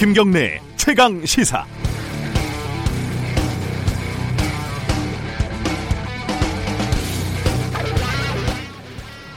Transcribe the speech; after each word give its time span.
김경래 0.00 0.58
최강 0.76 1.26
시사. 1.26 1.66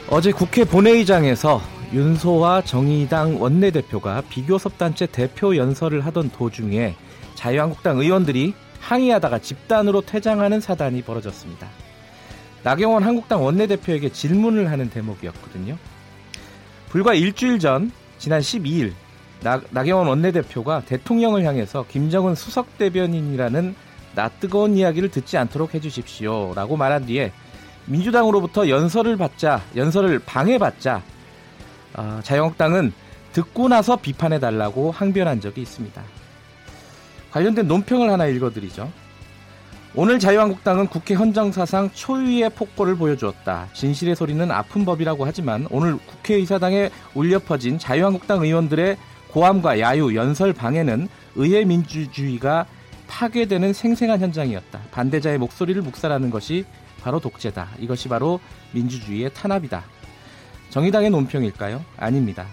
어제 0.10 0.32
국회 0.32 0.64
본회의장에서 0.64 1.62
윤소와 1.92 2.62
정의당 2.62 3.42
원내대표가 3.42 4.22
비교섭단체 4.30 5.08
대표 5.08 5.58
연설을 5.58 6.06
하던 6.06 6.30
도중에 6.30 6.96
자유한국당 7.36 8.00
의원들이 8.00 8.54
항의하다가 8.80 9.40
집단으로 9.40 10.00
퇴장하는 10.00 10.62
사단이 10.62 11.02
벌어졌습니다. 11.02 11.68
나경원 12.64 13.04
한국당 13.04 13.44
원내대표에게 13.44 14.14
질문을 14.14 14.72
하는 14.72 14.90
대목이었거든요. 14.90 15.78
불과 16.88 17.14
일주일 17.14 17.60
전 17.60 17.92
지난 18.18 18.40
12일 18.40 18.94
나, 19.44 19.62
나경원 19.72 20.08
원내대표가 20.08 20.82
대통령을 20.86 21.44
향해서 21.44 21.86
김정은 21.90 22.34
수석 22.34 22.78
대변인이라는 22.78 23.76
낯뜨거운 24.16 24.78
이야기를 24.78 25.10
듣지 25.10 25.38
않도록 25.38 25.74
해주십시오라고 25.74 26.78
말한 26.78 27.06
뒤에 27.06 27.32
민주당으로부터 27.86 28.70
연설을 28.70 29.18
받자 29.18 29.62
연설을 29.76 30.20
방해받자 30.20 31.02
어, 31.96 32.20
자유한국당은 32.24 32.94
듣고 33.34 33.68
나서 33.68 33.98
비판해 33.98 34.40
달라고 34.40 34.92
항변한 34.92 35.42
적이 35.42 35.62
있습니다. 35.62 36.02
관련된 37.32 37.68
논평을 37.68 38.10
하나 38.10 38.28
읽어드리죠. 38.28 38.92
오늘 39.96 40.18
자유한국당은 40.18 40.88
국회 40.88 41.14
헌정사상 41.14 41.92
초유의 41.94 42.52
폭보를 42.52 42.96
보여주었다. 42.96 43.68
진실의 43.74 44.16
소리는 44.16 44.50
아픈 44.50 44.86
법이라고 44.86 45.26
하지만 45.26 45.68
오늘 45.70 45.98
국회의사당에 45.98 46.90
울려 47.14 47.38
퍼진 47.40 47.78
자유한국당 47.78 48.42
의원들의 48.42 48.98
고함과 49.34 49.80
야유, 49.80 50.16
연설 50.16 50.54
방해는 50.54 51.10
의회 51.36 51.66
민주주의가 51.66 52.68
파괴되는 53.08 53.74
생생한 53.74 54.20
현장이었다. 54.20 54.80
반대자의 54.92 55.40
목소리를 55.40 55.82
묵살하는 55.82 56.30
것이 56.30 56.66
바로 57.02 57.20
독재다. 57.20 57.70
이것이 57.80 58.10
바로 58.10 58.40
민주주의의 58.74 59.34
탄압이다. 59.34 59.84
정의당의 60.70 61.10
논평일까요? 61.10 61.84
아닙니다. 61.98 62.46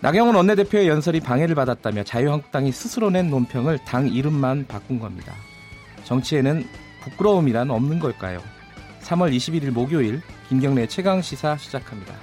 나경원 0.00 0.36
원내대표의 0.36 0.88
연설이 0.88 1.20
방해를 1.20 1.54
받았다며 1.54 2.04
자유한국당이 2.04 2.70
스스로 2.70 3.08
낸 3.10 3.30
논평을 3.30 3.78
당 3.84 4.08
이름만 4.08 4.66
바꾼 4.68 4.98
겁니다. 4.98 5.34
정치에는 6.04 6.66
부끄러움이란 7.02 7.70
없는 7.70 7.98
걸까요? 7.98 8.40
3월 9.00 9.34
21일 9.34 9.70
목요일 9.70 10.20
김경래 10.48 10.86
최강 10.86 11.22
시사 11.22 11.56
시작합니다. 11.56 12.14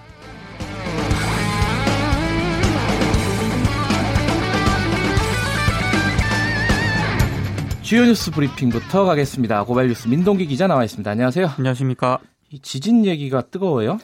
주요 7.86 8.04
뉴스 8.04 8.32
브리핑부터 8.32 9.06
가겠습니다. 9.06 9.64
고발 9.64 9.88
뉴스 9.88 10.08
민동기 10.08 10.48
기자 10.48 10.66
나와 10.66 10.84
있습니다. 10.84 11.12
안녕하세요. 11.12 11.52
안녕하십니까. 11.60 12.18
이 12.50 12.58
지진 12.58 13.06
얘기가 13.06 13.42
뜨거워요? 13.44 14.00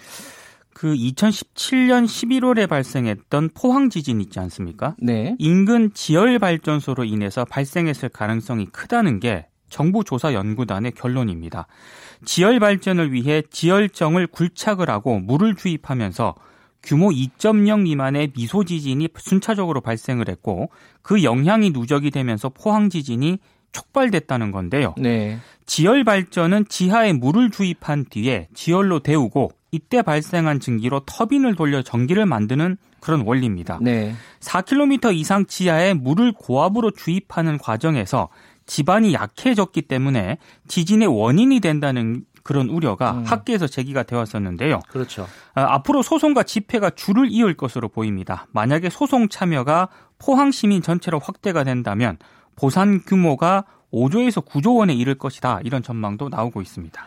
그 0.76 0.94
2017년 0.94 2.06
11월에 2.06 2.70
발생했던 2.70 3.50
포항 3.56 3.90
지진 3.90 4.22
있지 4.22 4.40
않습니까? 4.40 4.96
네. 5.00 5.36
인근 5.40 5.92
지열 5.96 6.38
발전소로 6.38 7.06
인해서 7.06 7.44
발생했을 7.44 8.10
가능성이 8.10 8.68
크다는 8.68 9.20
게 9.20 9.48
정부 9.68 10.04
조사 10.04 10.32
연구단의 10.32 10.92
결론입니다. 10.92 11.66
지열 12.24 12.60
발전을 12.60 13.12
위해 13.12 13.42
지열정을 13.50 14.28
굴착을 14.28 14.92
하고 14.92 15.20
물을 15.20 15.56
주입하면서 15.56 16.36
규모 16.84 17.10
2.0 17.10 17.82
미만의 17.82 18.34
미소 18.36 18.64
지진이 18.64 19.10
순차적으로 19.18 19.82
발생을 19.82 20.30
했고 20.30 20.70
그 21.02 21.24
영향이 21.24 21.72
누적이 21.72 22.12
되면서 22.12 22.50
포항 22.50 22.92
지진이 22.92 23.40
촉발됐다는 23.72 24.52
건데요. 24.52 24.96
네. 24.98 25.40
지열 25.66 26.04
발전은 26.04 26.66
지하에 26.68 27.14
물을 27.14 27.50
주입한 27.50 28.06
뒤에 28.10 28.48
지열로 28.54 29.00
데우고 29.00 29.52
이때 29.72 30.02
발생한 30.02 30.60
증기로 30.60 31.02
터빈을 31.06 31.56
돌려 31.56 31.82
전기를 31.82 32.26
만드는 32.26 32.78
그런 33.00 33.22
원리입니다. 33.22 33.80
네. 33.82 34.14
4km 34.42 35.16
이상 35.16 35.46
지하에 35.46 35.94
물을 35.94 36.34
고압으로 36.34 36.92
주입하는 36.92 37.58
과정에서 37.58 38.30
지반이 38.66 39.14
약해졌기 39.14 39.84
때문에 39.84 40.38
지진의 40.68 41.08
원인이 41.08 41.60
된다는 41.62 42.26
그런 42.44 42.70
우려가 42.70 43.12
음. 43.12 43.24
학계에서 43.24 43.68
제기가 43.68 44.04
되었었는데요. 44.04 44.80
그렇죠. 44.90 45.28
아, 45.54 45.76
앞으로 45.76 46.02
소송과 46.02 46.44
집회가 46.44 46.90
줄을 46.90 47.28
이을 47.30 47.56
것으로 47.56 47.88
보입니다. 47.90 48.48
만약에 48.52 48.90
소송 48.90 49.30
참여가 49.30 49.90
포항 50.18 50.52
시민 50.52 50.82
전체로 50.82 51.20
확대가 51.20 51.64
된다면 51.64 52.18
보산 52.62 53.02
규모가 53.04 53.66
5조에서 53.92 54.46
9조 54.46 54.78
원에 54.78 54.94
이를 54.94 55.16
것이다. 55.16 55.62
이런 55.64 55.82
전망도 55.82 56.30
나오고 56.30 56.62
있습니다. 56.62 57.04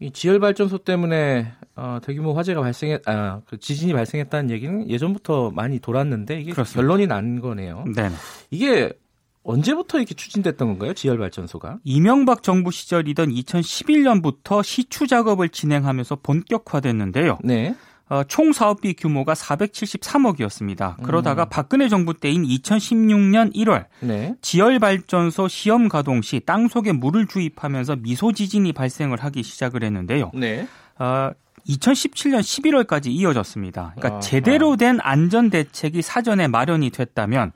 이 0.00 0.10
지열 0.10 0.40
발전소 0.40 0.78
때문에 0.78 1.52
어, 1.76 1.98
대규모 2.02 2.32
화재가 2.32 2.62
발생했, 2.62 3.06
아, 3.06 3.42
그 3.46 3.58
지진이 3.58 3.92
발생했다는 3.92 4.50
얘기는 4.50 4.88
예전부터 4.88 5.50
많이 5.50 5.78
돌았는데 5.78 6.40
이게 6.40 6.52
그렇습니다. 6.52 6.80
결론이 6.80 7.06
난 7.06 7.42
거네요. 7.42 7.84
네. 7.94 8.08
이게 8.50 8.94
언제부터 9.42 9.98
이렇게 9.98 10.14
추진됐던 10.14 10.68
건가요? 10.68 10.94
지열 10.94 11.18
발전소가? 11.18 11.80
이명박 11.84 12.42
정부 12.42 12.70
시절이던 12.70 13.28
2011년부터 13.28 14.64
시추 14.64 15.06
작업을 15.06 15.50
진행하면서 15.50 16.16
본격화됐는데요. 16.22 17.40
네. 17.44 17.74
어, 18.10 18.22
총 18.24 18.52
사업비 18.52 18.94
규모가 18.94 19.32
473억이었습니다. 19.34 21.02
그러다가 21.02 21.44
음. 21.44 21.48
박근혜 21.50 21.88
정부 21.88 22.14
때인 22.14 22.44
2016년 22.44 23.54
1월 23.54 23.86
네. 24.00 24.34
지열 24.42 24.78
발전소 24.78 25.48
시험 25.48 25.88
가동 25.88 26.20
시 26.22 26.40
땅 26.40 26.68
속에 26.68 26.92
물을 26.92 27.26
주입하면서 27.26 27.96
미소 27.96 28.32
지진이 28.32 28.72
발생을 28.72 29.22
하기 29.24 29.42
시작을 29.42 29.82
했는데요. 29.82 30.30
네. 30.34 30.68
어, 30.98 31.30
2017년 31.66 32.40
11월까지 32.40 33.06
이어졌습니다. 33.06 33.94
그러니까 33.96 34.18
아, 34.18 34.20
제대로 34.20 34.76
된 34.76 34.98
안전 35.00 35.48
대책이 35.48 36.02
사전에 36.02 36.46
마련이 36.46 36.90
됐다면 36.90 37.52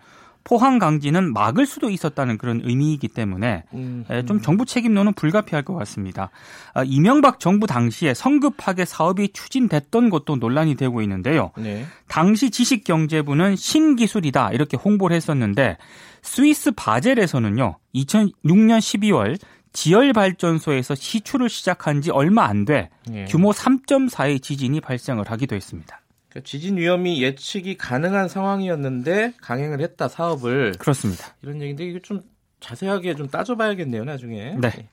포항 0.48 0.78
강진은 0.78 1.34
막을 1.34 1.66
수도 1.66 1.90
있었다는 1.90 2.38
그런 2.38 2.62
의미이기 2.64 3.08
때문에 3.08 3.64
음, 3.74 4.06
음. 4.08 4.26
좀 4.26 4.40
정부 4.40 4.64
책임론은 4.64 5.12
불가피할 5.12 5.62
것 5.62 5.74
같습니다. 5.74 6.30
아, 6.72 6.82
이명박 6.86 7.38
정부 7.38 7.66
당시에 7.66 8.14
성급하게 8.14 8.86
사업이 8.86 9.34
추진됐던 9.34 10.08
것도 10.08 10.36
논란이 10.36 10.76
되고 10.76 11.02
있는데요. 11.02 11.50
네. 11.58 11.84
당시 12.08 12.50
지식경제부는 12.50 13.56
신기술이다 13.56 14.52
이렇게 14.52 14.78
홍보를 14.78 15.14
했었는데 15.16 15.76
스위스 16.22 16.70
바젤에서는요 16.70 17.76
2006년 17.94 18.78
12월 18.78 19.38
지열 19.74 20.14
발전소에서 20.14 20.94
시추를 20.94 21.50
시작한 21.50 22.00
지 22.00 22.10
얼마 22.10 22.44
안돼 22.46 22.88
예. 23.12 23.24
규모 23.26 23.50
3.4의 23.50 24.40
지진이 24.40 24.80
발생을 24.80 25.30
하기도 25.30 25.54
했습니다. 25.54 26.00
그러니까 26.38 26.40
지진 26.44 26.76
위험이 26.76 27.22
예측이 27.22 27.76
가능한 27.76 28.28
상황이었는데 28.28 29.34
강행을 29.40 29.80
했다 29.80 30.08
사업을 30.08 30.72
그렇습니다. 30.78 31.34
이런 31.42 31.60
얘기인데 31.60 31.84
이거 31.84 31.98
좀 32.00 32.20
자세하게 32.60 33.14
좀 33.14 33.28
따져봐야겠네요 33.28 34.04
나중에. 34.04 34.56
네. 34.60 34.88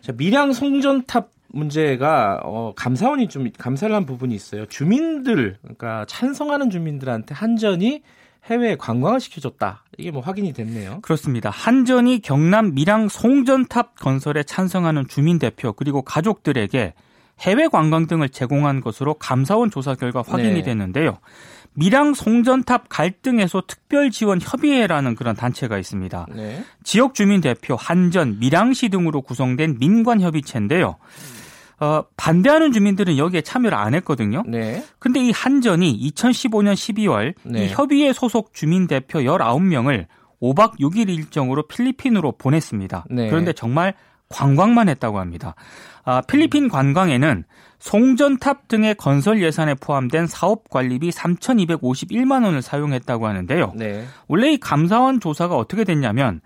자, 0.00 0.12
밀양 0.12 0.52
송전탑 0.52 1.30
문제가 1.48 2.40
어, 2.44 2.72
감사원이 2.76 3.28
좀 3.28 3.50
감사를 3.56 3.94
한 3.94 4.06
부분이 4.06 4.34
있어요. 4.34 4.66
주민들 4.66 5.56
그러니까 5.62 6.04
찬성하는 6.08 6.70
주민들한테 6.70 7.34
한전이 7.34 8.02
해외 8.44 8.76
관광을 8.76 9.20
시켜줬다. 9.20 9.84
이게 9.98 10.10
뭐 10.10 10.20
확인이 10.22 10.52
됐네요. 10.52 11.00
그렇습니다. 11.02 11.50
한전이 11.50 12.20
경남 12.20 12.74
밀양 12.74 13.08
송전탑 13.08 13.96
건설에 13.96 14.44
찬성하는 14.44 15.08
주민 15.08 15.38
대표 15.38 15.72
그리고 15.72 16.02
가족들에게 16.02 16.94
해외 17.40 17.68
관광 17.68 18.06
등을 18.06 18.28
제공한 18.28 18.80
것으로 18.80 19.14
감사원 19.14 19.70
조사 19.70 19.94
결과 19.94 20.22
확인이 20.26 20.54
네. 20.54 20.62
됐는데요. 20.62 21.18
밀양 21.74 22.14
송전탑 22.14 22.88
갈등 22.88 23.38
해소 23.38 23.60
특별 23.66 24.10
지원 24.10 24.40
협의회라는 24.40 25.14
그런 25.14 25.36
단체가 25.36 25.78
있습니다. 25.78 26.26
네. 26.34 26.64
지역 26.82 27.14
주민 27.14 27.42
대표 27.42 27.76
한전, 27.76 28.38
밀양시 28.40 28.88
등으로 28.88 29.20
구성된 29.20 29.76
민관 29.78 30.22
협의체인데요. 30.22 30.96
어, 31.78 32.02
반대하는 32.16 32.72
주민들은 32.72 33.18
여기에 33.18 33.42
참여를 33.42 33.76
안 33.76 33.94
했거든요. 33.94 34.42
네. 34.46 34.82
근데 34.98 35.20
이 35.20 35.30
한전이 35.30 36.10
2015년 36.10 36.72
12월 36.72 37.34
네. 37.42 37.66
이 37.66 37.68
협의회 37.68 38.14
소속 38.14 38.54
주민 38.54 38.86
대표 38.86 39.18
19명을 39.18 40.06
5박 40.40 40.78
6일 40.80 41.10
일정으로 41.10 41.66
필리핀으로 41.66 42.32
보냈습니다. 42.32 43.06
네. 43.10 43.28
그런데 43.28 43.52
정말 43.52 43.92
관광만 44.28 44.88
했다고 44.88 45.18
합니다. 45.18 45.54
아, 46.06 46.22
필리핀 46.22 46.68
관광에는 46.68 47.44
송전탑 47.80 48.68
등의 48.68 48.94
건설 48.94 49.42
예산에 49.42 49.74
포함된 49.74 50.28
사업 50.28 50.70
관리비 50.70 51.10
3,251만 51.10 52.44
원을 52.44 52.62
사용했다고 52.62 53.26
하는데요. 53.26 53.72
네. 53.74 54.04
원래 54.28 54.52
이 54.52 54.58
감사원 54.58 55.20
조사가 55.20 55.56
어떻게 55.56 55.84
됐냐면 55.84 56.40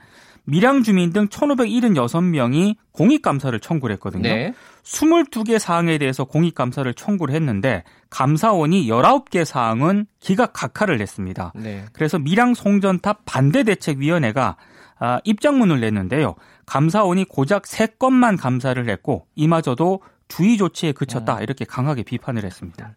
밀양 0.44 0.82
주민 0.82 1.12
등 1.12 1.28
1,576명이 1.28 2.76
공익 2.92 3.22
감사를 3.22 3.58
청구를 3.60 3.94
했거든요. 3.94 4.22
네. 4.22 4.54
22개 4.82 5.59
사항에 5.59 5.99
대해서 5.99 6.25
공익감사를 6.25 6.93
청구를 6.94 7.35
했는데 7.35 7.85
감사원이 8.11 8.88
19개 8.88 9.44
사항은 9.44 10.06
기각 10.21 10.53
각하를 10.53 10.99
냈습니다. 10.99 11.53
네. 11.56 11.85
그래서 11.93 12.19
밀양 12.19 12.55
송전탑 12.55 13.25
반대대책위원회가 13.25 14.56
아, 14.99 15.21
입장문을 15.25 15.81
냈는데요. 15.81 16.35
감사원이 16.67 17.25
고작 17.25 17.62
3건만 17.62 18.38
감사를 18.38 18.88
했고 18.88 19.27
이마저도 19.35 20.03
주의 20.29 20.56
조치에 20.56 20.93
그쳤다 20.93 21.38
음. 21.38 21.43
이렇게 21.43 21.65
강하게 21.65 22.03
비판을 22.03 22.44
했습니다. 22.44 22.94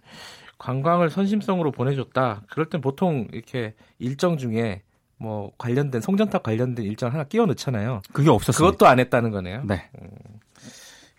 관광을 0.57 1.09
선심성으로 1.09 1.71
보내줬다. 1.71 2.43
그럴 2.49 2.69
땐 2.69 2.81
보통 2.81 3.27
이렇게 3.31 3.73
일정 3.99 4.37
중에 4.37 4.83
뭐 5.17 5.51
관련된 5.57 6.01
송전탑 6.01 6.43
관련된 6.43 6.85
일정 6.85 7.11
하나 7.13 7.23
끼워 7.23 7.45
넣잖아요. 7.47 8.01
그게 8.11 8.29
없었습니다. 8.29 8.71
그것도 8.71 8.87
안 8.87 8.99
했다는 8.99 9.31
거네요. 9.31 9.63
네. 9.65 9.89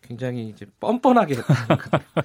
굉장히 0.07 0.49
이제 0.49 0.67
뻔뻔하게 0.81 1.37
했다는. 1.37 1.83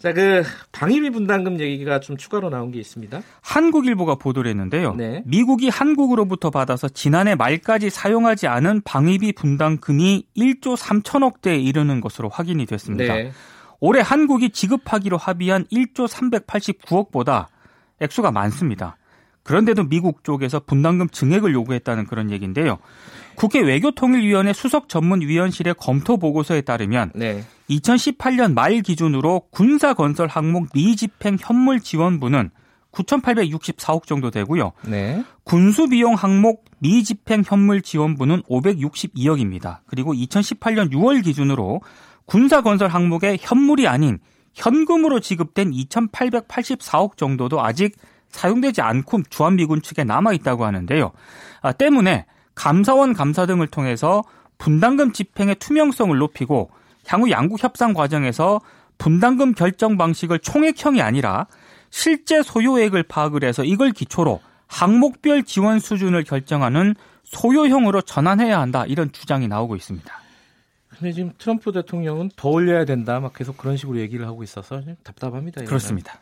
자, 0.00 0.14
그 0.14 0.42
방위비 0.72 1.10
분담금 1.10 1.60
얘기가 1.60 2.00
좀 2.00 2.16
추가로 2.16 2.48
나온 2.48 2.70
게 2.70 2.78
있습니다. 2.78 3.20
한국일보가 3.42 4.14
보도를 4.14 4.50
했는데요. 4.50 4.94
네. 4.94 5.22
미국이 5.26 5.68
한국으로부터 5.68 6.48
받아서 6.48 6.88
지난해 6.88 7.34
말까지 7.34 7.90
사용하지 7.90 8.46
않은 8.46 8.80
방위비 8.82 9.32
분담금이 9.32 10.26
1조 10.34 10.74
3천억 10.76 11.42
대에 11.42 11.58
이르는 11.58 12.00
것으로 12.00 12.30
확인이 12.30 12.64
됐습니다. 12.64 13.14
네. 13.14 13.32
올해 13.78 14.00
한국이 14.00 14.50
지급하기로 14.50 15.18
합의한 15.18 15.66
1조 15.66 16.08
389억보다 16.08 17.48
액수가 18.00 18.32
많습니다. 18.32 18.96
그런데도 19.42 19.88
미국 19.88 20.22
쪽에서 20.24 20.60
분담금 20.60 21.08
증액을 21.08 21.52
요구했다는 21.52 22.06
그런 22.06 22.30
얘기인데요. 22.30 22.78
국회 23.36 23.60
외교통일위원회 23.60 24.52
수석 24.52 24.88
전문위원실의 24.88 25.74
검토 25.78 26.18
보고서에 26.18 26.60
따르면 26.60 27.12
네. 27.14 27.44
2018년 27.70 28.52
말 28.52 28.80
기준으로 28.82 29.44
군사 29.50 29.94
건설 29.94 30.26
항목 30.26 30.68
미집행 30.74 31.38
현물 31.40 31.80
지원분은 31.80 32.50
9,864억 32.92 34.06
정도 34.06 34.30
되고요. 34.30 34.72
네. 34.86 35.24
군수 35.44 35.88
비용 35.88 36.14
항목 36.14 36.64
미집행 36.80 37.44
현물 37.46 37.82
지원분은 37.82 38.42
562억입니다. 38.42 39.78
그리고 39.86 40.12
2018년 40.12 40.90
6월 40.92 41.24
기준으로 41.24 41.80
군사 42.26 42.60
건설 42.62 42.88
항목의 42.88 43.38
현물이 43.40 43.88
아닌 43.88 44.18
현금으로 44.54 45.20
지급된 45.20 45.70
2,884억 45.70 47.16
정도도 47.16 47.62
아직 47.62 47.96
사용되지 48.30 48.80
않고 48.80 49.22
주한미군 49.28 49.82
측에 49.82 50.04
남아 50.04 50.32
있다고 50.32 50.64
하는데요. 50.64 51.12
아, 51.62 51.72
때문에 51.72 52.26
감사원 52.54 53.12
감사 53.12 53.46
등을 53.46 53.66
통해서 53.66 54.22
분담금 54.58 55.12
집행의 55.12 55.56
투명성을 55.56 56.16
높이고 56.16 56.70
향후 57.06 57.30
양국 57.30 57.62
협상 57.62 57.94
과정에서 57.94 58.60
분담금 58.98 59.54
결정 59.54 59.96
방식을 59.96 60.40
총액형이 60.40 61.00
아니라 61.00 61.46
실제 61.88 62.42
소요액을 62.42 63.04
파악을 63.04 63.44
해서 63.44 63.64
이걸 63.64 63.92
기초로 63.92 64.40
항목별 64.66 65.42
지원 65.44 65.80
수준을 65.80 66.24
결정하는 66.24 66.94
소요형으로 67.24 68.02
전환해야 68.02 68.60
한다 68.60 68.84
이런 68.86 69.10
주장이 69.10 69.48
나오고 69.48 69.76
있습니다. 69.76 70.20
근데 70.88 71.12
지금 71.12 71.32
트럼프 71.38 71.72
대통령은 71.72 72.30
더 72.36 72.50
올려야 72.50 72.84
된다 72.84 73.20
막 73.20 73.32
계속 73.32 73.56
그런 73.56 73.76
식으로 73.76 73.98
얘기를 73.98 74.26
하고 74.26 74.42
있어서 74.42 74.82
좀 74.82 74.96
답답합니다. 75.02 75.62
이거는. 75.62 75.66
그렇습니다. 75.66 76.20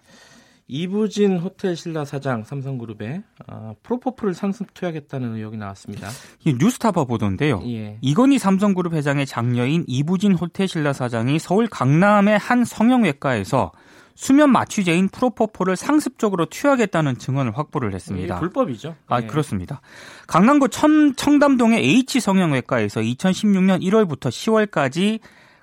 이부진 0.68 1.38
호텔 1.38 1.74
신라 1.74 2.04
사장 2.04 2.44
삼성그룹에 2.44 3.22
어, 3.48 3.74
프로포폴을 3.82 4.34
상습 4.34 4.74
투약했다는 4.74 5.34
의혹이 5.36 5.56
나왔습니다. 5.56 6.08
이 6.44 6.54
뉴스타파 6.54 7.04
보도인데요. 7.04 7.62
예. 7.66 7.96
이건희 8.02 8.38
삼성그룹 8.38 8.92
회장의 8.92 9.24
장녀인 9.24 9.84
이부진 9.86 10.34
호텔 10.34 10.68
신라 10.68 10.92
사장이 10.92 11.38
서울 11.38 11.66
강남의 11.66 12.38
한 12.38 12.64
성형외과에서 12.64 13.72
수면 14.14 14.50
마취제인 14.50 15.08
프로포폴을 15.08 15.76
상습적으로 15.76 16.46
투약했다는 16.46 17.18
증언을 17.18 17.56
확보를 17.56 17.94
했습니다. 17.94 18.40
불법이죠. 18.40 18.96
아, 19.06 19.22
예. 19.22 19.26
그렇습니다. 19.26 19.80
강남구 20.26 20.68
청, 20.68 21.14
청담동의 21.14 21.82
H 21.82 22.20
성형외과에서 22.20 23.00
2016년 23.00 23.80
1월부터 23.80 24.28
10월까지 24.28 25.20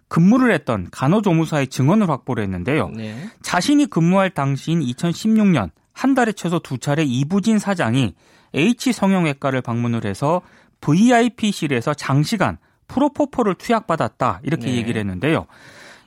근무를 0.08 0.54
했던 0.54 0.88
간호조무사의 0.92 1.68
증언을 1.68 2.10
확보를 2.10 2.44
했는데요. 2.44 2.90
네. 2.90 3.16
자신이 3.42 3.88
근무할 3.88 4.30
당시인 4.30 4.82
2016년 4.82 5.72
한 5.94 6.14
달에 6.14 6.32
최소 6.34 6.60
두 6.60 6.78
차례 6.78 7.04
이부진 7.04 7.60
사장이 7.60 8.14
H 8.54 8.94
성형외과를 8.94 9.62
방문을 9.62 10.06
해서 10.06 10.42
VIP실에서 10.82 11.94
장시간 11.94 12.58
프로포폴을 12.88 13.56
투약받았다 13.56 14.42
이렇게 14.44 14.68
네. 14.68 14.76
얘기를 14.76 15.00
했는데요. 15.00 15.48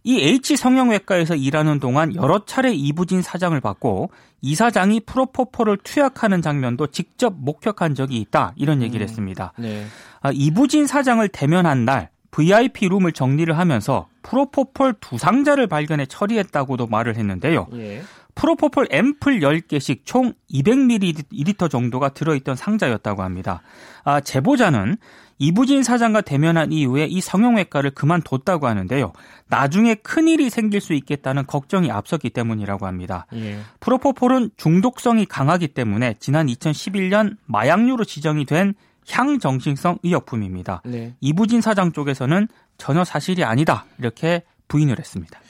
이 0.05 0.21
H 0.21 0.57
성형외과에서 0.57 1.35
일하는 1.35 1.81
동안 1.81 2.15
여러 2.15 2.45
차례 2.45 2.73
이부진 2.73 3.21
사장을 3.21 3.61
받고 3.61 4.11
이 4.41 4.55
사장이 4.55 5.01
프로포폴을 5.01 5.79
투약하는 5.83 6.41
장면도 6.41 6.89
직접 6.89 7.35
목격한 7.37 7.95
적이 7.95 8.19
있다 8.19 8.53
이런 8.57 8.83
얘기를 8.83 9.03
음. 9.03 9.09
했습니다. 9.09 9.53
네. 9.59 9.85
아, 10.21 10.31
이부진 10.33 10.87
사장을 10.87 11.27
대면한 11.29 11.85
날 11.85 12.11
VIP 12.31 12.89
룸을 12.89 13.13
정리를 13.13 13.57
하면서 13.57 14.09
프로포폴 14.23 14.95
두 15.01 15.19
상자를 15.19 15.67
발견해 15.67 16.07
처리했다고도 16.07 16.87
말을 16.87 17.17
했는데요. 17.17 17.67
예. 17.75 18.03
프로포폴 18.35 18.87
앰플 18.91 19.41
10개씩 19.41 20.03
총 20.05 20.33
200ml 20.53 21.69
정도가 21.69 22.11
들어있던 22.11 22.55
상자였다고 22.55 23.23
합니다. 23.23 23.63
아, 24.05 24.21
제보자는 24.21 24.97
이부진 25.39 25.83
사장과 25.83 26.21
대면한 26.21 26.73
이후에 26.73 27.07
이 27.07 27.21
성형외과를 27.21 27.93
그만뒀다고 27.93 28.67
하는데요. 28.67 29.13
나중에 29.49 29.95
큰일이 29.97 30.51
생길 30.51 30.81
수 30.81 30.93
있겠다는 30.93 31.47
걱정이 31.47 31.91
앞섰기 31.91 32.31
때문이라고 32.31 32.87
합니다. 32.87 33.27
예. 33.35 33.59
프로포폴은 33.81 34.51
중독성이 34.57 35.27
강하기 35.27 35.69
때문에 35.69 36.15
지난 36.21 36.47
2011년 36.47 37.37
마약류로 37.47 38.05
지정이 38.05 38.45
된 38.45 38.75
향정신성 39.11 39.99
의약품입니다. 40.03 40.83
네. 40.85 41.15
이부진 41.21 41.61
사장 41.61 41.93
쪽에서는 41.93 42.49
전혀 42.77 43.05
사실이 43.05 43.45
아니다 43.45 43.87
이렇게 43.99 44.43
부인을 44.69 44.99
했습니다. 44.99 45.41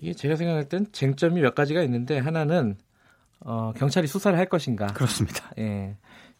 이게 0.00 0.12
제가 0.12 0.36
생각할 0.36 0.68
땐 0.68 0.86
쟁점이 0.92 1.40
몇 1.40 1.54
가지가 1.54 1.82
있는데 1.82 2.18
하나는 2.18 2.76
어, 3.40 3.72
경찰이 3.76 4.06
수사를 4.06 4.36
할 4.38 4.46
것인가. 4.48 4.86
그렇습니다. 4.88 5.50
예. 5.58 5.96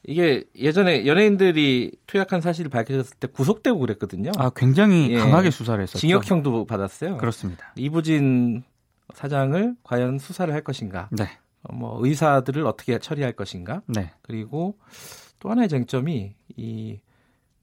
이게 0.08 0.44
예전에 0.54 1.06
연예인들이 1.06 1.92
투약한 2.06 2.40
사실을 2.40 2.70
밝혀졌을 2.70 3.16
때 3.18 3.26
구속되고 3.26 3.78
그랬거든요. 3.78 4.30
아 4.36 4.50
굉장히 4.54 5.10
예. 5.10 5.18
강하게 5.18 5.50
수사를 5.50 5.80
했었죠. 5.82 5.98
징역형도 5.98 6.66
받았어요. 6.66 7.16
그렇습니다. 7.16 7.72
이부진 7.76 8.62
사장을 9.14 9.74
과연 9.82 10.18
수사를 10.18 10.52
할 10.52 10.62
것인가. 10.62 11.08
네, 11.10 11.24
어, 11.62 11.74
뭐 11.74 11.98
의사들을 12.04 12.64
어떻게 12.66 12.98
처리할 12.98 13.32
것인가. 13.32 13.82
네, 13.86 14.12
그리고 14.22 14.78
또 15.38 15.50
하나의 15.50 15.68
쟁점이 15.68 16.34
이 16.56 17.00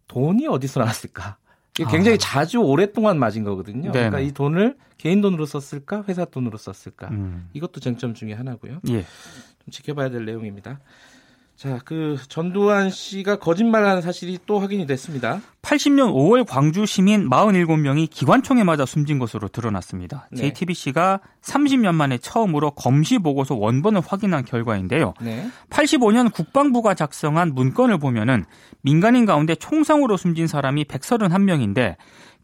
돈이 0.07 0.47
어디서 0.47 0.79
나왔을까? 0.79 1.37
이게 1.79 1.89
굉장히 1.89 2.15
아. 2.15 2.17
자주 2.19 2.59
오랫동안 2.59 3.17
맞은 3.17 3.43
거거든요. 3.43 3.91
네네. 3.91 4.09
그러니까 4.09 4.19
이 4.19 4.31
돈을 4.31 4.77
개인 4.97 5.21
돈으로 5.21 5.45
썼을까, 5.45 6.05
회사 6.07 6.23
돈으로 6.23 6.57
썼을까? 6.57 7.09
음, 7.09 7.49
이것도 7.53 7.79
쟁점 7.79 8.13
중에 8.13 8.33
하나고요. 8.33 8.79
예, 8.89 9.01
좀 9.01 9.71
지켜봐야 9.71 10.09
될 10.09 10.25
내용입니다. 10.25 10.79
자, 11.55 11.79
그 11.85 12.17
전두환 12.27 12.89
씨가 12.89 13.37
거짓말하는 13.37 14.01
사실이 14.01 14.39
또 14.45 14.59
확인이 14.59 14.85
됐습니다. 14.85 15.39
80년 15.61 16.11
5월 16.11 16.45
광주 16.45 16.85
시민 16.85 17.29
47명이 17.29 18.09
기관총에 18.09 18.63
맞아 18.63 18.85
숨진 18.85 19.17
것으로 19.17 19.47
드러났습니다. 19.47 20.27
네. 20.31 20.41
JTBC가 20.41 21.21
30년 21.41 21.93
만에 21.95 22.17
처음으로 22.17 22.71
검시 22.71 23.17
보고서 23.17 23.55
원본을 23.55 24.01
확인한 24.05 24.43
결과인데요. 24.43 25.13
네. 25.21 25.47
85년 25.69 26.33
국방부가 26.33 26.95
작성한 26.95 27.53
문건을 27.53 27.97
보면은 27.97 28.45
민간인 28.81 29.25
가운데 29.25 29.55
총상으로 29.55 30.17
숨진 30.17 30.47
사람이 30.47 30.85
131명인데 30.85 31.95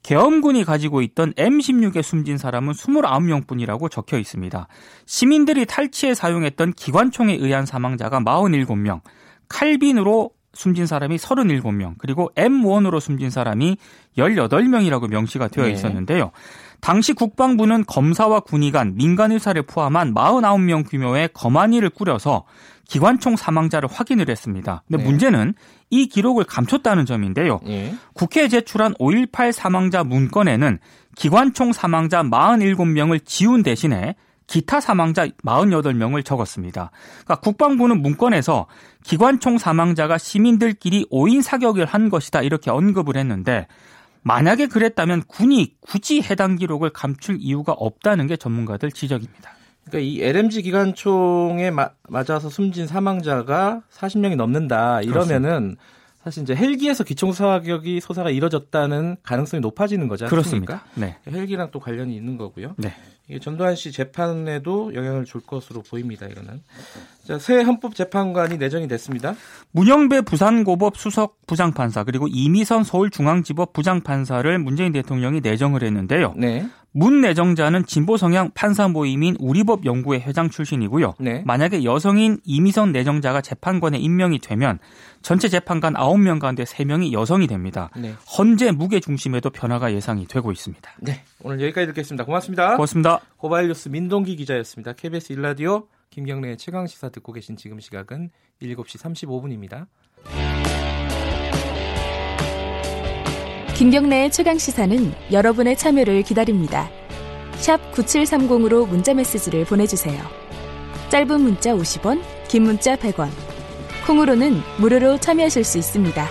계엄군이 0.03 0.63
가지고 0.63 1.01
있던 1.01 1.33
M16에 1.33 2.01
숨진 2.01 2.37
사람은 2.37 2.73
29명뿐이라고 2.73 3.91
적혀 3.91 4.17
있습니다. 4.17 4.67
시민들이 5.05 5.65
탈취에 5.65 6.13
사용했던 6.13 6.73
기관총에 6.73 7.35
의한 7.35 7.65
사망자가 7.65 8.19
47명, 8.19 9.01
칼빈으로 9.49 10.31
숨진 10.53 10.87
사람이 10.87 11.17
37명, 11.17 11.95
그리고 11.97 12.31
M1으로 12.35 12.99
숨진 12.99 13.29
사람이 13.29 13.77
18명이라고 14.17 15.09
명시가 15.09 15.47
되어 15.47 15.65
네. 15.65 15.71
있었는데요. 15.71 16.31
당시 16.81 17.13
국방부는 17.13 17.85
검사와 17.85 18.39
군의관, 18.41 18.95
민간 18.95 19.31
의사를 19.31 19.61
포함한 19.61 20.13
49명 20.13 20.89
규모의 20.89 21.29
검안위를 21.33 21.89
꾸려서 21.89 22.45
기관총 22.89 23.35
사망자를 23.35 23.87
확인을 23.87 24.29
했습니다. 24.29 24.83
근데 24.87 25.01
네. 25.01 25.09
문제는 25.09 25.53
이 25.91 26.07
기록을 26.07 26.43
감췄다는 26.43 27.05
점인데요. 27.05 27.59
예. 27.67 27.93
국회에 28.13 28.47
제출한 28.47 28.95
5.18 28.95 29.51
사망자 29.51 30.03
문건에는 30.03 30.79
기관총 31.15 31.71
사망자 31.71 32.23
47명을 32.23 33.23
지운 33.25 33.61
대신에 33.61 34.15
기타 34.47 34.81
사망자 34.81 35.27
48명을 35.27 36.25
적었습니다. 36.25 36.89
그러니까 37.23 37.35
국방부는 37.35 38.01
문건에서 38.01 38.65
기관총 39.03 39.59
사망자가 39.59 40.17
시민들끼리 40.17 41.05
오인 41.11 41.43
사격을 41.43 41.85
한 41.85 42.09
것이다 42.09 42.41
이렇게 42.41 42.71
언급을 42.71 43.17
했는데 43.17 43.67
만약에 44.23 44.65
그랬다면 44.65 45.23
군이 45.27 45.75
굳이 45.81 46.23
해당 46.23 46.55
기록을 46.55 46.89
감출 46.89 47.37
이유가 47.39 47.73
없다는 47.73 48.25
게 48.25 48.35
전문가들 48.35 48.91
지적입니다. 48.91 49.58
그러니까 49.89 49.99
이 49.99 50.21
LMG 50.21 50.61
기관총에 50.61 51.71
마, 51.71 51.89
맞아서 52.07 52.49
숨진 52.49 52.87
사망자가 52.87 53.81
40명이 53.91 54.35
넘는다 54.35 55.01
이러면은 55.01 55.49
그렇습니다. 55.49 55.83
사실 56.23 56.43
이제 56.43 56.53
헬기에서 56.53 57.03
기총 57.03 57.31
사격이 57.31 58.01
소사가 58.01 58.29
이뤄졌다는 58.29 59.17
가능성이 59.23 59.61
높아지는 59.61 60.07
거죠. 60.09 60.27
그렇습니까? 60.27 60.83
네. 60.95 61.17
헬기랑 61.27 61.69
또 61.71 61.79
관련이 61.79 62.13
있는 62.15 62.37
거고요. 62.37 62.75
네. 62.77 62.93
이게 63.29 63.39
전두환 63.39 63.75
씨 63.75 63.91
재판에도 63.91 64.93
영향을 64.95 65.23
줄 65.23 65.39
것으로 65.41 65.81
보입니다. 65.81 66.25
이거는. 66.25 66.61
자, 67.23 67.39
새 67.39 67.61
헌법 67.61 67.95
재판관이 67.95 68.57
내정이 68.57 68.87
됐습니다. 68.87 69.35
문영배 69.71 70.21
부산고법 70.21 70.97
수석 70.97 71.37
부장판사 71.47 72.03
그리고 72.03 72.27
이미선 72.27 72.83
서울중앙지법 72.83 73.71
부장판사를 73.71 74.59
문재인 74.59 74.91
대통령이 74.91 75.41
내정을 75.41 75.83
했는데요. 75.83 76.33
네. 76.35 76.67
문 76.91 77.21
내정자는 77.21 77.85
진보 77.85 78.17
성향 78.17 78.51
판사 78.53 78.87
모임인 78.87 79.35
우리법 79.39 79.85
연구회 79.85 80.19
회장 80.19 80.49
출신이고요. 80.49 81.15
네. 81.19 81.43
만약에 81.45 81.83
여성인 81.83 82.39
이미선 82.43 82.91
내정자가 82.91 83.41
재판관에 83.41 83.97
임명이 83.97 84.39
되면 84.39 84.79
전체 85.21 85.47
재판관 85.49 85.93
9명 85.93 86.39
가운데 86.39 86.63
3명이 86.63 87.11
여성이 87.11 87.47
됩니다. 87.47 87.89
네. 87.95 88.13
헌재 88.37 88.71
무게 88.71 88.99
중심에도 88.99 89.49
변화가 89.49 89.93
예상이 89.93 90.25
되고 90.27 90.51
있습니다. 90.51 90.91
네. 91.01 91.23
오늘 91.43 91.61
여기까지 91.61 91.87
듣겠습니다. 91.87 92.25
고맙습니다. 92.25 92.75
고맙습니다. 92.75 93.19
고바일 93.37 93.67
뉴스 93.67 93.89
민동기 93.89 94.35
기자였습니다. 94.35 94.93
KBS 94.93 95.33
일라디오 95.33 95.87
김경래의 96.09 96.57
최강 96.57 96.87
시사 96.87 97.09
듣고 97.09 97.33
계신 97.33 97.55
지금 97.55 97.79
시각은 97.79 98.31
7시 98.61 98.97
35분입니다. 98.97 99.85
김경래의 103.79 104.29
최강 104.29 104.57
시사는 104.57 104.97
여러분의 105.31 105.77
참여를 105.77 106.23
기다립니다. 106.23 106.89
샵 107.53 107.77
9730으로 107.93 108.85
문자 108.85 109.13
메시지를 109.13 109.63
보내주세요. 109.63 110.21
짧은 111.09 111.39
문자 111.39 111.73
50원, 111.73 112.21
긴 112.49 112.63
문자 112.63 112.97
100원. 112.97 113.29
콩으로는 114.05 114.55
무료로 114.81 115.19
참여하실 115.19 115.63
수 115.63 115.77
있습니다. 115.77 116.27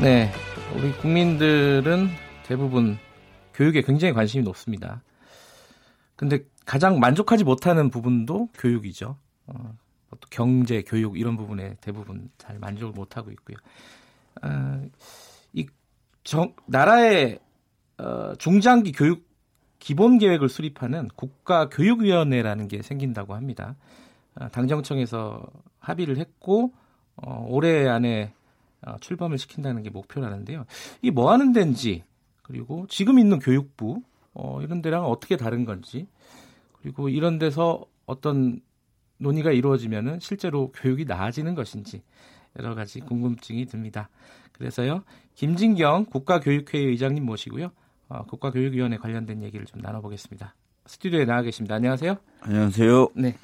네. 0.00 0.30
우리 0.76 0.92
국민들은 0.92 2.10
대부분 2.46 2.98
교육에 3.54 3.82
굉장히 3.82 4.14
관심이 4.14 4.44
높습니다. 4.44 5.02
근데 6.14 6.44
가장 6.64 7.00
만족하지 7.00 7.42
못하는 7.42 7.90
부분도 7.90 8.50
교육이죠. 8.54 9.16
어, 9.48 9.74
경제, 10.30 10.82
교육 10.82 11.18
이런 11.18 11.36
부분에 11.36 11.74
대부분 11.80 12.30
잘 12.38 12.60
만족을 12.60 12.92
못하고 12.92 13.32
있고요. 13.32 13.56
어, 14.42 14.82
이 15.52 15.66
정, 16.24 16.54
나라의 16.66 17.38
어, 17.98 18.34
중장기 18.36 18.92
교육 18.92 19.26
기본 19.78 20.18
계획을 20.18 20.48
수립하는 20.48 21.08
국가교육위원회라는 21.16 22.68
게 22.68 22.82
생긴다고 22.82 23.34
합니다. 23.34 23.76
어, 24.34 24.48
당정청에서 24.48 25.44
합의를 25.80 26.18
했고 26.18 26.72
어, 27.16 27.44
올해 27.48 27.88
안에 27.88 28.32
어, 28.82 28.96
출범을 29.00 29.38
시킨다는 29.38 29.82
게 29.82 29.90
목표라는데요. 29.90 30.64
이게 31.02 31.10
뭐 31.10 31.32
하는 31.32 31.52
데인지 31.52 32.04
그리고 32.42 32.86
지금 32.88 33.18
있는 33.18 33.38
교육부 33.38 34.02
어, 34.34 34.60
이런 34.62 34.82
데랑 34.82 35.04
어떻게 35.04 35.36
다른 35.36 35.64
건지 35.64 36.06
그리고 36.80 37.08
이런 37.08 37.38
데서 37.38 37.84
어떤 38.06 38.60
논의가 39.18 39.52
이루어지면은 39.52 40.18
실제로 40.20 40.72
교육이 40.72 41.04
나아지는 41.04 41.54
것인지 41.54 42.02
여러 42.58 42.74
가지 42.74 43.00
궁금증이 43.00 43.66
듭니다. 43.66 44.08
그래서요 44.52 45.02
김진경 45.34 46.06
국가교육회의 46.06 46.86
의장님 46.86 47.24
모시고요 47.24 47.70
어, 48.08 48.24
국가교육위원회 48.24 48.98
관련된 48.98 49.42
얘기를 49.42 49.64
좀 49.66 49.80
나눠보겠습니다. 49.80 50.54
스튜디오에 50.86 51.24
나와 51.24 51.42
계십니다. 51.42 51.76
안녕하세요. 51.76 52.16
안녕하세요. 52.40 53.08
네. 53.14 53.36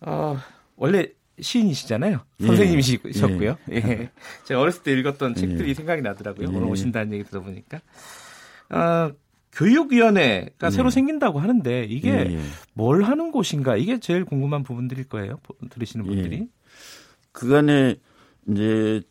어, 0.00 0.38
원래 0.76 1.08
시인이시잖아요. 1.40 2.20
예. 2.40 2.46
선생님이셨고요. 2.46 3.56
예. 3.72 3.76
예. 3.76 4.10
제가 4.44 4.60
어렸을 4.60 4.82
때 4.82 4.92
읽었던 4.92 5.32
예. 5.36 5.40
책들이 5.40 5.74
생각이 5.74 6.02
나더라고요. 6.02 6.48
오늘 6.48 6.62
예. 6.62 6.70
오신다는 6.70 7.12
얘기 7.12 7.24
들어보니까. 7.24 7.80
어, 8.70 9.12
교육위원회가 9.52 10.70
새로 10.70 10.86
예. 10.86 10.90
생긴다고 10.90 11.40
하는데 11.40 11.84
이게 11.84 12.38
뭘 12.72 13.02
하는 13.02 13.30
곳인가? 13.30 13.76
이게 13.76 13.98
제일 14.00 14.24
궁금한 14.24 14.62
부분들일 14.62 15.08
거예요. 15.08 15.40
들으시는 15.70 16.06
분들이. 16.06 16.48
그간에 17.32 17.96
이제 18.48 19.02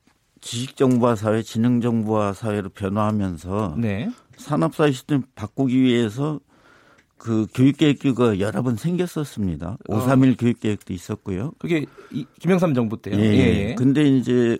지식 0.41 0.75
정보화 0.75 1.15
사회, 1.15 1.41
지능 1.41 1.81
정보화 1.81 2.33
사회로 2.33 2.69
변화하면서 2.69 3.75
네. 3.77 4.09
산업 4.37 4.75
사회 4.75 4.91
시스템 4.91 5.23
바꾸기 5.35 5.81
위해서 5.81 6.39
그 7.17 7.47
교육 7.53 7.77
계획규가 7.77 8.39
여러 8.39 8.61
번 8.61 8.75
생겼었습니다. 8.75 9.77
531 9.87 10.31
어. 10.31 10.35
교육 10.37 10.59
계획도 10.59 10.93
있었고요. 10.93 11.53
그게 11.57 11.85
이, 12.11 12.25
김영삼 12.39 12.73
정부 12.73 13.01
때요. 13.01 13.15
예, 13.15 13.21
예. 13.21 13.69
예. 13.69 13.75
근데 13.75 14.03
이제 14.03 14.57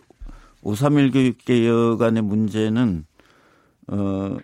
531 0.61 1.11
교육 1.11 1.37
개혁 1.43 2.01
안의 2.01 2.23
문제는 2.23 3.05
어, 3.87 4.37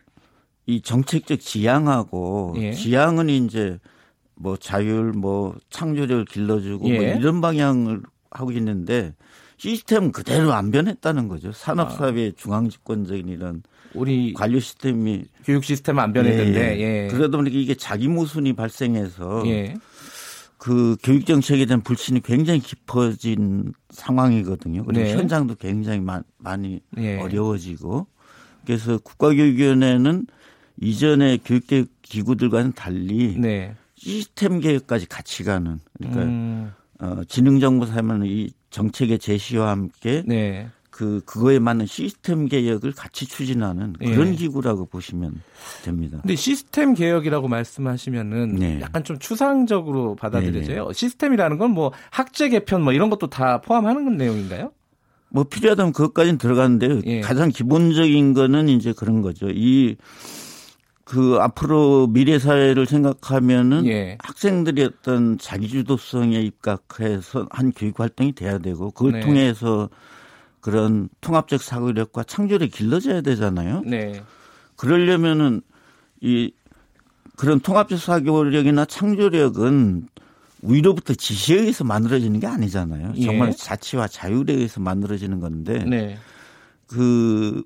이 0.66 0.82
정책적 0.82 1.40
지향하고 1.40 2.56
예. 2.58 2.74
지향은 2.74 3.30
이제 3.30 3.80
뭐 4.36 4.58
자율 4.58 5.14
뭐 5.14 5.56
창조력을 5.70 6.26
길러주고 6.26 6.90
뭐 6.90 6.98
예. 7.02 7.12
뭐 7.12 7.20
이런 7.20 7.40
방향을 7.40 8.02
하고 8.32 8.52
있는데 8.52 9.14
시스템 9.60 10.14
그대로 10.14 10.54
안 10.54 10.72
변했다는 10.72 11.28
거죠. 11.28 11.52
산업사회 11.52 12.30
아. 12.30 12.32
중앙집권적인 12.36 13.28
이런 13.28 13.62
우리 13.94 14.34
관료 14.34 14.60
시스템이 14.60 15.26
교육 15.44 15.66
시스템 15.66 16.00
안 16.00 16.14
변했는데 16.14 16.80
예, 16.80 17.06
예. 17.06 17.08
그러다 17.10 17.38
보니까 17.38 17.58
이게 17.58 17.76
자기 17.76 18.08
모순이 18.08 18.54
발생해서 18.54 19.44
예. 19.48 19.76
그 20.58 20.96
교육 21.04 21.26
정책에 21.26 21.66
대한 21.66 21.82
불신이 21.82 22.22
굉장히 22.22 22.62
깊어진 22.62 23.74
상황이거든요. 23.90 24.86
그리고 24.86 25.04
네. 25.04 25.14
현장도 25.14 25.56
굉장히 25.56 26.00
마, 26.00 26.22
많이 26.38 26.80
예. 26.98 27.20
어려워지고 27.20 28.08
그래서 28.66 28.98
국가교육위원회는 28.98 30.26
이전의 30.82 31.40
교육계 31.44 31.86
기구들과는 32.02 32.72
달리 32.74 33.36
네. 33.38 33.76
시스템 33.96 34.62
개혁까지 34.62 35.08
같이 35.08 35.44
가는 35.44 35.80
그러니까 35.98 36.24
음. 36.24 36.72
어, 37.02 37.22
지능정보 37.28 37.86
사회는 37.86 38.26
이 38.26 38.52
정책의 38.70 39.20
제시와 39.20 39.70
함께 39.70 40.24
네. 40.26 40.68
그 40.90 41.22
그거에 41.26 41.60
맞는 41.60 41.86
시스템 41.86 42.48
개혁을 42.48 42.92
같이 42.92 43.26
추진하는 43.26 43.94
그런 43.94 44.30
예. 44.30 44.36
기구라고 44.36 44.86
보시면 44.88 45.42
됩니다. 45.84 46.18
근데 46.22 46.36
시스템 46.36 46.94
개혁이라고 46.94 47.48
말씀하시면은 47.48 48.56
네. 48.56 48.80
약간 48.82 49.04
좀 49.06 49.18
추상적으로 49.18 50.16
받아들여져요. 50.16 50.88
네. 50.88 50.94
시스템이라는 50.94 51.58
건 51.58 51.70
뭐 51.70 51.94
학제 52.12 52.50
개편 52.50 52.82
뭐 52.84 52.92
이런 52.94 53.10
것도 53.10 53.28
다 53.28 53.62
포함하는 53.62 54.18
내용인가요? 54.18 54.72
뭐 55.30 55.44
필요하다면 55.44 55.94
그것까지는 55.94 56.38
들어가는데요. 56.40 57.02
예. 57.06 57.22
가장 57.22 57.50
기본적인 57.50 58.34
거는 58.34 58.68
이제 58.68 58.92
그런 58.92 59.22
거죠. 59.22 59.48
이 59.52 59.96
그 61.10 61.38
앞으로 61.42 62.06
미래 62.06 62.38
사회를 62.38 62.86
생각하면은 62.86 63.88
예. 63.88 64.16
학생들이 64.20 64.84
어떤 64.84 65.40
자기주도성에 65.40 66.40
입각해서 66.40 67.48
한 67.50 67.72
교육 67.72 68.00
활동이 68.00 68.34
돼야 68.34 68.60
되고 68.60 68.92
그걸 68.92 69.14
네. 69.14 69.20
통해서 69.22 69.90
그런 70.62 71.10
통합적 71.20 71.64
사고력과 71.64 72.26
창조력이 72.26 72.70
길러져야 72.70 73.22
되잖아요. 73.22 73.82
네. 73.88 74.22
그러려면은 74.76 75.62
이 76.22 76.54
그런 77.36 77.60
통합적 77.60 77.98
사고력이나 77.98 78.86
창조력은 78.86 80.10
위로부터 80.62 81.16
지시에 81.16 81.58
의해서 81.62 81.84
만들어지는 81.86 82.40
게 82.40 82.46
아니잖아요. 82.46 83.14
예. 83.16 83.22
정말 83.24 83.56
자치와 83.56 84.10
자율에 84.10 84.54
의해서 84.54 84.80
만들어지는 84.80 85.40
건데 85.40 85.84
네. 85.86 86.20
그 86.86 87.64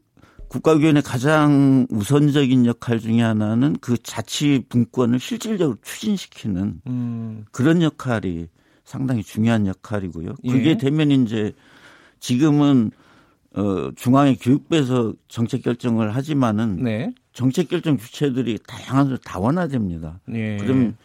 국가위원회 0.53 1.01
가장 1.01 1.87
우선적인 1.89 2.67
역할 2.67 2.99
중에 2.99 3.23
하나는 3.23 3.75
그 3.81 3.97
자치 3.97 4.63
분권을 4.69 5.19
실질적으로 5.19 5.77
추진시키는 5.81 6.81
음. 6.85 7.45
그런 7.51 7.81
역할이 7.81 8.47
상당히 8.83 9.23
중요한 9.23 9.65
역할이고요. 9.65 10.35
그게 10.43 10.69
예. 10.69 10.77
되면 10.77 11.09
이제 11.09 11.53
지금은 12.19 12.91
어 13.55 13.89
중앙의 13.95 14.35
교육부에서 14.35 15.13
정책 15.27 15.63
결정을 15.63 16.15
하지만은 16.15 16.83
네. 16.83 17.11
정책 17.33 17.69
결정 17.69 17.97
주체들이 17.97 18.59
다양한 18.67 19.17
다원화됩니다. 19.25 20.19
네. 20.27 20.57
그럼 20.57 20.95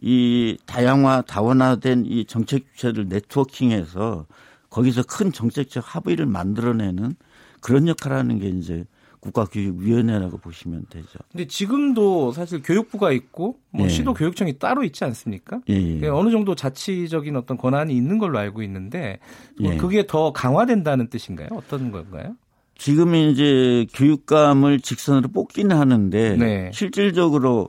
이 0.00 0.56
다양화 0.64 1.22
다원화된 1.22 2.04
이 2.06 2.24
정책 2.24 2.72
주체들 2.74 3.08
네트워킹해서 3.08 4.26
거기서 4.70 5.02
큰 5.02 5.32
정책적 5.32 5.82
합의를 5.84 6.26
만들어내는 6.26 7.16
그런 7.62 7.88
역할을 7.88 8.16
하는 8.16 8.38
게 8.38 8.48
이제 8.48 8.84
국가교육위원회라고 9.20 10.36
보시면 10.38 10.86
되죠. 10.90 11.20
근데 11.30 11.46
지금도 11.46 12.32
사실 12.32 12.60
교육부가 12.60 13.12
있고 13.12 13.56
뭐 13.70 13.86
예. 13.86 13.88
시도 13.88 14.14
교육청이 14.14 14.58
따로 14.58 14.82
있지 14.82 15.04
않습니까? 15.04 15.60
예, 15.70 15.74
예. 15.74 16.08
어느 16.08 16.30
정도 16.30 16.56
자치적인 16.56 17.36
어떤 17.36 17.56
권한이 17.56 17.96
있는 17.96 18.18
걸로 18.18 18.38
알고 18.38 18.62
있는데 18.64 19.20
뭐 19.60 19.72
예. 19.72 19.76
그게 19.76 20.06
더 20.06 20.32
강화된다는 20.32 21.08
뜻인가요? 21.08 21.48
어떤 21.52 21.92
건가요? 21.92 22.36
지금 22.76 23.14
이제 23.14 23.86
교육감을 23.94 24.80
직선으로 24.80 25.28
뽑기는 25.28 25.74
하는데 25.76 26.36
네. 26.36 26.70
실질적으로 26.74 27.68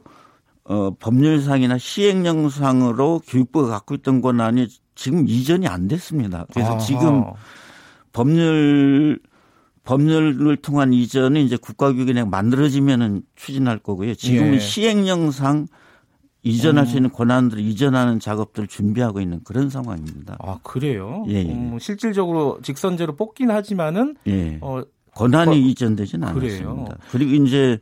어, 0.63 0.91
법률상이나 0.95 1.77
시행령상으로 1.77 3.21
교육부가 3.27 3.67
갖고 3.67 3.93
있던 3.95 4.21
권한이 4.21 4.69
지금 4.95 5.27
이전이 5.27 5.67
안 5.67 5.87
됐습니다. 5.87 6.47
그래서 6.51 6.71
아하. 6.71 6.79
지금 6.79 7.25
법률 8.11 9.19
법률을 9.83 10.57
통한 10.57 10.93
이전은 10.93 11.41
이제 11.41 11.57
국가교육원에 11.57 12.23
만들어지면은 12.23 13.23
추진할 13.35 13.79
거고요. 13.79 14.15
지금은 14.15 14.55
예. 14.55 14.59
시행령상 14.59 15.67
이전할 16.41 16.83
음. 16.83 16.85
수 16.85 16.95
있는 16.97 17.09
권한들을 17.11 17.63
이전하는 17.63 18.19
작업들을 18.19 18.67
준비하고 18.67 19.21
있는 19.21 19.41
그런 19.43 19.69
상황입니다. 19.69 20.37
아 20.39 20.59
그래요? 20.63 21.25
예. 21.27 21.43
음, 21.43 21.77
실질적으로 21.79 22.59
직선제로 22.61 23.15
뽑긴 23.15 23.51
하지만은 23.51 24.15
예. 24.27 24.57
어, 24.61 24.83
권한이 25.15 25.51
어, 25.51 25.59
이전되지는 25.59 26.27
않았습니다. 26.27 26.97
그리고 27.11 27.43
이제 27.43 27.79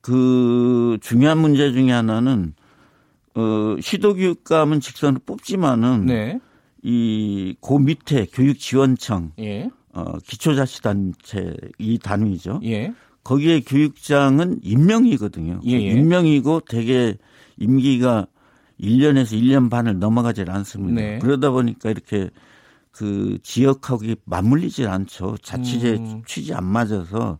그 0.00 0.98
중요한 1.02 1.38
문제 1.38 1.72
중에 1.72 1.90
하나는 1.90 2.54
어 3.34 3.76
시도교육감은 3.80 4.80
직선으로 4.80 5.20
뽑지만은 5.24 6.06
네. 6.06 6.40
이고 6.82 7.78
밑에 7.78 8.26
교육지원청 8.32 9.32
예. 9.40 9.70
어 10.00 10.18
기초자치단체 10.26 11.56
이 11.78 11.98
단위죠. 11.98 12.60
예. 12.64 12.92
거기에 13.22 13.60
교육장은 13.60 14.60
임명이거든요. 14.62 15.60
예, 15.66 15.72
예. 15.72 15.76
임명이고 15.78 16.60
되게 16.68 17.16
임기가 17.58 18.26
1년에서 18.80 19.38
1년 19.38 19.70
반을 19.70 19.98
넘어가질 19.98 20.50
않습니다. 20.50 21.00
네. 21.00 21.18
그러다 21.18 21.50
보니까 21.50 21.90
이렇게 21.90 22.30
그 22.90 23.38
지역하고 23.42 24.04
맞물리질 24.24 24.88
않죠. 24.88 25.36
자치제 25.42 25.92
음. 25.92 26.22
취지 26.26 26.54
안 26.54 26.64
맞아서 26.64 27.38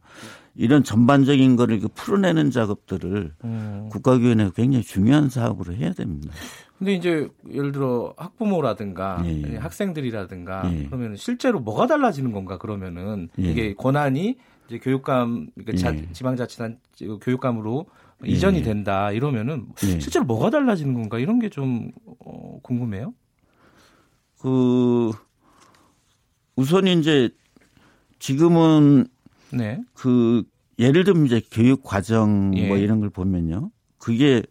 이런 0.55 0.83
전반적인 0.85 1.57
거를 1.57 1.81
풀어내는 1.95 2.51
작업들을 2.51 3.33
음. 3.45 3.89
국가교육원회가 3.93 4.51
굉장히 4.51 4.85
중요한 4.85 5.29
사업으로 5.29 5.75
해야 5.75 5.93
됩니다. 5.93 6.33
근데 6.79 6.95
이제 6.95 7.29
예를 7.53 7.73
들어 7.73 8.15
학부모라든가 8.17 9.23
예. 9.27 9.43
예. 9.53 9.57
학생들이라든가 9.57 10.73
예. 10.75 10.85
그러면 10.87 11.15
실제로 11.17 11.61
뭐가 11.61 11.87
달라지는 11.87 12.33
건가 12.33 12.57
그러면은 12.59 13.29
예. 13.39 13.51
이게 13.51 13.75
권한이 13.75 14.39
이제 14.67 14.79
교육감 14.79 15.51
그러니까 15.63 15.95
예. 15.95 16.09
지방자치단 16.13 16.79
교육감으로 17.21 17.87
이전이 18.25 18.63
된다 18.63 19.13
이러면은 19.13 19.67
실제로 19.77 20.25
뭐가 20.25 20.51
달라지는 20.51 20.95
건가 20.95 21.19
이런 21.19 21.39
게 21.39 21.49
좀 21.51 21.91
어, 22.25 22.59
궁금해요. 22.63 23.13
그 24.39 25.11
우선 26.57 26.87
이제 26.87 27.31
지금은 28.19 29.07
네. 29.53 29.81
그 29.95 30.43
예를 30.79 31.05
들면 31.05 31.27
이제 31.27 31.43
교육 31.51 31.83
과정 31.83 32.53
예. 32.57 32.69
뭐 32.69 32.77
이런 32.77 33.01
걸 33.01 33.11
보면요. 33.11 33.71
그게 33.99 34.43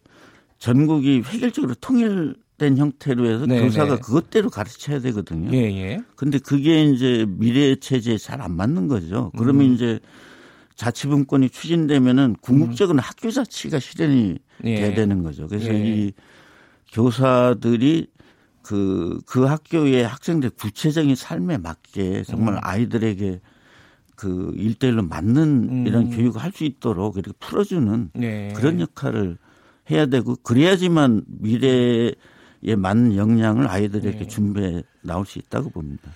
전국이 0.58 1.22
획일적으로 1.26 1.74
통일된 1.80 2.76
형태로 2.76 3.26
해서 3.26 3.46
네, 3.46 3.62
교사가 3.62 3.96
네. 3.96 4.00
그것대로 4.00 4.50
가르쳐야 4.50 5.00
되거든요. 5.00 5.50
예, 5.52 5.62
예. 5.72 6.00
근데 6.16 6.38
그게 6.38 6.84
이제 6.84 7.26
미래 7.28 7.74
체제에 7.76 8.18
잘 8.18 8.40
안 8.40 8.52
맞는 8.56 8.86
거죠. 8.88 9.32
그러면 9.36 9.66
음. 9.66 9.74
이제 9.74 9.98
자치분권이 10.76 11.50
추진되면은 11.50 12.36
궁극적으로 12.40 12.96
음. 12.96 13.00
학교 13.00 13.30
자치가 13.30 13.78
실현이 13.80 14.38
예. 14.64 14.74
돼야 14.76 14.94
되는 14.94 15.22
거죠. 15.22 15.46
그래서 15.48 15.72
예. 15.74 15.78
이 15.78 16.12
교사들이 16.92 18.06
그, 18.62 19.20
그 19.26 19.44
학교의 19.44 20.06
학생들 20.06 20.50
구체적인 20.50 21.14
삶에 21.16 21.58
맞게 21.58 22.24
정말 22.24 22.54
음. 22.54 22.60
아이들에게 22.62 23.40
그 24.20 24.52
일대일로 24.54 25.02
맞는 25.04 25.68
음. 25.70 25.86
이런 25.86 26.10
교육을 26.10 26.42
할 26.42 26.52
수 26.52 26.64
있도록 26.64 27.16
이렇게 27.16 27.32
풀어주는 27.38 28.10
네. 28.14 28.52
그런 28.54 28.80
역할을 28.80 29.38
해야 29.90 30.04
되고 30.06 30.36
그래야지만 30.42 31.24
미래에 31.26 32.12
맞는 32.76 33.16
역량을 33.16 33.66
아이들에게 33.66 34.18
네. 34.18 34.26
준비해 34.26 34.82
나올 35.00 35.24
수 35.24 35.38
있다고 35.38 35.70
봅니다. 35.70 36.10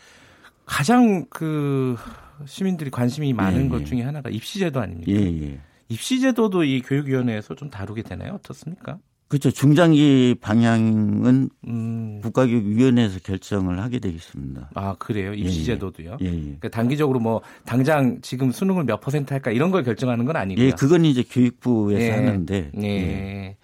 가장 0.67 1.25
그 1.31 1.97
시민들이 2.45 2.91
관심이 2.91 3.33
많은 3.33 3.65
예, 3.65 3.69
것 3.71 3.81
예. 3.81 3.85
중에 3.85 4.03
하나가 4.03 4.29
입시제도 4.29 4.81
아닙니까? 4.81 5.11
예, 5.11 5.17
예. 5.43 5.61
입시제도도 5.89 6.65
이 6.65 6.83
교육위원회에서 6.83 7.55
좀 7.55 7.71
다루게 7.71 8.03
되나요? 8.03 8.35
어떻습니까? 8.35 8.99
그렇죠. 9.35 9.51
중장기 9.51 10.37
방향은 10.41 11.51
음. 11.67 12.21
국가교육위원회에서 12.23 13.19
결정을 13.19 13.83
하게 13.83 13.99
되겠습니다. 13.99 14.71
아 14.75 14.95
그래요? 14.97 15.33
예, 15.33 15.39
입시제도도요? 15.39 16.19
예, 16.21 16.27
예. 16.27 16.31
그러니까 16.31 16.69
단기적으로 16.69 17.19
뭐 17.19 17.41
당장 17.65 18.21
지금 18.23 18.53
수능을 18.53 18.85
몇 18.85 19.01
퍼센트 19.01 19.33
할까 19.33 19.51
이런 19.51 19.73
걸 19.73 19.83
결정하는 19.83 20.25
건 20.25 20.37
아니고요. 20.37 20.65
예, 20.65 20.71
그건 20.71 21.05
이제 21.05 21.25
교육부에서 21.29 22.01
예. 22.01 22.11
하는데. 22.11 22.71
예. 22.81 22.87
예. 22.87 23.57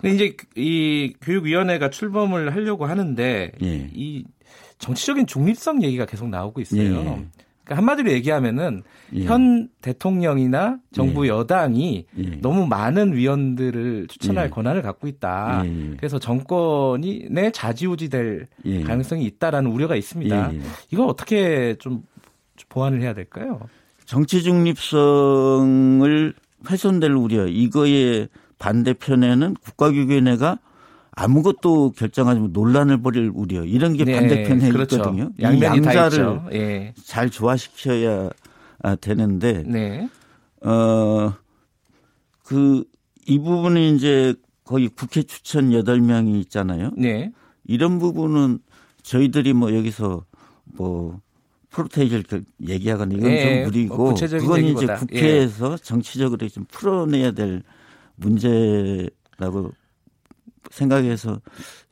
근데 0.00 0.14
이제 0.14 0.36
이 0.56 1.12
교육위원회가 1.20 1.90
출범을 1.90 2.54
하려고 2.54 2.86
하는데 2.86 3.52
예. 3.62 3.90
이 3.92 4.24
정치적인 4.78 5.26
중립성 5.26 5.82
얘기가 5.82 6.06
계속 6.06 6.30
나오고 6.30 6.62
있어요. 6.62 7.26
예. 7.70 7.74
그러니까 7.74 7.76
한마디로 7.76 8.10
얘기하면은 8.12 8.82
예. 9.14 9.24
현 9.24 9.68
대통령이나 9.80 10.78
정부 10.92 11.24
예. 11.24 11.30
여당이 11.30 12.06
예. 12.18 12.22
너무 12.40 12.66
많은 12.66 13.14
위원들을 13.14 14.08
추천할 14.08 14.46
예. 14.46 14.50
권한을 14.50 14.82
갖고 14.82 15.06
있다. 15.06 15.62
예. 15.64 15.96
그래서 15.96 16.18
정권이 16.18 17.28
내 17.30 17.50
좌지우지될 17.50 18.46
예. 18.64 18.82
가능성이 18.82 19.24
있다라는 19.24 19.70
우려가 19.70 19.96
있습니다. 19.96 20.52
이거 20.90 21.06
어떻게 21.06 21.76
좀 21.78 22.02
보완을 22.68 23.00
해야 23.02 23.14
될까요? 23.14 23.60
정치 24.04 24.42
중립성을 24.42 26.34
훼손될 26.68 27.12
우려 27.12 27.46
이거에 27.46 28.28
반대편에는 28.58 29.54
국가교육위원회가 29.54 30.58
아무것도 31.12 31.92
결정하지 31.92 32.40
못 32.40 32.50
논란을 32.52 33.02
벌일 33.02 33.30
우려 33.34 33.64
이런 33.64 33.94
게 33.94 34.04
네, 34.04 34.14
반대편에 34.14 34.70
그렇죠. 34.70 34.96
있거든요. 34.96 35.30
양면이 35.40 35.86
양자를 35.86 36.40
예. 36.52 36.94
잘 37.04 37.30
조화시켜야 37.30 38.30
되는데 39.00 39.64
네. 39.66 40.08
어그 40.62 41.34
이 43.26 43.38
부분은 43.38 43.96
이제 43.96 44.34
거의 44.64 44.88
국회 44.88 45.22
추천 45.22 45.70
8명이 45.70 46.40
있잖아요. 46.42 46.90
네. 46.96 47.32
이런 47.64 47.98
부분은 47.98 48.60
저희들이 49.02 49.52
뭐 49.52 49.74
여기서 49.74 50.24
뭐 50.64 51.20
프로테이지를 51.70 52.24
얘기하거나 52.68 53.14
이건 53.14 53.30
네. 53.30 53.42
좀 53.42 53.64
무리고 53.64 53.96
뭐 53.96 54.14
그건 54.14 54.64
이제 54.64 54.86
국회에서 54.86 55.72
예. 55.72 55.76
정치적으로 55.82 56.48
좀 56.48 56.64
풀어내야 56.68 57.32
될 57.32 57.62
문제라고 58.16 59.72
생각해서 60.70 61.40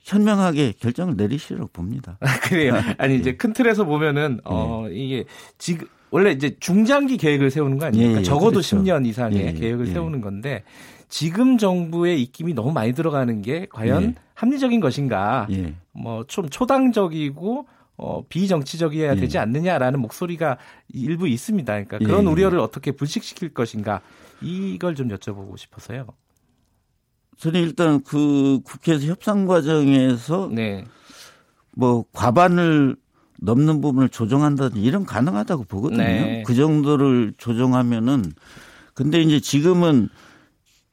현명하게 0.01 0.73
결정을 0.79 1.17
내리시라고 1.17 1.69
봅니다. 1.73 2.19
아, 2.21 2.41
그래요. 2.41 2.75
아니 2.99 3.17
이제 3.17 3.31
예. 3.31 3.37
큰 3.37 3.53
틀에서 3.53 3.85
보면은 3.85 4.41
어 4.45 4.87
예. 4.89 4.95
이게 4.95 5.25
지금 5.59 5.87
원래 6.11 6.31
이제 6.31 6.57
중장기 6.61 7.17
계획을 7.19 7.51
세우는 7.51 7.79
거 7.79 7.87
아닙니까? 7.87 8.15
예, 8.15 8.19
예, 8.19 8.23
적어도 8.23 8.51
그렇죠. 8.53 8.79
10년 8.79 9.07
이상의 9.07 9.39
예, 9.47 9.53
계획을 9.53 9.87
세우는 9.87 10.21
건데 10.21 10.63
지금 11.09 11.59
정부의 11.59 12.23
입김이 12.23 12.55
너무 12.55 12.73
많이 12.73 12.93
들어가는 12.93 13.43
게 13.43 13.67
과연 13.71 14.15
합리적인 14.35 14.81
것인가? 14.81 15.47
뭐 15.93 16.25
좀 16.29 16.49
초당적이고 16.49 17.67
어, 17.97 18.23
비정치적이어야 18.29 19.17
되지 19.17 19.39
않느냐라는 19.39 20.01
목소리가 20.01 20.57
일부 20.95 21.27
있습니다. 21.27 21.73
그러니까 21.73 21.99
그런 21.99 22.27
우려를 22.29 22.61
어떻게 22.61 22.93
불식시킬 22.93 23.53
것인가 23.53 24.01
이걸 24.41 24.95
좀 24.95 25.09
여쭤보고 25.09 25.59
싶어서요. 25.59 26.07
저는 27.39 27.63
일단 27.63 28.03
그 28.03 28.61
국회에서 28.65 29.07
협상 29.07 29.47
과정에서 29.47 30.51
네. 30.53 30.85
뭐 31.73 32.05
과반을 32.13 32.97
넘는 33.41 33.81
부분을 33.81 34.09
조정한다든지 34.09 34.83
이런 34.83 35.07
가능하다고 35.07 35.65
보거든요. 35.65 36.03
네. 36.03 36.43
그 36.45 36.55
정도를 36.55 37.33
조정하면은 37.39 38.25
근데 38.95 39.21
이제 39.21 39.39
지금은 39.39 40.09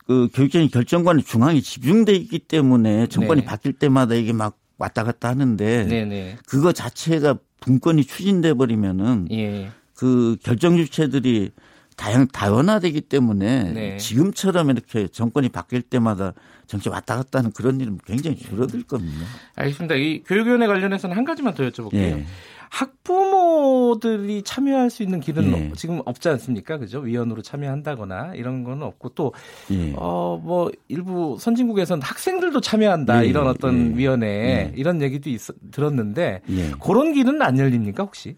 그 0.05 0.29
교육적인 0.33 0.69
결정관이 0.69 1.23
중앙에 1.23 1.59
집중돼 1.59 2.13
있기 2.13 2.37
때문에 2.37 3.07
정권이 3.07 3.41
네. 3.41 3.45
바뀔 3.45 3.73
때마다 3.73 4.13
이게 4.13 4.31
막 4.31 4.59
왔다 4.77 5.03
갔다 5.03 5.29
하는데 5.29 5.85
네, 5.85 6.05
네. 6.05 6.37
그거 6.45 6.71
자체가 6.71 7.39
분권이 7.59 8.03
추진돼 8.03 8.53
버리면은 8.53 9.27
예. 9.31 9.71
그 9.95 10.37
결정 10.43 10.77
주체들이 10.77 11.49
다양 11.95 12.27
다원화되기 12.27 13.01
때문에 13.01 13.71
네. 13.71 13.97
지금처럼 13.97 14.69
이렇게 14.69 15.07
정권이 15.07 15.49
바뀔 15.49 15.81
때마다 15.81 16.33
정치 16.67 16.89
왔다 16.89 17.15
갔다 17.15 17.39
하는 17.39 17.51
그런 17.51 17.79
일은 17.79 17.97
굉장히 18.05 18.37
줄어들 18.37 18.83
겁니다. 18.83 19.25
알겠습니다. 19.55 19.95
이 19.95 20.23
교육위원회 20.23 20.67
관련해서는 20.67 21.15
한 21.15 21.23
가지만 21.23 21.53
더 21.53 21.63
여쭤볼게요. 21.63 21.95
예. 21.95 22.25
학부모들이 22.69 24.41
참여할 24.43 24.89
수 24.89 25.03
있는 25.03 25.19
길은 25.19 25.51
예. 25.51 25.71
지금 25.75 26.01
없지 26.03 26.27
않습니까? 26.29 26.77
그죠? 26.77 26.99
위원으로 26.99 27.41
참여한다거나 27.41 28.33
이런 28.35 28.63
건 28.63 28.83
없고 28.83 29.09
또, 29.09 29.33
예. 29.71 29.93
어, 29.95 30.41
뭐, 30.43 30.69
일부 30.87 31.37
선진국에서는 31.39 32.01
학생들도 32.01 32.59
참여한다 32.59 33.23
예. 33.23 33.29
이런 33.29 33.47
어떤 33.47 33.93
예. 33.93 33.97
위원회 33.97 34.27
예. 34.27 34.73
이런 34.75 35.01
얘기도 35.01 35.29
있, 35.29 35.39
들었는데 35.71 36.41
예. 36.49 36.71
그런 36.83 37.13
길은 37.13 37.41
안 37.41 37.57
열립니까 37.57 38.03
혹시? 38.03 38.35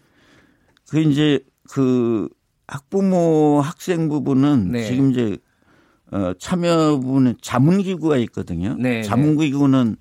그 0.88 1.00
이제 1.00 1.40
그 1.70 2.28
학부모 2.68 3.60
학생 3.64 4.08
부분은 4.08 4.72
네. 4.72 4.86
지금 4.86 5.10
이제 5.10 5.38
어, 6.10 6.32
참여부는 6.38 7.36
자문기구가 7.40 8.18
있거든요. 8.18 8.76
네. 8.78 9.02
자문기구는 9.02 9.96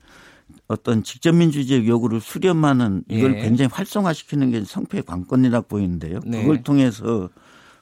어떤 0.67 1.03
직접민주주의 1.03 1.87
요구를 1.87 2.19
수렴하는 2.19 3.03
이걸 3.09 3.37
예. 3.37 3.41
굉장히 3.41 3.69
활성화시키는 3.71 4.51
게 4.51 4.63
성패의 4.63 5.03
관건이라고 5.03 5.67
보이는데요. 5.67 6.19
네. 6.25 6.41
그걸 6.41 6.61
통해서 6.63 7.29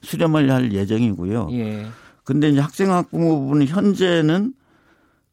수렴을 0.01 0.51
할 0.51 0.71
예정이고요. 0.71 1.49
예. 1.51 1.87
근데 2.23 2.49
이제 2.49 2.59
학생 2.59 2.91
학부모 2.91 3.41
부분은 3.41 3.67
현재는 3.67 4.53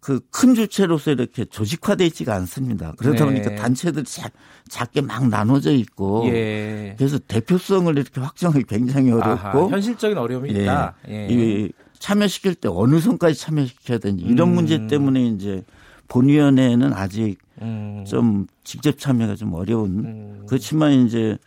그 0.03 0.19
큰 0.33 0.57
주체로서 0.57 1.13
이렇게 1.13 1.45
조직화되어 1.45 2.05
있지가 2.09 2.35
않습니다. 2.35 2.93
그러다 2.99 3.25
네. 3.25 3.41
보니까 3.41 3.55
단체들이 3.55 4.05
작, 4.05 4.33
작게 4.69 5.01
막 5.01 5.29
나눠져 5.29 5.71
있고 5.73 6.25
예. 6.27 6.97
그래서 6.99 7.21
대표성을 7.21 7.97
이렇게 7.97 8.21
확정하기 8.21 8.65
굉장히 8.65 9.13
어렵고 9.13 9.31
아하, 9.31 9.69
현실적인 9.69 10.19
어려움이 10.19 10.53
예. 10.57 10.63
있다. 10.63 10.97
예. 11.09 11.29
이 11.31 11.73
참여시킬 12.01 12.57
때 12.57 12.69
어느 12.69 12.99
선까지 12.99 13.39
참여시켜야 13.39 13.99
되는지 13.99 14.25
이런 14.25 14.49
음. 14.49 14.55
문제 14.57 14.89
때문에 14.89 15.25
이제 15.29 15.63
본위원회는 16.09 16.93
아직 16.93 17.39
음. 17.63 18.05
좀 18.05 18.49
직접 18.65 18.99
참여가 18.99 19.37
좀 19.37 19.55
어려운 19.55 20.05
음. 20.05 20.47
그렇지만 20.49 21.07
이제 21.07 21.39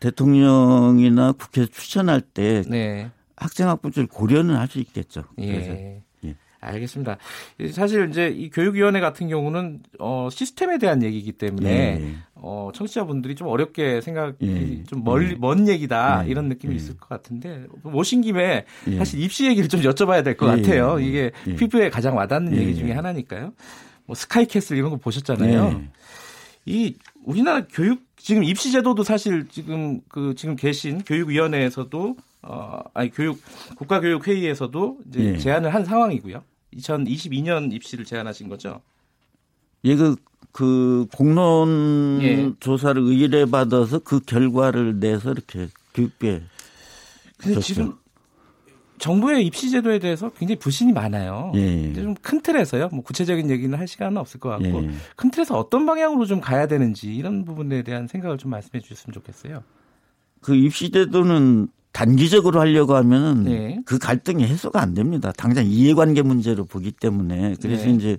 대통령이나 0.00 1.32
국회에서 1.32 1.70
추천할 1.72 2.20
때 2.20 2.62
네. 2.68 3.10
학생학부를 3.36 4.08
고려는 4.08 4.56
할 4.56 4.68
수 4.68 4.78
있겠죠. 4.78 5.24
예. 5.38 5.48
예. 5.48 6.02
알겠습니다. 6.60 7.18
사실 7.72 8.08
이제 8.10 8.28
이 8.28 8.50
교육위원회 8.50 9.00
같은 9.00 9.28
경우는 9.28 9.80
어 9.98 10.28
시스템에 10.30 10.78
대한 10.78 11.02
얘기이기 11.02 11.32
때문에 11.32 11.70
예. 12.00 12.14
어 12.34 12.70
청취자분들이 12.74 13.34
좀 13.34 13.48
어렵게 13.48 14.00
생각이 14.00 14.80
예. 14.80 14.84
좀 14.84 15.04
멀리 15.04 15.32
예. 15.32 15.36
먼 15.38 15.68
얘기다 15.68 16.24
예. 16.26 16.30
이런 16.30 16.48
느낌이 16.48 16.72
예. 16.72 16.76
있을 16.76 16.96
것 16.96 17.08
같은데 17.08 17.64
모신 17.82 18.20
김에 18.20 18.64
사실 18.96 19.20
입시 19.20 19.46
얘기를 19.46 19.68
좀 19.68 19.80
여쭤봐야 19.82 20.24
될 20.24 20.36
것 20.36 20.46
같아요. 20.46 20.98
이게 21.00 21.30
피부에 21.56 21.90
가장 21.90 22.16
와닿는 22.16 22.56
얘기 22.56 22.74
중에 22.74 22.92
하나니까요. 22.92 23.52
뭐 24.06 24.14
스카이캐슬 24.14 24.76
이런 24.76 24.90
거 24.90 24.96
보셨잖아요. 24.96 25.70
네. 25.70 25.88
이 26.66 26.94
우리나라 27.24 27.64
교육 27.70 28.02
지금 28.16 28.42
입시 28.44 28.72
제도도 28.72 29.02
사실 29.04 29.46
지금 29.48 30.00
그 30.08 30.34
지금 30.36 30.56
계신 30.56 31.02
교육위원회에서도 31.04 32.16
어 32.48 32.80
아니 32.94 33.10
교육 33.10 33.40
국가 33.76 34.00
교육 34.00 34.26
회의에서도 34.26 34.98
이제 35.08 35.32
네. 35.32 35.38
제안을 35.38 35.74
한 35.74 35.84
상황이고요. 35.84 36.42
2022년 36.74 37.72
입시를 37.72 38.04
제안하신 38.04 38.48
거죠. 38.48 38.80
예, 39.84 39.94
그, 39.94 40.16
그 40.52 41.06
공론 41.14 42.18
예. 42.22 42.52
조사를 42.58 43.00
의뢰 43.02 43.44
받아서 43.44 43.98
그 43.98 44.20
결과를 44.20 44.98
내서 44.98 45.32
이렇게 45.32 45.68
교육부에 45.94 46.42
근데 47.36 47.60
지금 47.60 47.94
정부의 48.98 49.46
입시 49.46 49.70
제도에 49.70 49.98
대해서 50.00 50.30
굉장히 50.30 50.58
불신이 50.58 50.92
많아요. 50.92 51.52
예. 51.54 51.92
좀큰 51.92 52.40
틀에서요. 52.42 52.88
뭐 52.92 53.02
구체적인 53.02 53.48
얘기는 53.50 53.78
할 53.78 53.86
시간은 53.86 54.16
없을 54.16 54.40
것 54.40 54.48
같고 54.48 54.84
예. 54.84 54.90
큰 55.16 55.30
틀에서 55.30 55.56
어떤 55.56 55.86
방향으로 55.86 56.26
좀 56.26 56.40
가야 56.40 56.66
되는지 56.66 57.14
이런 57.14 57.44
부분에 57.44 57.82
대한 57.82 58.08
생각을 58.08 58.38
좀 58.38 58.50
말씀해 58.50 58.80
주셨으면 58.80 59.12
좋겠어요. 59.14 59.62
그 60.40 60.54
입시 60.54 60.90
제도는 60.90 61.68
단기적으로 61.98 62.60
하려고 62.60 62.94
하면은 62.94 63.42
네. 63.42 63.80
그 63.84 63.98
갈등이 63.98 64.44
해소가 64.44 64.80
안 64.80 64.94
됩니다. 64.94 65.32
당장 65.36 65.66
이해관계 65.66 66.22
문제로 66.22 66.64
보기 66.64 66.92
때문에 66.92 67.56
그래서 67.60 67.86
네. 67.86 67.90
이제 67.90 68.18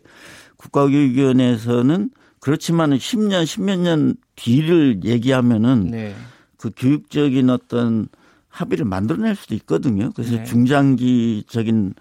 국가교육위원회에서는 0.57 2.09
그렇지만은 2.41 2.97
10년, 2.97 3.45
10몇 3.45 3.79
년 3.79 4.15
뒤를 4.35 4.99
얘기하면은 5.05 5.91
네. 5.91 6.13
그 6.57 6.71
교육적인 6.75 7.49
어떤 7.49 8.09
합의를 8.49 8.83
만들어낼 8.83 9.33
수도 9.37 9.55
있거든요. 9.55 10.11
그래서 10.13 10.35
네. 10.35 10.43
중장기적인 10.43 11.93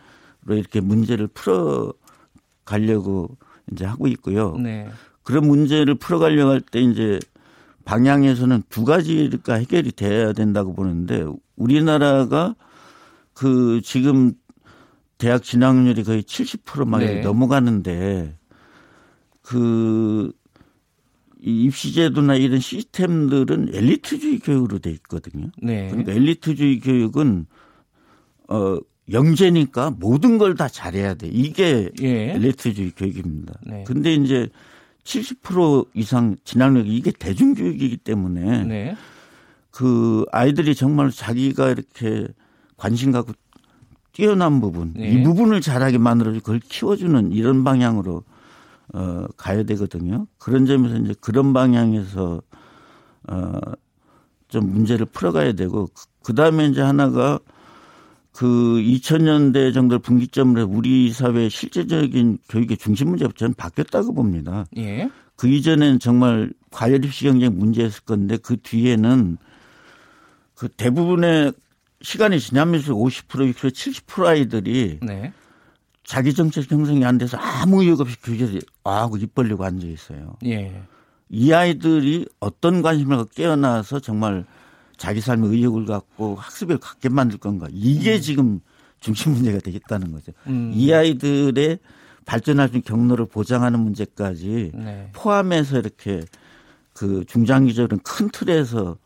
로 0.47 0.57
이렇게 0.57 0.81
문제를 0.81 1.29
풀어 1.29 1.93
가려고 2.65 3.37
이제 3.71 3.85
하고 3.85 4.09
있고요. 4.09 4.57
네. 4.57 4.89
그런 5.23 5.47
문제를 5.47 5.95
풀어가려고 5.95 6.51
할 6.51 6.61
때 6.61 6.81
이제 6.81 7.21
방향에서는 7.89 8.65
두 8.69 8.85
가지가 8.85 9.55
해결이 9.55 9.93
돼야 9.93 10.35
된다고 10.35 10.75
보는데 10.75 11.25
우리나라가 11.57 12.55
그 13.33 13.81
지금 13.83 14.35
대학 15.17 15.43
진학률이 15.43 16.05
거의 16.05 16.23
70%막 16.23 17.01
네. 17.01 17.23
넘어가는데 17.23 18.37
그이 19.41 20.33
입시제도나 21.41 22.35
이런 22.35 22.61
시스템들은 22.61 23.71
엘리트주의 23.73 24.41
교육으로 24.41 24.81
돼 24.81 24.91
있거든요. 24.91 25.51
네. 25.63 25.89
그러니까 25.89 26.13
엘리트주의 26.13 26.81
교육은 26.81 27.47
어 28.49 28.79
영재니까 29.11 29.93
모든 29.99 30.37
걸 30.37 30.57
다 30.57 30.69
잘해야 30.69 31.15
돼. 31.15 31.27
이게 31.29 31.89
예. 32.03 32.35
엘리트주의 32.35 32.91
교육입니다. 32.95 33.55
네. 33.67 33.85
근데 33.87 34.13
이제 34.13 34.51
70% 35.09 35.89
이상 35.95 36.37
진학력이 36.45 36.95
이게 36.95 37.11
대중교육이기 37.11 37.97
때문에 37.99 38.65
네. 38.65 38.97
그 39.71 40.27
아이들이 40.33 40.75
정말 40.75 41.11
자기가 41.11 41.71
이렇게 41.71 42.29
관심 42.77 43.11
갖고 43.11 43.33
뛰어난 44.13 44.61
부분, 44.61 44.93
네. 44.95 45.11
이 45.11 45.23
부분을 45.23 45.61
잘하게 45.61 45.99
만들어주고 45.99 46.45
그걸 46.45 46.61
키워주는 46.61 47.33
이런 47.33 47.65
방향으로 47.65 48.23
어, 48.95 49.27
가야 49.37 49.63
되거든요. 49.63 50.27
그런 50.39 50.67
점에서 50.67 50.97
이제 50.97 51.15
그런 51.21 51.53
방향에서 51.53 52.43
어, 53.31 53.61
좀 54.49 54.73
문제를 54.73 55.07
풀어가야 55.07 55.53
되고 55.53 55.89
그 56.23 56.35
다음에 56.35 56.67
이제 56.67 56.81
하나가 56.81 57.39
그 58.39 58.47
2000년대 58.47 59.75
정도를 59.75 59.99
분기점으로 59.99 60.65
우리 60.71 61.13
사회의 61.13 61.51
실제적인 61.51 62.39
교육의 62.49 62.77
중심 62.77 63.09
문제가 63.09 63.33
저는 63.37 63.55
바뀌었다고 63.55 64.15
봅니다. 64.15 64.65
예. 64.77 65.11
그 65.35 65.49
이전엔 65.49 65.99
정말 65.99 66.53
과열 66.71 67.05
입시 67.05 67.25
경쟁 67.25 67.59
문제였을 67.59 68.05
건데 68.05 68.37
그 68.37 68.57
뒤에는 68.63 69.39
그 70.55 70.69
대부분의 70.69 71.53
시간이 72.03 72.39
지나면서 72.39 72.95
50% 72.95 73.53
60% 73.55 73.73
70% 73.73 74.27
아이들이 74.27 75.01
네. 75.03 75.33
자기 76.05 76.33
정책 76.33 76.71
형성이 76.71 77.05
안 77.05 77.19
돼서 77.19 77.37
아무 77.39 77.83
이유 77.83 77.97
없이 77.99 78.17
교재를 78.23 78.61
아하고 78.85 79.17
입 79.17 79.35
벌리고 79.35 79.65
앉아 79.65 79.85
있어요. 79.85 80.37
예. 80.47 80.81
이 81.29 81.53
아이들이 81.53 82.25
어떤 82.39 82.83
관심을 82.83 83.25
깨어나서 83.35 83.99
정말 83.99 84.47
자기 84.99 85.21
삶의 85.21 85.51
의욕을 85.51 85.87
갖고 85.87 86.35
학습을 86.35 86.79
갖게 86.79 87.09
만들 87.09 87.39
건가. 87.39 87.67
이게 87.71 88.17
음. 88.17 88.21
지금 88.21 88.61
중심 89.01 89.33
문제가 89.33 89.59
되겠다는 89.61 90.13
거죠. 90.13 90.33
음. 90.49 90.73
이 90.75 90.93
아이들의 90.93 91.79
발전할 92.27 92.69
수 92.69 92.75
있는 92.75 92.83
경로를 92.83 93.27
보장하는 93.27 93.81
문제까지 93.81 94.73
네. 94.75 95.09
포함해서 95.15 95.79
이렇게 95.79 96.21
그 96.93 97.25
중장기적인 97.27 98.01
큰 98.01 98.29
틀에서 98.31 98.99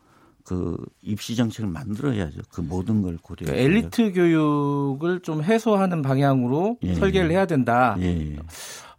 그 0.43 0.75
입시 1.01 1.35
정책을 1.35 1.69
만들어야죠. 1.69 2.41
그 2.51 2.59
모든 2.59 3.01
걸 3.01 3.17
고려. 3.21 3.45
그러니까 3.45 3.63
엘리트 3.63 4.11
교육을 4.11 5.21
좀 5.21 5.41
해소하는 5.41 6.01
방향으로 6.01 6.77
예. 6.83 6.95
설계를 6.95 7.31
해야 7.31 7.45
된다. 7.45 7.95
예. 7.99 8.35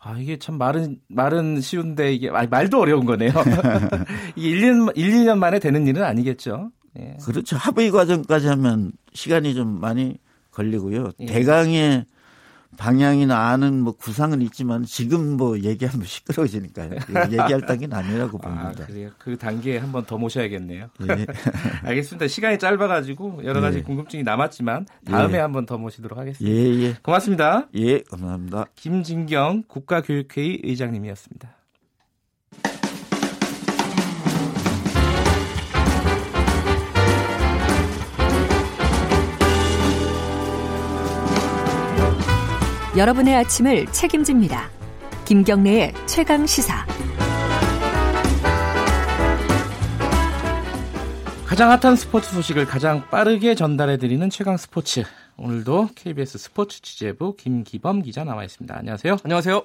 아, 0.00 0.16
이게 0.18 0.38
참 0.38 0.58
말은, 0.58 1.00
말은 1.08 1.60
쉬운데 1.60 2.12
이게, 2.12 2.28
아, 2.30 2.46
말도 2.46 2.78
어려운 2.78 3.06
거네요. 3.06 3.30
이게 4.36 4.48
1, 4.50 4.60
년 4.60 4.88
1, 4.94 5.10
2년 5.12 5.38
만에 5.38 5.58
되는 5.58 5.86
일은 5.86 6.02
아니겠죠. 6.02 6.70
예. 6.98 7.16
그렇죠. 7.24 7.56
합의 7.56 7.90
과정까지 7.90 8.46
하면 8.48 8.92
시간이 9.12 9.54
좀 9.54 9.80
많이 9.80 10.16
걸리고요. 10.52 11.10
예. 11.20 11.26
대강의 11.26 12.06
방향이나 12.76 13.50
아는 13.50 13.80
뭐 13.82 13.92
구상은 13.92 14.42
있지만 14.42 14.82
지금 14.84 15.36
뭐 15.36 15.56
얘기하면 15.60 16.02
시끄러워지니까요. 16.06 16.90
얘기할 17.30 17.60
단계는 17.66 17.96
아니라고 17.96 18.38
아, 18.42 18.48
봅니다. 18.48 18.82
아, 18.82 18.86
그래요. 18.86 19.10
그 19.18 19.36
단계에 19.38 19.78
한 19.78 19.92
번 19.92 20.04
더 20.06 20.18
모셔야겠네요. 20.18 20.88
예. 21.08 21.26
알겠습니다. 21.88 22.26
시간이 22.26 22.58
짧아가지고 22.58 23.42
여러 23.44 23.60
가지 23.60 23.78
예. 23.78 23.82
궁금증이 23.82 24.24
남았지만 24.24 24.86
다음에 25.06 25.34
예. 25.36 25.40
한번 25.40 25.66
더 25.66 25.78
모시도록 25.78 26.18
하겠습니다. 26.18 26.52
예, 26.56 26.82
예. 26.88 26.96
고맙습니다. 27.00 27.68
예, 27.76 28.00
감사합니다. 28.00 28.66
김진경 28.74 29.64
국가교육회의 29.68 30.60
의장님이었습니다. 30.64 31.54
여러분의 42.96 43.34
아침을 43.34 43.86
책임집니다. 43.86 44.70
김경래의 45.24 45.92
최강 46.06 46.46
시사. 46.46 46.86
가장 51.44 51.72
핫한 51.72 51.96
스포츠 51.96 52.32
소식을 52.32 52.66
가장 52.66 53.08
빠르게 53.10 53.56
전달해 53.56 53.96
드리는 53.96 54.30
최강 54.30 54.56
스포츠. 54.56 55.02
오늘도 55.36 55.88
KBS 55.96 56.38
스포츠 56.38 56.82
취재부 56.82 57.34
김기범 57.36 58.02
기자 58.02 58.22
나와 58.22 58.44
있습니다. 58.44 58.78
안녕하세요. 58.78 59.16
안녕하세요. 59.24 59.64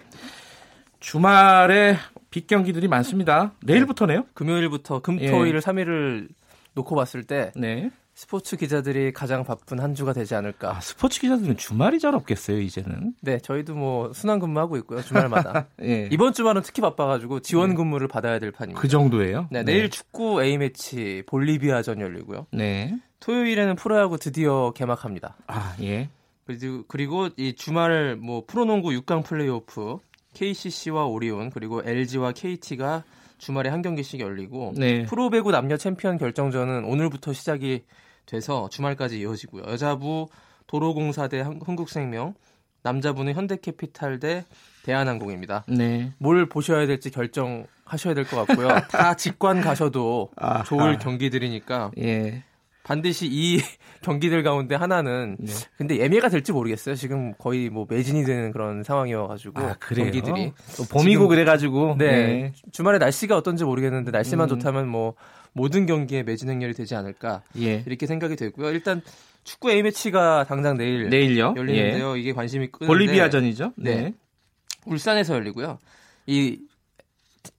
주말에 1.00 1.98
빅 2.32 2.48
경기들이 2.48 2.88
많습니다. 2.88 3.52
내일부터네요? 3.64 4.22
네. 4.22 4.28
금요일부터 4.34 5.02
금토일 5.04 5.56
예. 5.56 5.60
3일을 5.60 6.30
놓고 6.74 6.96
봤을 6.96 7.24
때 7.24 7.52
네. 7.56 7.92
스포츠 8.20 8.58
기자들이 8.58 9.14
가장 9.14 9.46
바쁜 9.46 9.80
한 9.80 9.96
주가 9.96 10.12
되지 10.12 10.36
않을까. 10.36 10.76
아, 10.76 10.82
스포츠 10.82 11.22
기자들은 11.22 11.56
주말이 11.56 12.00
잘 12.00 12.16
없겠어요, 12.16 12.60
이제는. 12.60 13.14
네, 13.22 13.40
저희도 13.40 13.76
뭐 13.76 14.12
순환 14.12 14.40
근무하고 14.40 14.76
있고요, 14.80 15.02
주말마다. 15.02 15.68
예. 15.84 16.10
이번 16.12 16.34
주말은 16.34 16.62
특히 16.64 16.82
바빠가지고 16.82 17.40
지원 17.40 17.70
네. 17.70 17.76
근무를 17.78 18.10
받아야 18.10 18.38
될 18.38 18.52
판입니다. 18.52 18.82
그 18.82 18.90
정도예요? 18.90 19.48
네, 19.52 19.64
내일 19.64 19.84
네. 19.84 19.90
축구 19.90 20.44
A매치 20.44 21.24
볼리비아전 21.28 22.02
열리고요. 22.02 22.48
네. 22.52 22.94
토요일에는 23.22 23.78
프로야구 23.78 24.18
드디어 24.18 24.74
개막합니다. 24.76 25.38
아, 25.48 25.78
예. 25.80 26.10
그리고, 26.46 26.84
그리고 26.90 27.30
이 27.38 27.56
주말 27.56 28.18
뭐 28.18 28.44
프로농구 28.46 28.90
6강 28.90 29.24
플레이오프 29.24 29.98
KCC와 30.34 31.06
오리온 31.06 31.52
그리고 31.52 31.82
LG와 31.86 32.34
KT가 32.34 33.06
주말에 33.38 33.70
한 33.70 33.82
경기씩 33.82 34.20
열리고 34.20 34.74
네. 34.76 35.06
프로배구 35.06 35.52
남녀 35.52 35.78
챔피언 35.78 36.18
결정전은 36.18 36.84
오늘부터 36.84 37.32
시작이 37.32 37.84
돼서 38.30 38.70
주말까지 38.70 39.20
이어지고요. 39.20 39.64
여자부 39.68 40.28
도로공사 40.68 41.28
대 41.28 41.42
흥국생명, 41.42 42.36
남자부는 42.84 43.34
현대캐피탈 43.34 44.20
대 44.20 44.46
대한항공입니다. 44.84 45.66
네. 45.68 46.14
뭘 46.20 46.48
보셔야 46.48 46.86
될지 46.86 47.10
결정하셔야 47.10 48.14
될 48.14 48.26
것 48.26 48.46
같고요. 48.46 48.68
다 48.92 49.16
직관 49.16 49.62
가셔도 49.62 50.30
아, 50.38 50.64
좋을 50.64 50.96
아. 50.96 50.98
경기들이니까 50.98 51.92
예. 52.00 52.44
반드시 52.84 53.28
이 53.30 53.60
경기들 54.02 54.42
가운데 54.44 54.76
하나는 54.76 55.36
네. 55.40 55.52
근데 55.78 56.00
예매가 56.00 56.30
될지 56.30 56.52
모르겠어요. 56.54 56.96
지금 56.96 57.34
거의 57.38 57.70
뭐 57.70 57.86
매진이 57.90 58.24
되는 58.24 58.52
그런 58.52 58.84
상황이어가지고 58.84 59.60
아, 59.60 59.76
경기들이 59.80 60.54
봄이고 60.92 61.28
그래가지고 61.28 61.96
네. 61.98 62.06
네. 62.12 62.54
주말에 62.72 62.98
날씨가 63.00 63.36
어떤지 63.36 63.66
모르겠는데 63.66 64.12
날씨만 64.12 64.46
음. 64.46 64.50
좋다면 64.50 64.88
뭐 64.88 65.16
모든 65.54 65.86
경기에 65.86 66.24
매진 66.24 66.50
행렬이 66.50 66.74
되지 66.74 66.96
않을까 66.96 67.44
예. 67.58 67.84
이렇게 67.86 68.06
생각이 68.06 68.36
되고요. 68.36 68.70
일단 68.72 69.02
축구 69.44 69.72
A 69.72 69.82
매치가 69.82 70.46
당장 70.46 70.78
내일 70.78 71.10
내일요? 71.10 71.54
열리는데요. 71.56 72.16
예. 72.16 72.20
이게 72.20 72.34
관심이 72.34 72.68
끄는데 72.68 72.88
볼리비아전이죠. 72.88 73.74
네. 73.78 73.96
네. 73.96 74.14
울산에서 74.86 75.36
열리고요. 75.36 75.80
이 76.28 76.60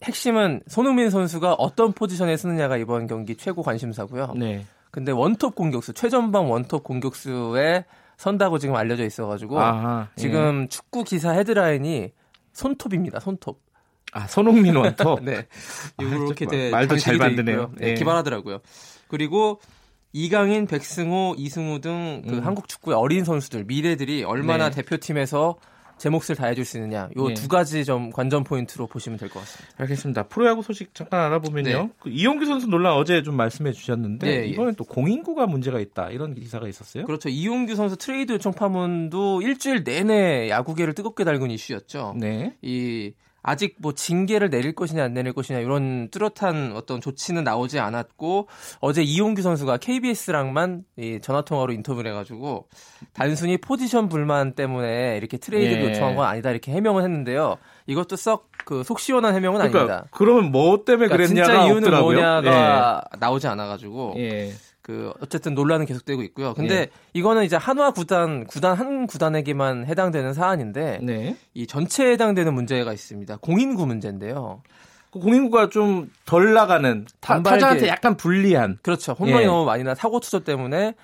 핵심은 0.02 0.62
손흥민 0.66 1.10
선수가 1.10 1.54
어떤 1.54 1.92
포지션에 1.92 2.36
쓰느냐가 2.36 2.76
이번 2.76 3.06
경기 3.06 3.34
최고 3.36 3.62
관심사고요. 3.62 4.34
네. 4.36 4.64
근데 4.90 5.12
원톱 5.12 5.54
공격수 5.54 5.92
최전방 5.92 6.50
원톱 6.50 6.82
공격수에 6.84 7.84
선다고 8.16 8.58
지금 8.58 8.74
알려져 8.74 9.04
있어가지고 9.04 9.60
아하, 9.60 10.08
예. 10.16 10.20
지금 10.20 10.68
축구 10.68 11.04
기사 11.04 11.30
헤드라인이 11.32 12.12
손톱입니다. 12.52 13.20
손톱. 13.20 13.60
아 14.12 14.26
손흥민 14.26 14.76
원톱. 14.76 15.22
네. 15.24 15.46
이렇게 16.00 16.46
돼 16.46 16.70
말도 16.70 16.96
잘 16.98 17.16
만드네요. 17.16 17.72
네, 17.78 17.90
예. 17.90 17.94
기발하더라고요. 17.94 18.58
그리고 19.08 19.60
이강인, 20.12 20.66
백승호, 20.66 21.36
이승우 21.38 21.80
등 21.80 22.14
그 22.14 22.34
음. 22.34 22.46
한국 22.46 22.68
축구의 22.68 22.96
어린 22.96 23.24
선수들 23.24 23.64
미래들이 23.64 24.24
얼마나 24.24 24.68
네. 24.70 24.76
대표팀에서 24.82 25.56
제 25.98 26.08
몫을 26.08 26.34
다해줄 26.34 26.64
수 26.64 26.78
있느냐 26.78 27.10
요 27.14 27.28
두 27.28 27.42
네. 27.42 27.48
가지 27.48 27.84
점 27.84 28.08
관전 28.10 28.42
포인트로 28.44 28.86
보시면 28.86 29.18
될 29.18 29.28
것 29.28 29.40
같습니다. 29.40 29.74
알겠습니다. 29.76 30.22
프로야구 30.28 30.62
소식 30.62 30.94
잠깐 30.94 31.20
알아보면요. 31.26 31.68
네. 31.70 31.90
그 32.00 32.08
이용규 32.08 32.46
선수 32.46 32.66
논란 32.68 32.94
어제 32.94 33.22
좀 33.22 33.36
말씀해 33.36 33.72
주셨는데 33.72 34.26
네, 34.26 34.36
예. 34.44 34.46
이번엔 34.46 34.76
또 34.76 34.84
공인구가 34.84 35.46
문제가 35.46 35.78
있다 35.78 36.08
이런 36.08 36.34
기사가 36.34 36.66
있었어요. 36.68 37.04
그렇죠. 37.04 37.28
이용규 37.28 37.74
선수 37.74 37.96
트레이드 37.96 38.32
요청 38.32 38.52
파문도 38.54 39.42
일주일 39.42 39.84
내내 39.84 40.48
야구계를 40.48 40.94
뜨겁게 40.94 41.24
달군 41.24 41.50
이슈였죠. 41.50 42.14
네. 42.18 42.56
이 42.62 43.12
아직 43.42 43.76
뭐 43.78 43.92
징계를 43.92 44.50
내릴 44.50 44.74
것이냐 44.74 45.04
안 45.04 45.14
내릴 45.14 45.32
것이냐 45.32 45.60
이런 45.60 46.08
뚜렷한 46.10 46.72
어떤 46.74 47.00
조치는 47.00 47.44
나오지 47.44 47.78
않았고 47.78 48.48
어제 48.80 49.02
이용규 49.02 49.42
선수가 49.42 49.78
KBS랑만 49.78 50.84
이 50.98 51.18
전화 51.22 51.42
통화로 51.42 51.72
인터뷰를 51.72 52.10
해가지고 52.10 52.68
단순히 53.12 53.56
포지션 53.56 54.08
불만 54.08 54.54
때문에 54.54 55.16
이렇게 55.16 55.38
트레이드를 55.38 55.84
예. 55.84 55.88
요청한 55.90 56.16
건 56.16 56.26
아니다 56.26 56.50
이렇게 56.50 56.72
해명을 56.72 57.02
했는데요. 57.02 57.56
이것도 57.86 58.16
썩 58.16 58.50
그 58.64 58.84
속 58.84 59.00
시원한 59.00 59.34
해명은 59.34 59.58
그러니까, 59.58 59.78
아닙니다. 59.80 60.08
그러면 60.10 60.52
뭐 60.52 60.84
때문에 60.84 61.08
그러니까 61.08 61.16
그랬냐가 61.16 61.46
진짜 61.48 61.64
이유는 61.66 61.84
없더라고요. 61.84 62.20
뭐냐가 62.20 63.04
예. 63.14 63.18
나오지 63.18 63.46
않아가지고. 63.48 64.14
예. 64.18 64.52
그 64.82 65.12
어쨌든 65.20 65.54
논란은 65.54 65.86
계속되고 65.86 66.22
있고요. 66.22 66.54
근데 66.54 66.86
네. 66.86 66.88
이거는 67.12 67.44
이제 67.44 67.56
한화 67.56 67.90
구단 67.92 68.46
구단 68.46 68.76
한 68.76 69.06
구단에게만 69.06 69.86
해당되는 69.86 70.32
사안인데 70.32 71.00
네. 71.02 71.36
이 71.54 71.66
전체에 71.66 72.12
해당되는 72.12 72.52
문제가 72.54 72.92
있습니다. 72.92 73.36
공인구 73.38 73.86
문제인데요. 73.86 74.62
그 75.12 75.18
공인구가 75.18 75.68
좀 75.68 76.10
덜 76.24 76.54
나가는 76.54 77.04
타, 77.20 77.42
타자한테 77.42 77.88
약간 77.88 78.16
불리한 78.16 78.78
그렇죠. 78.82 79.12
홈런이 79.12 79.42
예. 79.42 79.46
너무 79.46 79.64
많이 79.64 79.82
나 79.82 79.94
사고 79.94 80.20
투서 80.20 80.44
때문에 80.44 80.94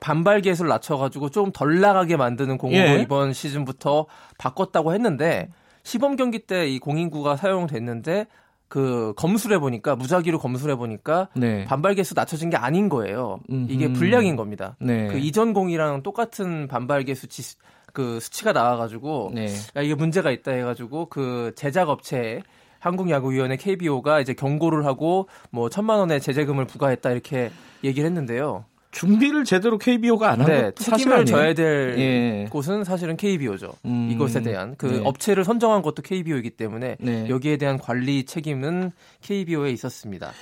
반발 0.00 0.40
계수를 0.40 0.68
낮춰가지고 0.68 1.30
좀 1.30 1.50
덜 1.52 1.80
나가게 1.80 2.16
만드는 2.16 2.56
공인구 2.58 2.88
예. 2.98 3.00
이번 3.02 3.32
시즌부터 3.32 4.06
바꿨다고 4.38 4.94
했는데 4.94 5.48
시범 5.82 6.16
경기 6.16 6.38
때 6.38 6.68
이 6.68 6.78
공인구가 6.78 7.36
사용됐는데 7.36 8.26
그 8.68 9.14
검술해 9.16 9.58
보니까 9.58 9.96
무작위로 9.96 10.38
검술해 10.38 10.76
보니까 10.76 11.28
네. 11.34 11.64
반발 11.64 11.94
개수 11.94 12.14
낮춰진 12.14 12.50
게 12.50 12.56
아닌 12.56 12.88
거예요. 12.88 13.40
음흠. 13.50 13.66
이게 13.70 13.92
불량인 13.92 14.36
겁니다. 14.36 14.76
네. 14.78 15.08
그 15.08 15.18
이전 15.18 15.54
공이랑 15.54 16.02
똑같은 16.02 16.68
반발 16.68 17.04
개수 17.04 17.26
치, 17.28 17.56
그 17.92 18.20
수치가 18.20 18.52
나와가지고 18.52 19.32
네. 19.34 19.48
야, 19.76 19.82
이게 19.82 19.94
문제가 19.94 20.30
있다 20.30 20.52
해가지고 20.52 21.06
그 21.06 21.52
제작 21.56 21.88
업체 21.88 22.42
한국야구위원회 22.78 23.56
KBO가 23.56 24.20
이제 24.20 24.34
경고를 24.34 24.84
하고 24.84 25.28
뭐 25.50 25.68
천만 25.68 25.98
원의 25.98 26.20
제재금을 26.20 26.66
부과했다 26.66 27.10
이렇게 27.10 27.50
얘기를 27.82 28.06
했는데요. 28.06 28.64
준비를 28.90 29.44
제대로 29.44 29.76
KBO가 29.78 30.30
안 30.30 30.40
한 30.40 30.46
네, 30.46 30.70
책임을 30.72 31.26
져야 31.26 31.52
될 31.54 31.94
예. 31.98 32.46
곳은 32.50 32.84
사실은 32.84 33.16
KBO죠. 33.16 33.72
음. 33.84 34.08
이것에 34.10 34.40
대한 34.42 34.74
그 34.78 34.86
네. 34.86 35.00
업체를 35.04 35.44
선정한 35.44 35.82
것도 35.82 36.02
KBO이기 36.02 36.50
때문에 36.50 36.96
네. 37.00 37.28
여기에 37.28 37.58
대한 37.58 37.78
관리 37.78 38.24
책임은 38.24 38.92
KBO에 39.20 39.70
있었습니다. 39.72 40.32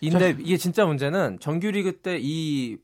근데 0.00 0.32
자, 0.32 0.38
이게 0.40 0.56
진짜 0.56 0.84
문제는 0.84 1.38
정규리그 1.40 1.98
때 1.98 2.18
이 2.20 2.76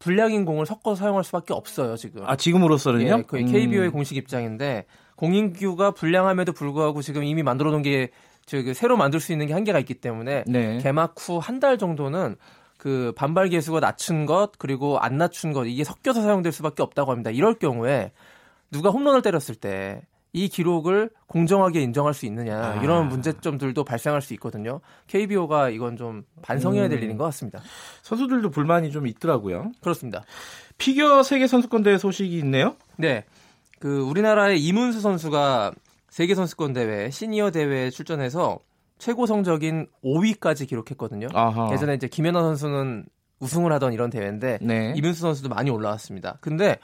불량인 0.00 0.44
공을 0.44 0.64
섞어서 0.64 0.94
사용할 1.00 1.24
수밖에 1.24 1.52
없어요 1.52 1.96
지금. 1.96 2.22
아 2.24 2.36
지금으로서는요? 2.36 3.18
예, 3.18 3.24
그 3.26 3.36
음. 3.38 3.46
KBO의 3.50 3.90
공식 3.90 4.16
입장인데 4.16 4.84
공인규가 5.16 5.90
불량함에도 5.90 6.52
불구하고 6.52 7.02
지금 7.02 7.24
이미 7.24 7.42
만들어놓은 7.42 7.82
게 7.82 8.10
새로 8.74 8.96
만들 8.96 9.20
수 9.20 9.32
있는 9.32 9.46
게 9.46 9.52
한계가 9.52 9.78
있기 9.80 9.94
때문에 9.94 10.44
네. 10.46 10.78
개막 10.78 11.14
후 11.18 11.38
한 11.40 11.58
달 11.60 11.76
정도는 11.78 12.36
그 12.78 13.12
반발 13.16 13.50
계수가 13.50 13.80
낮춘 13.80 14.24
것 14.24 14.52
그리고 14.58 14.98
안 14.98 15.18
낮춘 15.18 15.52
것 15.52 15.64
이게 15.66 15.84
섞여서 15.84 16.22
사용될 16.22 16.52
수밖에 16.52 16.82
없다고 16.82 17.10
합니다. 17.10 17.30
이럴 17.30 17.54
경우에 17.54 18.12
누가 18.70 18.88
홈런을 18.90 19.20
때렸을 19.20 19.54
때 19.54 20.02
이 20.32 20.48
기록을 20.48 21.10
공정하게 21.26 21.80
인정할 21.80 22.12
수 22.12 22.26
있느냐 22.26 22.58
아. 22.58 22.82
이런 22.82 23.08
문제점들도 23.08 23.82
발생할 23.84 24.20
수 24.20 24.34
있거든요. 24.34 24.80
KBO가 25.06 25.70
이건 25.70 25.96
좀 25.96 26.24
반성해야 26.42 26.88
될 26.88 26.98
음. 26.98 27.04
일인 27.04 27.16
것 27.16 27.24
같습니다. 27.24 27.60
선수들도 28.02 28.50
불만이 28.50 28.90
좀 28.92 29.06
있더라고요. 29.06 29.72
그렇습니다. 29.80 30.24
피겨 30.76 31.22
세계 31.22 31.46
선수권 31.46 31.82
대회 31.82 31.96
소식이 31.96 32.36
있네요. 32.38 32.76
네. 32.96 33.24
그 33.80 34.00
우리나라의 34.00 34.62
이문수 34.62 35.00
선수가 35.00 35.72
세계 36.10 36.34
선수권 36.34 36.72
대회 36.74 37.10
시니어 37.10 37.50
대회에 37.50 37.90
출전해서 37.90 38.58
최고 38.98 39.26
성적인 39.26 39.86
5위까지 40.04 40.68
기록했거든요. 40.68 41.28
아하. 41.32 41.70
예전에 41.72 41.94
이제 41.94 42.08
김연아 42.08 42.42
선수는 42.42 43.06
우승을 43.40 43.72
하던 43.74 43.92
이런 43.92 44.10
대회인데 44.10 44.58
네. 44.60 44.92
이민수 44.96 45.20
선수도 45.20 45.48
많이 45.48 45.70
올라왔습니다. 45.70 46.38
근데 46.40 46.78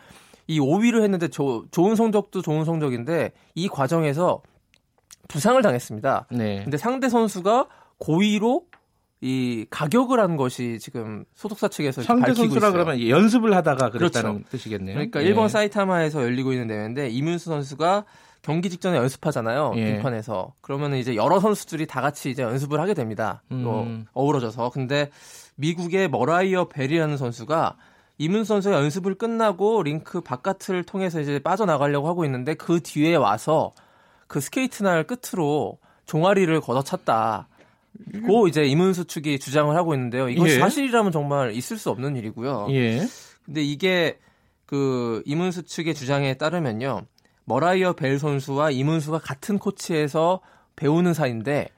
이 0.47 0.61
5위를 0.61 1.03
했는데 1.03 1.29
조, 1.29 1.65
좋은 1.71 1.97
성적도 1.97 2.43
좋은 2.43 2.65
성적인데 2.65 3.33
이 3.55 3.69
과정에서 3.69 4.43
부상을 5.29 5.61
당했습니다. 5.61 6.29
네. 6.31 6.63
근데 6.63 6.77
상대 6.77 7.09
선수가 7.09 7.67
고의로 7.99 8.67
이 9.21 9.65
가격을 9.71 10.21
한 10.21 10.37
것이 10.37 10.79
지금 10.79 11.25
소속사 11.35 11.69
측에서 11.69 12.03
상대 12.03 12.35
선수라 12.35 12.73
그러면 12.73 13.09
연습을 13.09 13.57
하다가 13.57 13.91
그랬다는 13.91 14.33
그렇죠. 14.33 14.49
뜻이겠네요. 14.51 14.97
그러니까 14.97 15.21
네. 15.21 15.27
일본 15.27 15.49
사이타마에서 15.49 16.23
열리고 16.23 16.53
있는 16.53 16.69
대회인데 16.69 17.09
이문수 17.09 17.47
선수가 17.47 18.05
경기 18.45 18.69
직전에 18.69 18.99
연습하잖아요. 18.99 19.73
예. 19.77 19.95
빙판에서. 19.95 20.53
그러면 20.61 20.95
이제 20.95 21.17
여러 21.17 21.41
선수들이 21.41 21.87
다 21.87 22.03
같이 22.03 22.29
이제 22.29 22.43
연습을 22.43 22.79
하게 22.79 22.93
됩니다. 22.93 23.43
음. 23.51 23.65
어, 23.67 24.05
어우러져서. 24.13 24.69
근데 24.69 25.11
미국의 25.57 26.11
머라이어 26.11 26.69
벨이라는 26.69 27.17
선수가 27.17 27.77
이문 28.19 28.45
선수가 28.45 28.77
연습을 28.77 29.15
끝나고 29.15 29.83
링크 29.83 30.21
바깥을 30.21 30.85
통해서 30.85 31.21
이제 31.21 31.39
빠져나가려고 31.39 32.07
하고 32.07 32.27
있는데 32.27 32.53
그 32.53 32.81
뒤에 32.81 33.17
와서 33.17 33.73
그 34.27 34.41
스케이트 34.41 34.83
날 34.83 35.05
끝으로 35.05 35.79
종아리를 36.05 36.61
걷어찼다. 36.61 37.49
고 38.27 38.47
이제 38.47 38.65
임은수 38.65 39.07
측이 39.07 39.39
주장을 39.39 39.75
하고 39.75 39.95
있는데요. 39.95 40.29
이것이 40.29 40.57
예. 40.57 40.59
사실이라면 40.59 41.13
정말 41.13 41.55
있을 41.55 41.79
수 41.79 41.89
없는 41.89 42.17
일이고요. 42.17 42.67
예. 42.73 43.07
근데 43.47 43.63
이게 43.63 44.19
그 44.67 45.23
임은수 45.25 45.63
측의 45.63 45.95
주장에 45.95 46.35
따르면요. 46.35 47.07
머라이어 47.45 47.93
벨 47.95 48.19
선수와 48.19 48.71
임은수가 48.71 49.19
같은 49.19 49.59
코치에서 49.59 50.41
배우는 50.77 51.15
사이인데 51.15 51.69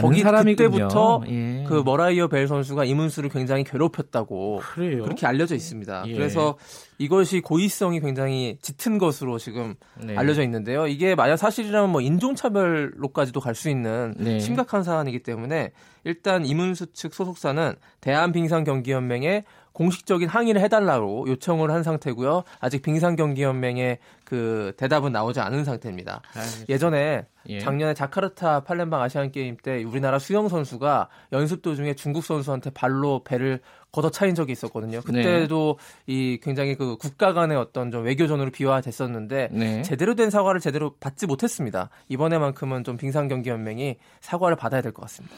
거기 0.00 0.20
사람이군요. 0.20 0.70
그때부터 0.70 1.22
예. 1.28 1.64
그 1.66 1.82
머라이어 1.84 2.28
벨 2.28 2.46
선수가 2.46 2.84
임은수를 2.84 3.28
굉장히 3.28 3.64
괴롭혔다고 3.64 4.60
그래요? 4.62 5.02
그렇게 5.02 5.26
알려져 5.26 5.56
있습니다. 5.56 6.04
예. 6.06 6.12
그래서 6.12 6.56
이것이 6.98 7.40
고의성이 7.40 7.98
굉장히 7.98 8.56
짙은 8.62 8.98
것으로 8.98 9.38
지금 9.38 9.74
네. 10.00 10.16
알려져 10.16 10.44
있는데요. 10.44 10.86
이게 10.86 11.16
만약 11.16 11.36
사실이라면 11.38 11.90
뭐 11.90 12.00
인종차별로까지도 12.00 13.40
갈 13.40 13.54
수 13.56 13.68
있는 13.68 14.14
네. 14.16 14.38
심각한 14.38 14.84
사안이기 14.84 15.24
때문에 15.24 15.72
일단 16.04 16.46
이문수 16.46 16.92
측 16.92 17.14
소속사는 17.14 17.74
대한빙상경기연맹에 18.00 19.44
공식적인 19.72 20.28
항의를 20.28 20.60
해달라고 20.60 21.26
요청을 21.28 21.72
한 21.72 21.82
상태고요. 21.82 22.44
아직 22.60 22.82
빙상경기연맹의 22.82 23.98
그 24.34 24.72
대답은 24.76 25.12
나오지 25.12 25.38
않은 25.38 25.64
상태입니다. 25.64 26.20
알겠습니다. 26.34 26.72
예전에 26.72 27.26
예. 27.48 27.60
작년에 27.60 27.94
자카르타 27.94 28.64
팔렘방 28.64 29.00
아시안 29.00 29.30
게임 29.30 29.56
때 29.56 29.84
우리나라 29.84 30.18
수영 30.18 30.48
선수가 30.48 31.08
연습 31.32 31.62
도중에 31.62 31.94
중국 31.94 32.24
선수한테 32.24 32.70
발로 32.70 33.22
배를 33.22 33.60
걷어차인 33.92 34.34
적이 34.34 34.52
있었거든요. 34.52 35.00
네. 35.00 35.04
그때도 35.04 35.78
네. 35.78 36.12
이 36.12 36.40
굉장히 36.42 36.74
그 36.74 36.96
국가 36.96 37.32
간의 37.32 37.56
어떤 37.56 37.92
좀 37.92 38.04
외교전으로 38.04 38.50
비화됐었는데 38.50 39.50
네. 39.52 39.82
제대로 39.82 40.16
된 40.16 40.30
사과를 40.30 40.60
제대로 40.60 40.94
받지 40.98 41.26
못했습니다. 41.26 41.90
이번에만큼은 42.08 42.82
좀 42.82 42.96
빙상경기연맹이 42.96 43.98
사과를 44.20 44.56
받아야 44.56 44.82
될 44.82 44.92
것 44.92 45.02
같습니다. 45.02 45.36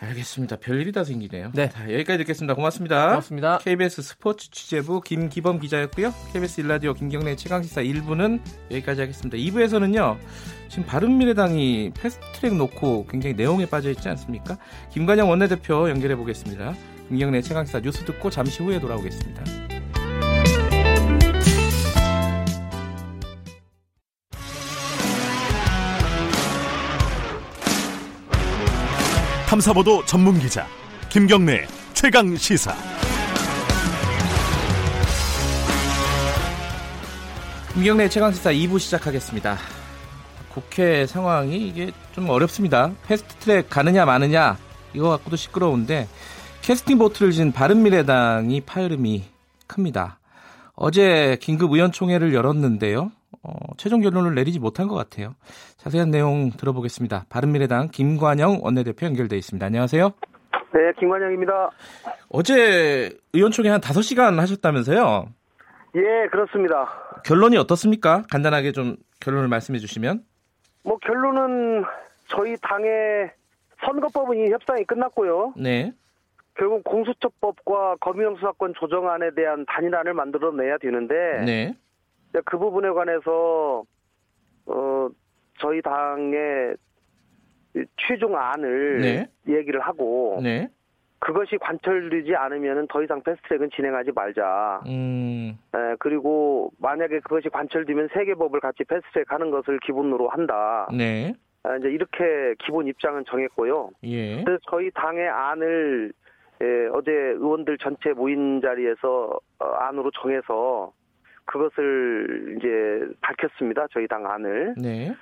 알겠습니다. 0.00 0.56
별일이 0.56 0.92
다 0.92 1.04
생기네요. 1.04 1.52
네. 1.54 1.68
자, 1.68 1.84
여기까지 1.92 2.18
듣겠습니다. 2.18 2.54
고맙습니다. 2.54 3.08
고맙습니다. 3.08 3.58
KBS 3.58 4.02
스포츠 4.02 4.50
취재부 4.50 5.02
김기범 5.02 5.60
기자였고요. 5.60 6.12
KBS 6.32 6.62
일라디오 6.62 6.94
김경래 6.94 7.36
최강시사 7.36 7.82
1부는 7.82 8.40
여기까지 8.70 9.02
하겠습니다. 9.02 9.36
2부에서는요. 9.36 10.16
지금 10.68 10.86
바른미래당이 10.86 11.92
패스트트랙 11.94 12.54
놓고 12.56 13.06
굉장히 13.08 13.34
내용에 13.34 13.66
빠져 13.66 13.90
있지 13.90 14.08
않습니까? 14.08 14.56
김관영 14.90 15.28
원내대표 15.28 15.90
연결해 15.90 16.16
보겠습니다. 16.16 16.74
김경래 17.08 17.42
최강시사 17.42 17.80
뉴스 17.80 18.04
듣고 18.04 18.30
잠시 18.30 18.62
후에 18.62 18.80
돌아오겠습니다. 18.80 19.79
탐사보도 29.50 30.04
전문 30.04 30.38
기자 30.38 30.64
김경래 31.08 31.66
최강 31.92 32.36
시사. 32.36 32.72
김경래 37.74 38.08
최강 38.08 38.30
시사 38.30 38.52
2부 38.52 38.78
시작하겠습니다. 38.78 39.58
국회 40.54 41.04
상황이 41.04 41.66
이게 41.66 41.90
좀 42.12 42.28
어렵습니다. 42.30 42.92
패스트트랙 43.08 43.68
가느냐 43.68 44.04
마느냐 44.04 44.56
이거 44.94 45.08
갖고도 45.08 45.34
시끄러운데 45.34 46.06
캐스팅 46.62 46.98
보트를 46.98 47.32
진 47.32 47.50
바른미래당이 47.50 48.60
파열음이 48.60 49.24
큽니다. 49.66 50.20
어제 50.76 51.38
긴급 51.40 51.72
의원총회를 51.72 52.34
열었는데요. 52.34 53.10
어, 53.42 53.52
최종 53.76 54.00
결론을 54.00 54.34
내리지 54.34 54.58
못한 54.58 54.86
것 54.88 54.94
같아요. 54.94 55.34
자세한 55.76 56.10
내용 56.10 56.50
들어보겠습니다. 56.50 57.26
바른미래당 57.28 57.88
김관영 57.88 58.60
원내대표 58.62 59.06
연결돼 59.06 59.36
있습니다. 59.36 59.64
안녕하세요. 59.64 60.10
네, 60.72 60.92
김관영입니다. 60.98 61.70
어제 62.28 63.10
의원총회 63.32 63.70
한 63.70 63.80
5시간 63.80 64.36
하셨다면서요? 64.36 65.26
예, 65.96 66.28
그렇습니다. 66.30 66.86
결론이 67.24 67.56
어떻습니까? 67.56 68.22
간단하게 68.30 68.72
좀 68.72 68.96
결론을 69.20 69.48
말씀해 69.48 69.78
주시면. 69.78 70.22
뭐 70.84 70.96
결론은 70.98 71.84
저희 72.28 72.56
당의 72.62 73.30
선거법은 73.84 74.36
이 74.38 74.50
협상이 74.50 74.84
끝났고요. 74.84 75.54
네. 75.56 75.92
결국 76.56 76.84
공수처법과 76.84 77.96
검경수사권 78.00 78.74
조정안에 78.78 79.30
대한 79.34 79.64
단일안을 79.66 80.14
만들어내야 80.14 80.78
되는데 80.78 81.14
네. 81.44 81.74
그 82.44 82.58
부분에 82.58 82.90
관해서 82.90 83.84
어 84.66 85.08
저희 85.58 85.82
당의 85.82 86.76
최종안을 87.96 89.00
네. 89.00 89.26
얘기를 89.48 89.80
하고 89.80 90.40
네. 90.42 90.68
그것이 91.20 91.58
관철되지 91.58 92.34
않으면 92.34 92.88
더 92.88 93.02
이상 93.02 93.22
패스트트랙은 93.22 93.70
진행하지 93.74 94.10
말자. 94.12 94.80
음. 94.86 95.58
에, 95.74 95.96
그리고 95.98 96.72
만약에 96.78 97.20
그것이 97.20 97.50
관철되면 97.50 98.08
세계법을 98.14 98.60
같이 98.60 98.84
패스트트랙 98.84 99.30
하는 99.30 99.50
것을 99.50 99.78
기본으로 99.80 100.28
한다. 100.28 100.88
네. 100.96 101.34
에, 101.66 101.76
이제 101.78 101.90
이렇게 101.90 102.54
기본 102.58 102.86
입장은 102.86 103.24
정했고요. 103.26 103.90
예. 104.04 104.42
그래서 104.42 104.58
저희 104.70 104.90
당의 104.92 105.28
안을 105.28 106.12
에, 106.62 106.86
어제 106.94 107.12
의원들 107.12 107.76
전체 107.78 108.12
모인 108.14 108.62
자리에서 108.62 109.38
어, 109.58 109.64
안으로 109.64 110.10
정해서 110.12 110.90
그것을 111.50 112.56
이제 112.56 113.12
밝혔습니다. 113.20 113.86
저희 113.92 114.06
당 114.06 114.24
안을. 114.24 114.74
네. 114.76 115.14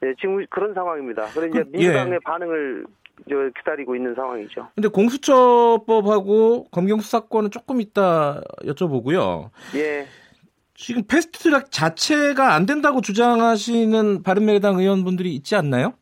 네 0.00 0.14
지금 0.20 0.44
그런 0.48 0.74
상황입니다. 0.74 1.26
그래 1.34 1.48
이제 1.48 1.64
그, 1.64 1.68
민주당의 1.70 2.14
예. 2.14 2.18
반응을 2.24 2.86
기다리고 3.58 3.96
있는 3.96 4.14
상황이죠. 4.14 4.68
근데 4.74 4.88
공수처법하고 4.88 6.68
검경 6.70 7.00
수사권은 7.00 7.50
조금 7.50 7.80
이따 7.80 8.40
여쭤보고요. 8.64 9.50
예. 9.76 10.06
지금 10.74 11.02
패스트트랙 11.06 11.70
자체가 11.70 12.54
안 12.54 12.66
된다고 12.66 13.00
주장하시는 13.00 14.22
바른미래당 14.22 14.78
의원분들이 14.78 15.34
있지 15.34 15.54
않나요? 15.56 15.94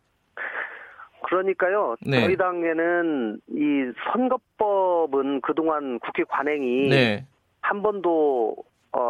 그러니까요. 1.25 1.97
네. 2.07 2.21
저희 2.23 2.37
당에는 2.37 3.41
이 3.49 3.93
선거법은 4.13 5.41
그동안 5.43 5.99
국회 6.01 6.25
관행이 6.25 6.89
네. 6.89 7.27
한 7.61 7.83
번도 7.83 8.57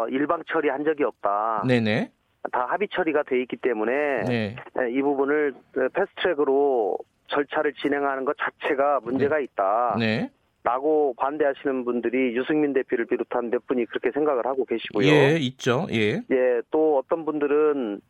어, 0.00 0.08
일방 0.08 0.42
처리한 0.46 0.84
적이 0.84 1.04
없다. 1.04 1.64
네네. 1.66 2.10
다 2.52 2.66
합의 2.70 2.88
처리가 2.90 3.24
돼 3.24 3.40
있기 3.42 3.56
때문에 3.56 4.22
네. 4.26 4.56
네이 4.74 5.02
부분을 5.02 5.54
패스트트랙으로 5.92 6.96
절차를 7.26 7.74
진행하는 7.74 8.24
것 8.24 8.36
자체가 8.38 9.00
문제가 9.02 9.36
네. 9.36 9.44
있다. 9.44 9.96
네. 9.98 10.30
라고 10.62 11.14
반대하시는 11.16 11.84
분들이 11.84 12.36
유승민 12.36 12.72
대표를 12.74 13.06
비롯한 13.06 13.50
몇 13.50 13.66
분이 13.66 13.86
그렇게 13.86 14.10
생각을 14.10 14.44
하고 14.46 14.64
계시고요. 14.66 15.06
예, 15.06 15.36
있죠. 15.38 15.86
예. 15.90 16.22
예, 16.30 16.62
또 16.70 16.98
어떤 16.98 17.24
분들은 17.24 18.00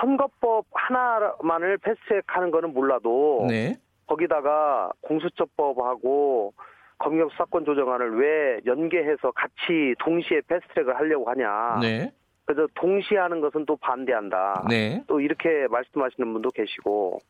선거법 0.00 0.66
하나만을 0.72 1.78
패스트트랙 1.78 2.24
하는 2.26 2.50
거는 2.50 2.72
몰라도 2.74 3.46
네. 3.48 3.76
거기다가 4.06 4.90
공수처법하고 5.02 6.52
검경 6.98 7.28
수사권 7.30 7.64
조정안을 7.64 8.18
왜 8.18 8.60
연계해서 8.66 9.32
같이 9.32 9.94
동시에 9.98 10.40
패스트트랙을 10.46 10.96
하려고 10.96 11.28
하냐. 11.30 11.78
네. 11.80 12.12
그래서 12.46 12.68
동시에 12.74 13.18
하는 13.18 13.40
것은 13.40 13.64
또 13.66 13.76
반대한다. 13.76 14.66
네. 14.68 15.02
또 15.06 15.20
이렇게 15.20 15.66
말씀하시는 15.68 16.32
분도 16.32 16.50
계시고 16.50 17.20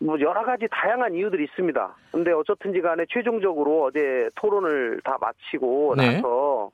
뭐 0.00 0.20
여러 0.20 0.44
가지 0.44 0.66
다양한 0.70 1.14
이유들이 1.14 1.44
있습니다. 1.44 1.96
근데 2.10 2.32
어쨌든지 2.32 2.80
간에 2.80 3.04
최종적으로 3.08 3.84
어제 3.84 4.28
토론을 4.34 5.00
다 5.04 5.16
마치고 5.20 5.94
네. 5.96 6.16
나서 6.16 6.70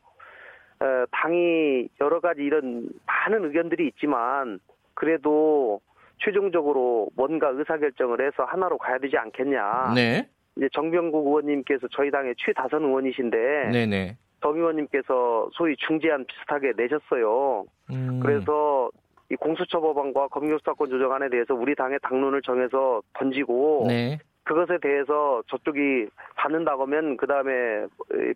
당이 1.10 1.88
여러 2.00 2.20
가지 2.20 2.42
이런 2.42 2.88
많은 3.06 3.44
의견들이 3.44 3.86
있지만 3.88 4.58
그래도 4.94 5.80
최종적으로 6.18 7.08
뭔가 7.14 7.48
의사결정을 7.48 8.20
해서 8.20 8.44
하나로 8.44 8.78
가야 8.78 8.98
되지 8.98 9.16
않겠냐. 9.16 9.92
네. 9.94 10.28
이제 10.60 10.68
정병국 10.74 11.26
의원님께서 11.26 11.88
저희 11.90 12.10
당의 12.10 12.34
최다선 12.36 12.84
의원이신데 12.84 13.70
네네. 13.72 14.16
정 14.42 14.54
의원님께서 14.54 15.48
소위 15.54 15.74
중재안 15.76 16.26
비슷하게 16.26 16.74
내셨어요. 16.76 17.64
음. 17.90 18.20
그래서 18.22 18.90
이 19.30 19.36
공수처법안과 19.36 20.28
검경수사권 20.28 20.90
조정안에 20.90 21.30
대해서 21.30 21.54
우리 21.54 21.74
당의 21.74 21.98
당론을 22.02 22.42
정해서 22.42 23.00
던지고 23.14 23.86
네. 23.88 24.18
그것에 24.42 24.78
대해서 24.82 25.42
저쪽이 25.46 26.08
받는다고 26.36 26.82
하면 26.82 27.16
그 27.16 27.26
다음에 27.26 27.86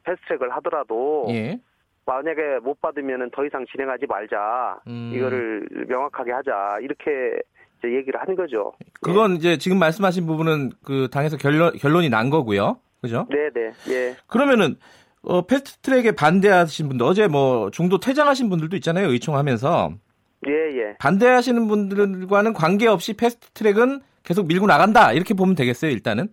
패스트트랙을 0.05 0.51
하더라도 0.57 1.27
예. 1.29 1.59
만약에 2.07 2.61
못 2.63 2.81
받으면 2.81 3.31
더 3.33 3.45
이상 3.45 3.67
진행하지 3.67 4.07
말자 4.07 4.81
음. 4.87 5.11
이거를 5.15 5.67
명확하게 5.89 6.33
하자 6.33 6.79
이렇게 6.81 7.39
얘기를 7.93 8.21
한 8.21 8.35
거죠. 8.35 8.73
그건 9.01 9.33
예. 9.33 9.35
이제 9.37 9.59
지금 9.59 9.79
말씀하신 9.79 10.27
부분은 10.27 10.73
그 10.85 11.09
당에서 11.11 11.37
결론 11.37 11.73
결론이 11.77 12.09
난 12.09 12.31
거고요. 12.31 12.79
그죠? 13.01 13.27
네, 13.31 13.51
네. 13.55 13.73
예. 13.93 14.17
그러면은 14.27 14.77
어, 15.23 15.43
패스트트랙에 15.47 16.13
반대하신 16.13 16.89
분들 16.89 17.07
어제 17.07 17.29
뭐 17.29 17.71
중도 17.71 17.99
퇴장하신 17.99 18.49
분들도 18.51 18.77
있잖아요. 18.77 19.11
의총하면서. 19.11 19.93
예, 20.47 20.53
예. 20.53 20.97
반대하시는 20.99 21.67
분들과는 21.67 22.53
관계없이 22.53 23.15
패스트트랙은 23.15 24.01
계속 24.23 24.47
밀고 24.47 24.67
나간다. 24.67 25.13
이렇게 25.13 25.35
보면 25.35 25.55
되겠어요, 25.55 25.91
일단은. 25.91 26.29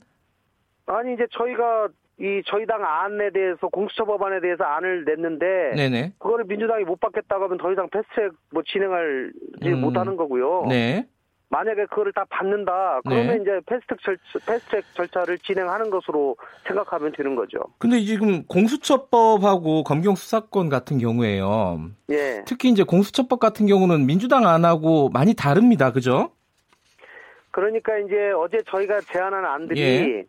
아니 0.85 1.13
이제 1.13 1.25
저희가 1.31 1.87
이 2.19 2.41
저희 2.45 2.65
당 2.65 2.83
안에 2.83 3.31
대해서 3.31 3.67
공수처 3.67 4.05
법안에 4.05 4.41
대해서 4.41 4.63
안을 4.63 5.05
냈는데 5.05 5.73
네네. 5.75 6.13
그거를 6.19 6.45
민주당이 6.45 6.83
못 6.83 6.99
받겠다고 6.99 7.45
하면 7.45 7.57
더 7.57 7.71
이상 7.71 7.89
패스트트랙 7.89 8.33
뭐 8.51 8.61
진행을 8.65 9.33
음. 9.63 9.81
못 9.81 9.97
하는 9.97 10.17
거고요. 10.17 10.65
네. 10.69 11.07
만약에 11.51 11.85
그거를 11.85 12.13
다 12.13 12.25
받는다 12.29 13.01
그러면 13.03 13.27
네. 13.27 13.41
이제 13.41 13.59
패스트 13.65 13.95
절차, 14.01 14.21
패스트트랙 14.45 14.85
절차를 14.95 15.37
진행하는 15.39 15.89
것으로 15.89 16.37
생각하면 16.65 17.11
되는 17.11 17.35
거죠. 17.35 17.59
근데 17.77 17.99
지금 17.99 18.43
공수처법하고 18.47 19.83
검경 19.83 20.15
수사권 20.15 20.69
같은 20.69 20.97
경우에요. 20.97 21.89
예. 22.09 22.43
특히 22.45 22.69
이제 22.69 22.83
공수처법 22.83 23.39
같은 23.39 23.67
경우는 23.67 24.05
민주당 24.05 24.47
안 24.47 24.63
하고 24.63 25.09
많이 25.09 25.33
다릅니다. 25.35 25.91
그죠? 25.91 26.31
그러니까 27.51 27.97
이제 27.97 28.31
어제 28.31 28.61
저희가 28.67 29.01
제안한 29.01 29.43
안들이 29.43 29.81
예. 29.81 30.25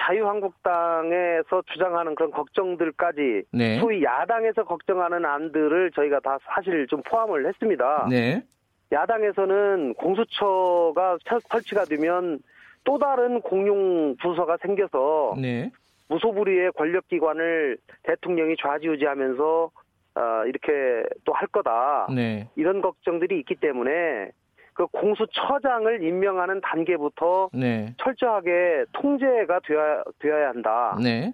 자유한국당에서 0.00 1.62
주장하는 1.72 2.14
그런 2.14 2.30
걱정들까지 2.30 3.42
네. 3.52 3.80
소위 3.80 4.04
야당에서 4.04 4.62
걱정하는 4.62 5.24
안들을 5.24 5.90
저희가 5.96 6.20
다 6.20 6.38
사실 6.44 6.86
좀 6.86 7.02
포함을 7.02 7.48
했습니다. 7.48 8.06
네. 8.08 8.44
야당에서는 8.92 9.94
공수처가 9.94 11.18
설치가 11.48 11.84
되면 11.84 12.40
또 12.84 12.98
다른 12.98 13.40
공용 13.40 14.16
부서가 14.16 14.56
생겨서 14.58 15.36
네. 15.40 15.70
무소불위의 16.08 16.72
권력기관을 16.72 17.78
대통령이 18.02 18.56
좌지우지하면서 18.60 19.70
어, 20.16 20.44
이렇게 20.46 21.04
또 21.24 21.32
할 21.32 21.46
거다. 21.48 22.08
네. 22.14 22.48
이런 22.56 22.80
걱정들이 22.82 23.38
있기 23.40 23.54
때문에 23.56 24.30
그 24.74 24.86
공수처장을 24.86 26.02
임명하는 26.02 26.60
단계부터 26.62 27.50
네. 27.52 27.94
철저하게 27.98 28.86
통제가 28.92 29.60
되어야, 29.60 30.02
되어야 30.18 30.48
한다. 30.48 30.98
네. 31.02 31.32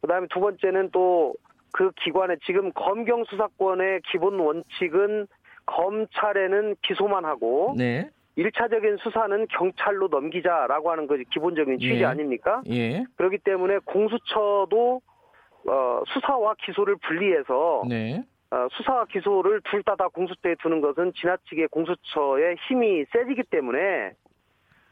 그다음에 0.00 0.26
두 0.30 0.40
번째는 0.40 0.90
또 0.90 1.34
그 1.74 1.90
기관에 2.04 2.36
지금 2.46 2.70
검경 2.72 3.24
수사권의 3.24 4.02
기본 4.10 4.38
원칙은 4.38 5.26
검찰에는 5.66 6.76
기소만 6.82 7.24
하고 7.24 7.74
네. 7.76 8.08
1차적인 8.36 8.98
수사는 9.00 9.46
경찰로 9.48 10.08
넘기자라고 10.08 10.90
하는 10.90 11.06
것이 11.06 11.24
기본적인 11.32 11.78
취지 11.78 12.00
예. 12.00 12.04
아닙니까? 12.04 12.62
예. 12.68 13.04
그렇기 13.16 13.38
때문에 13.38 13.78
공수처도 13.84 15.00
어, 15.68 16.02
수사와 16.08 16.54
기소를 16.64 16.96
분리해서 16.96 17.82
네. 17.88 18.22
어, 18.50 18.66
수사 18.72 19.04
기소를 19.06 19.60
둘 19.70 19.82
다 19.84 19.94
다 19.96 20.08
공수처에 20.08 20.56
두는 20.62 20.80
것은 20.80 21.12
지나치게 21.14 21.68
공수처의 21.68 22.56
힘이 22.68 23.04
세지기 23.12 23.44
때문에 23.50 24.12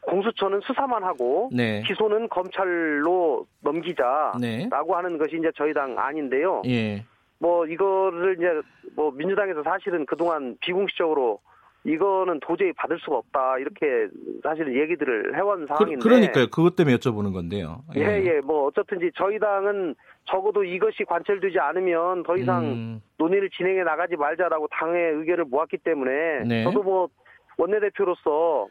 공수처는 0.01 0.61
수사만 0.61 1.03
하고 1.03 1.49
네. 1.53 1.81
기소는 1.85 2.29
검찰로 2.29 3.45
넘기자라고 3.61 4.39
네. 4.39 4.67
하는 4.69 5.17
것이 5.17 5.37
이제 5.37 5.51
저희 5.55 5.73
당 5.73 5.97
안인데요. 5.97 6.61
예. 6.65 7.05
뭐 7.43 7.65
이거를 7.65 8.37
이제 8.37 8.47
뭐 8.95 9.11
민주당에서 9.11 9.63
사실은 9.63 10.05
그동안 10.05 10.55
비공식적으로 10.61 11.41
이거는 11.83 12.39
도저히 12.39 12.71
받을 12.71 12.97
수가 12.99 13.17
없다 13.17 13.57
이렇게 13.57 14.07
사실 14.41 14.79
얘기들을 14.79 15.35
해온 15.35 15.67
상황인데 15.67 16.01
그, 16.01 16.07
러니까요 16.07 16.47
그것 16.47 16.77
때문에 16.77 16.95
여쭤보는 16.95 17.33
건데요. 17.33 17.83
예예 17.97 18.05
예, 18.05 18.25
예. 18.25 18.39
뭐 18.39 18.67
어쨌든지 18.67 19.11
저희 19.15 19.37
당은 19.39 19.93
적어도 20.23 20.63
이것이 20.63 21.03
관철되지 21.03 21.59
않으면 21.59 22.23
더 22.23 22.37
이상 22.37 22.63
음. 22.63 23.01
논의를 23.17 23.49
진행해 23.49 23.83
나가지 23.83 24.15
말자라고 24.15 24.69
당의 24.71 25.11
의견을 25.11 25.43
모았기 25.43 25.79
때문에 25.79 26.45
네. 26.47 26.63
저도 26.63 26.81
뭐 26.81 27.09
원내대표로서 27.57 28.67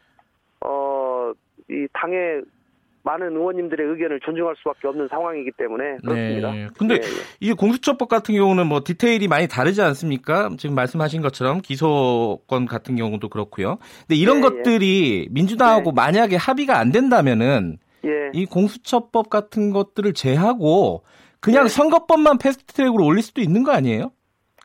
어 0.61 1.33
이 1.69 1.87
당의 1.93 2.43
많은 3.03 3.35
의원님들의 3.35 3.85
의견을 3.85 4.21
존중할 4.21 4.55
수밖에 4.57 4.87
없는 4.87 5.07
상황이기 5.09 5.51
때문에 5.57 5.97
그렇습니다. 5.97 6.51
네. 6.51 6.67
근데 6.77 6.95
예, 6.95 6.99
예. 6.99 7.01
이 7.41 7.53
공수처법 7.53 8.07
같은 8.07 8.33
경우는 8.33 8.67
뭐 8.67 8.81
디테일이 8.83 9.27
많이 9.27 9.47
다르지 9.47 9.81
않습니까? 9.81 10.49
지금 10.57 10.75
말씀하신 10.75 11.21
것처럼 11.21 11.61
기소권 11.61 12.65
같은 12.65 12.95
경우도 12.95 13.29
그렇고요. 13.29 13.77
근데 14.07 14.15
이런 14.15 14.37
예, 14.37 14.39
예. 14.39 14.41
것들이 14.41 15.27
민주당하고 15.31 15.91
네. 15.91 15.95
만약에 15.95 16.37
합의가 16.37 16.77
안 16.79 16.91
된다면은 16.91 17.77
예. 18.05 18.31
이 18.33 18.45
공수처법 18.45 19.29
같은 19.29 19.71
것들을 19.71 20.13
제하고 20.13 21.03
그냥 21.41 21.63
네. 21.63 21.69
선거법만 21.69 22.37
패스트트랙으로 22.37 23.05
올릴 23.05 23.21
수도 23.21 23.41
있는 23.41 23.63
거 23.63 23.73
아니에요? 23.73 24.11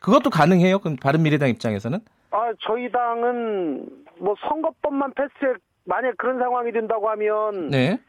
그것도 0.01 0.29
가능해요? 0.29 0.79
그럼 0.79 0.95
바른미래당 0.95 1.49
입장에서는? 1.49 1.99
아 2.31 2.53
저희 2.65 2.89
당은 2.89 3.85
뭐 4.19 4.33
선거법만 4.47 5.13
패스트트랙 5.13 5.57
만약 5.83 6.15
그런 6.17 6.39
상황이 6.39 6.71
된다고 6.71 7.09
하면 7.09 7.69
네. 7.69 7.99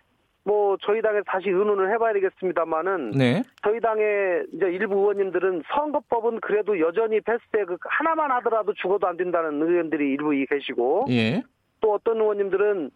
뭐 0.45 0.77
저희 0.83 1.03
당에 1.03 1.21
다시 1.27 1.49
의논을 1.51 1.93
해봐야 1.93 2.13
되겠습니다만은 2.15 3.11
네. 3.11 3.43
저희 3.63 3.79
당의 3.81 4.45
이제 4.55 4.67
일부 4.67 4.97
의원님들은 5.01 5.63
선거법은 5.75 6.41
그래도 6.41 6.81
여전히 6.81 7.21
패스트트랙 7.21 7.69
하나만 7.81 8.31
하더라도 8.33 8.73
죽어도 8.75 9.07
안 9.07 9.17
된다는 9.17 9.61
의원들이 9.61 10.13
일부 10.13 10.31
계시고 10.49 11.07
예. 11.11 11.43
또 11.81 11.95
어떤 11.95 12.17
의원님들은 12.19 12.91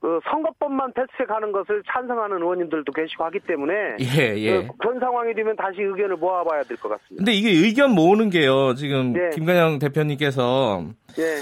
그 0.00 0.20
선거법만 0.30 0.92
패스트트랙하는 0.92 1.52
것을 1.52 1.82
찬성하는 1.90 2.36
의원님들도 2.42 2.92
계시고 2.92 3.24
하기 3.24 3.40
때문에 3.40 3.72
예, 4.00 4.36
예. 4.36 4.66
그, 4.66 4.86
런 4.86 5.00
상황이 5.00 5.32
되면 5.34 5.56
다시 5.56 5.80
의견을 5.80 6.16
모아봐야 6.16 6.62
될 6.64 6.76
것 6.76 6.90
같습니다. 6.90 7.16
근데 7.16 7.32
이게 7.32 7.48
의견 7.50 7.92
모으는 7.92 8.28
게요. 8.28 8.74
지금 8.74 9.14
예. 9.16 9.30
김관영 9.34 9.78
대표님께서 9.78 10.84
예. 11.18 11.38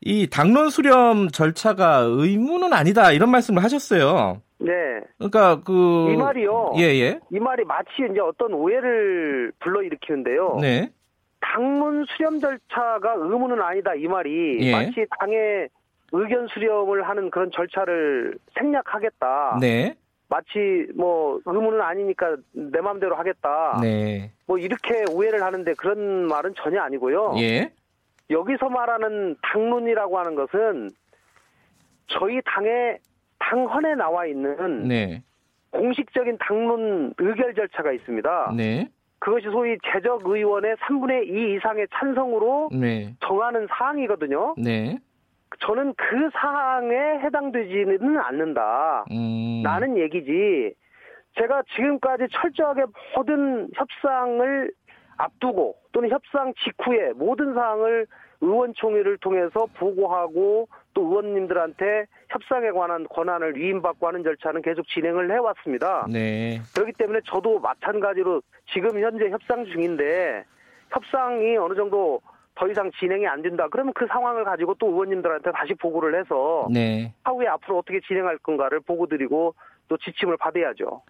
이 0.00 0.28
당론 0.30 0.70
수렴 0.70 1.28
절차가 1.28 2.04
의무는 2.06 2.72
아니다 2.72 3.10
이런 3.10 3.30
말씀을 3.30 3.64
하셨어요. 3.64 4.40
네. 4.58 5.00
그러니까 5.18 5.60
그 5.62 6.08
이 6.12 6.16
말이요. 6.16 6.72
예, 6.78 6.82
예. 6.82 7.20
이 7.30 7.38
말이 7.38 7.64
마치 7.64 7.90
이제 8.10 8.20
어떤 8.20 8.54
오해를 8.54 9.52
불러일으키는데요. 9.60 10.58
네. 10.60 10.90
당론 11.40 12.04
수렴 12.08 12.40
절차가 12.40 13.14
의무는 13.18 13.60
아니다 13.60 13.94
이 13.94 14.06
말이 14.08 14.58
예. 14.66 14.72
마치 14.72 15.06
당의 15.20 15.68
의견 16.12 16.46
수렴을 16.48 17.06
하는 17.08 17.30
그런 17.30 17.50
절차를 17.50 18.38
생략하겠다. 18.58 19.58
네. 19.60 19.94
마치 20.28 20.86
뭐 20.96 21.38
의무는 21.44 21.80
아니니까 21.80 22.36
내 22.52 22.80
마음대로 22.80 23.14
하겠다. 23.16 23.78
네. 23.82 24.32
뭐 24.46 24.58
이렇게 24.58 25.04
오해를 25.10 25.42
하는데 25.42 25.72
그런 25.74 26.26
말은 26.26 26.54
전혀 26.56 26.80
아니고요. 26.80 27.34
예. 27.38 27.70
여기서 28.30 28.68
말하는 28.70 29.36
당론이라고 29.42 30.18
하는 30.18 30.34
것은 30.34 30.90
저희 32.08 32.40
당의 32.44 32.98
당헌에 33.50 33.94
나와 33.94 34.26
있는 34.26 34.88
네. 34.88 35.22
공식적인 35.70 36.38
당론 36.40 37.14
의결 37.18 37.54
절차가 37.54 37.92
있습니다. 37.92 38.52
네. 38.56 38.88
그것이 39.18 39.46
소위 39.46 39.76
재적 39.92 40.22
의원의 40.26 40.76
3분의 40.76 41.26
2 41.28 41.54
이상의 41.54 41.86
찬성으로 41.92 42.70
네. 42.72 43.14
정하는 43.20 43.66
사항이거든요. 43.70 44.54
네. 44.58 44.98
저는 45.60 45.94
그 45.96 46.30
사항에 46.34 46.94
해당되지는 47.20 48.18
않는다. 48.18 49.04
음. 49.10 49.62
라는 49.64 49.96
얘기지. 49.96 50.74
제가 51.38 51.62
지금까지 51.74 52.26
철저하게 52.30 52.84
모든 53.14 53.68
협상을 53.74 54.70
앞두고 55.18 55.76
또는 55.92 56.10
협상 56.10 56.52
직후에 56.62 57.12
모든 57.14 57.54
사항을 57.54 58.06
의원총회를 58.40 59.18
통해서 59.18 59.66
보고하고 59.74 60.68
또 60.96 61.02
의원님들한테 61.02 62.06
협상에 62.30 62.70
관한 62.70 63.06
권한을 63.08 63.54
위임받고 63.54 64.08
하는 64.08 64.24
절차는 64.24 64.62
계속 64.62 64.88
진행을 64.88 65.30
해왔습니다. 65.30 66.06
네. 66.10 66.58
그렇기 66.74 66.92
때문에 66.94 67.20
저도 67.26 67.58
마찬가지로 67.58 68.40
지금 68.72 68.98
현재 68.98 69.28
협상 69.28 69.66
중인데 69.66 70.42
협상이 70.90 71.58
어느 71.58 71.74
정도 71.74 72.22
더 72.54 72.66
이상 72.68 72.90
진행이 72.98 73.26
안 73.26 73.42
된다. 73.42 73.68
그러면 73.70 73.92
그 73.94 74.06
상황을 74.06 74.44
가지고 74.44 74.74
또 74.78 74.86
의원님들한테 74.86 75.52
다시 75.52 75.74
보고를 75.74 76.18
해서 76.18 76.66
네. 76.72 77.12
하후에 77.24 77.46
앞으로 77.46 77.78
어떻게 77.78 78.00
진행할 78.00 78.38
건가를 78.38 78.80
보고 78.80 79.06
드리고 79.06 79.54
또 79.88 79.98
지침을 79.98 80.38
받아야죠. 80.38 81.02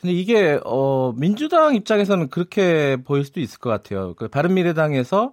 근데 0.00 0.12
이게 0.12 0.58
어 0.64 1.12
민주당 1.12 1.76
입장에서는 1.76 2.28
그렇게 2.28 2.96
보일 3.06 3.22
수도 3.22 3.38
있을 3.38 3.60
것 3.60 3.70
같아요. 3.70 4.14
그 4.14 4.26
바른미래당에서 4.26 5.32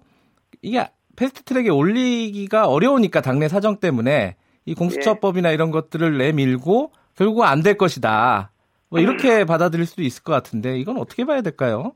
이게 0.62 0.86
패스트트랙에 1.16 1.68
올리기가 1.70 2.66
어려우니까 2.68 3.20
당내 3.20 3.48
사정 3.48 3.78
때문에 3.80 4.36
이 4.66 4.74
공수처법이나 4.74 5.50
이런 5.50 5.70
것들을 5.70 6.16
내밀고 6.18 6.92
결국 7.16 7.44
안 7.44 7.62
될 7.62 7.76
것이다. 7.76 8.50
뭐 8.90 9.00
이렇게 9.00 9.44
받아들일 9.44 9.86
수도 9.86 10.02
있을 10.02 10.22
것 10.22 10.32
같은데 10.32 10.78
이건 10.78 10.98
어떻게 10.98 11.24
봐야 11.24 11.40
될까요? 11.42 11.92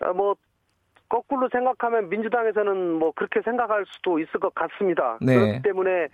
아, 0.00 0.12
뭐 0.12 0.34
거꾸로 1.08 1.48
생각하면 1.52 2.08
민주당에서는 2.08 2.94
뭐 2.94 3.12
그렇게 3.12 3.40
생각할 3.42 3.84
수도 3.86 4.18
있을 4.18 4.40
것 4.40 4.54
같습니다. 4.54 5.18
네. 5.20 5.34
그렇기 5.34 5.62
때문에 5.62 6.08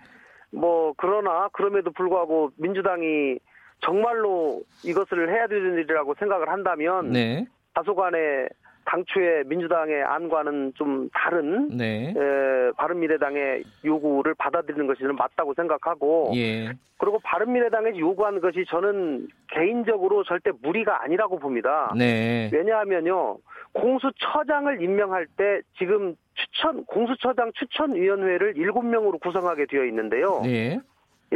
뭐 0.51 0.93
그러나 0.97 1.47
그럼에도 1.53 1.91
불구하고 1.91 2.51
민주당이 2.57 3.39
정말로 3.81 4.61
이것을 4.83 5.29
해야 5.33 5.47
되는 5.47 5.73
일이라고 5.75 6.15
생각을 6.19 6.49
한다면 6.49 7.11
네. 7.11 7.45
다소간의 7.73 8.49
당초에 8.85 9.43
민주당의 9.45 10.03
안과는 10.03 10.73
좀 10.75 11.09
다른 11.13 11.69
네. 11.69 12.09
에, 12.09 12.71
바른미래당의 12.77 13.63
요구를 13.85 14.33
받아들이는 14.35 14.87
것이 14.87 15.03
는 15.03 15.15
맞다고 15.15 15.53
생각하고 15.53 16.31
예. 16.35 16.71
그리고 16.97 17.19
바른미래당이 17.23 17.99
요구한 17.99 18.41
것이 18.41 18.65
저는 18.67 19.27
개인적으로 19.51 20.23
절대 20.23 20.51
무리가 20.61 21.03
아니라고 21.03 21.37
봅니다. 21.39 21.93
네. 21.95 22.49
왜냐하면요 22.51 23.37
공수처장을 23.73 24.81
임명할 24.81 25.27
때 25.37 25.61
지금 25.77 26.15
추천 26.33 26.83
공수처장 26.85 27.51
추천위원회를 27.53 28.55
7명으로 28.55 29.19
구성하게 29.21 29.67
되어 29.67 29.85
있는데요. 29.85 30.41
네. 30.43 30.79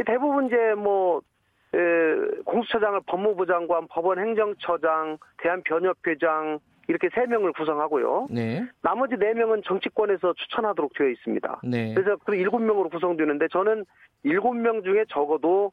대부분 0.06 0.46
이제 0.46 0.74
뭐 0.76 1.20
에, 1.74 2.42
공수처장을 2.44 3.00
법무부 3.06 3.46
장관, 3.46 3.86
법원 3.88 4.18
행정처장, 4.18 5.18
대한변협회장 5.38 6.58
이렇게 6.88 7.08
세 7.14 7.26
명을 7.26 7.52
구성하고요. 7.52 8.28
네. 8.30 8.64
나머지 8.82 9.16
네 9.16 9.34
명은 9.34 9.62
정치권에서 9.64 10.34
추천하도록 10.34 10.92
되어 10.94 11.08
있습니다. 11.08 11.60
네. 11.64 11.94
그래서 11.94 12.16
그 12.24 12.34
일곱 12.34 12.60
명으로 12.60 12.88
구성되는데 12.88 13.48
저는 13.48 13.84
일곱 14.22 14.54
명 14.54 14.82
중에 14.82 15.04
적어도 15.08 15.72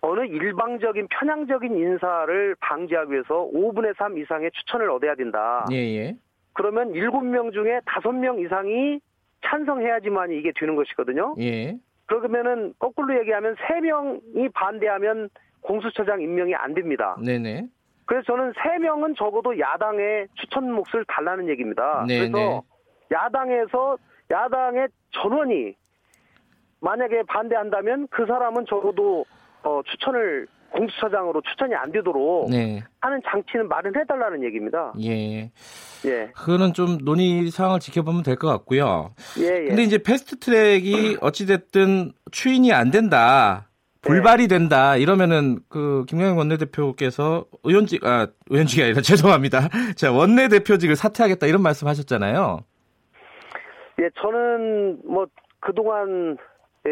어느 0.00 0.20
일방적인 0.26 1.08
편향적인 1.08 1.76
인사를 1.76 2.56
방지하기 2.60 3.12
위해서 3.12 3.48
5분의 3.54 3.96
3 3.96 4.18
이상의 4.18 4.50
추천을 4.52 4.90
얻어야 4.90 5.14
된다. 5.14 5.66
예, 5.72 5.76
예. 5.76 6.16
그러면 6.52 6.92
7명 6.92 7.52
중에 7.52 7.80
5명 7.86 8.44
이상이 8.44 9.00
찬성해야지만 9.46 10.32
이게 10.32 10.52
되는 10.54 10.76
것이거든요. 10.76 11.34
예. 11.40 11.78
그러면은 12.06 12.74
거꾸로 12.78 13.18
얘기하면 13.18 13.54
3명이 13.56 14.52
반대하면 14.52 15.30
공수처장 15.62 16.20
임명이 16.20 16.54
안 16.54 16.74
됩니다. 16.74 17.16
네네. 17.24 17.66
그래서 18.06 18.24
저는 18.26 18.52
3명은 18.52 19.16
적어도 19.16 19.58
야당의 19.58 20.28
추천 20.34 20.70
몫을 20.72 21.04
달라는 21.08 21.48
얘기입니다. 21.48 22.04
네네. 22.06 22.30
그래서 22.30 22.62
야당에서 23.12 23.96
야당의 24.30 24.88
전원이 25.12 25.74
만약에 26.80 27.22
반대한다면 27.28 28.08
그 28.10 28.26
사람은 28.26 28.66
적어도 28.68 29.24
어, 29.62 29.80
추천을 29.90 30.46
공수처장으로 30.70 31.40
추천이 31.42 31.72
안 31.74 31.92
되도록 31.92 32.50
네. 32.50 32.82
하는 33.00 33.22
장치는 33.30 33.68
마련해달라는 33.68 34.42
얘기입니다. 34.44 34.92
예. 35.00 35.52
예. 36.04 36.26
그거는 36.34 36.72
좀 36.74 36.98
논의 37.02 37.48
상황을 37.50 37.78
지켜보면 37.80 38.22
될 38.24 38.36
것 38.36 38.48
같고요. 38.48 39.14
예, 39.38 39.44
예. 39.44 39.64
근데 39.68 39.82
이제 39.84 39.98
패스트 39.98 40.40
트랙이 40.40 41.18
어찌됐든 41.20 42.12
추인이 42.32 42.72
안 42.72 42.90
된다. 42.90 43.68
불발이 44.04 44.48
된다 44.48 44.96
이러면은 44.96 45.58
그 45.68 46.04
김경영 46.08 46.38
원내대표께서 46.38 47.46
의원직 47.64 48.04
아 48.06 48.28
의원직이 48.50 48.82
아니라 48.82 49.00
죄송합니다. 49.02 49.68
자 49.96 50.12
원내대표직을 50.12 50.96
사퇴하겠다 50.96 51.46
이런 51.46 51.62
말씀하셨잖아요. 51.62 52.60
예, 54.00 54.10
저는 54.20 55.00
뭐 55.06 55.26
그동안 55.60 56.36
예, 56.86 56.90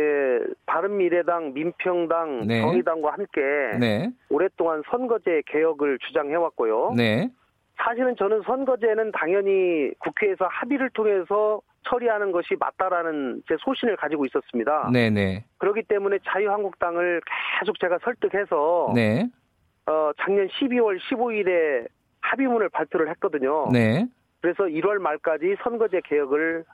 바른미래당, 0.65 1.53
민평당, 1.53 2.47
네. 2.47 2.63
정의당과 2.63 3.13
함께 3.13 3.41
네. 3.79 4.11
오랫동안 4.31 4.83
선거제 4.91 5.43
개혁을 5.47 5.99
주장해왔고요. 5.99 6.95
네. 6.97 7.31
사실은 7.85 8.15
저는 8.17 8.43
선거제는 8.43 9.13
당연히 9.13 9.91
국회에서 9.99 10.47
합의를 10.49 10.91
통해서 10.91 11.61
처리하는 11.89 12.31
것이 12.31 12.55
맞다라는 12.59 13.43
제 13.49 13.57
소신을 13.59 13.97
가지고 13.97 14.25
있었습니다. 14.27 14.91
네네. 14.93 15.11
네. 15.11 15.45
그렇기 15.59 15.83
때문에 15.83 16.19
자유한국당을 16.25 17.21
계속 17.59 17.79
제가 17.81 17.99
설득해서 18.05 18.93
네. 18.95 19.29
어, 19.87 20.13
작년 20.21 20.47
12월 20.47 20.99
15일에 21.01 21.89
합의문을 22.21 22.69
발표를 22.69 23.09
했거든요. 23.11 23.69
네. 23.73 24.07
그래서 24.41 24.65
1월 24.65 24.99
말까지 24.99 25.57
선거제 25.63 26.03
개혁을 26.05 26.65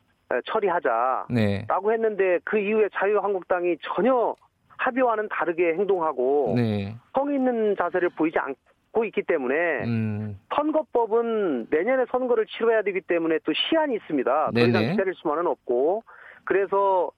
처리하자라고 0.44 1.28
네. 1.30 1.66
했는데 1.92 2.38
그 2.44 2.58
이후에 2.58 2.88
자유한국당이 2.92 3.76
전혀 3.82 4.34
합의와는 4.76 5.28
다르게 5.30 5.72
행동하고 5.72 6.52
네. 6.56 6.94
성의 7.14 7.36
있는 7.36 7.74
자세를 7.76 8.10
보이지 8.10 8.38
않 8.38 8.54
고 8.98 9.04
있기 9.04 9.22
때문에 9.22 9.54
음. 9.84 10.40
선거법은 10.56 11.68
내년에 11.70 12.04
선거를 12.10 12.46
치러야 12.46 12.82
되기 12.82 13.00
때문에 13.00 13.38
또 13.44 13.52
시한이 13.52 13.94
있습니다. 13.94 14.50
더 14.52 14.60
이상 14.60 14.90
기다릴 14.90 15.14
수만은 15.14 15.46
없고 15.46 16.02
그래서 16.44 17.12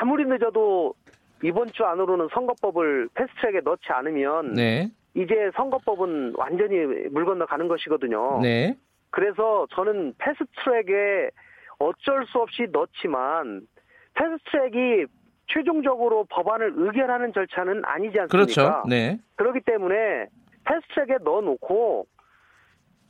아무리 0.00 0.24
늦어도 0.24 0.94
이번 1.42 1.66
주 1.72 1.84
안으로는 1.84 2.28
선거법을 2.32 3.10
패스트트랙에 3.12 3.60
넣지 3.62 3.82
않으면 3.88 4.54
네. 4.54 4.88
이제 5.12 5.50
선거법은 5.54 6.32
완전히 6.36 6.76
물 7.10 7.26
건너가는 7.26 7.68
것이거든요. 7.68 8.40
네. 8.40 8.74
그래서 9.10 9.66
저는 9.72 10.14
패스트트랙에 10.16 11.30
어쩔 11.78 12.24
수 12.26 12.38
없이 12.38 12.66
넣지만 12.72 13.66
패스트트랙이 14.14 15.04
최종적으로 15.48 16.24
법안을 16.30 16.72
의결하는 16.74 17.34
절차는 17.34 17.82
아니지 17.84 18.18
않습니까? 18.20 18.28
그렇죠. 18.28 18.82
네. 18.88 19.18
그렇기 19.36 19.60
때문에 19.60 20.28
패스트트랙에 20.66 21.18
넣어놓고 21.22 22.06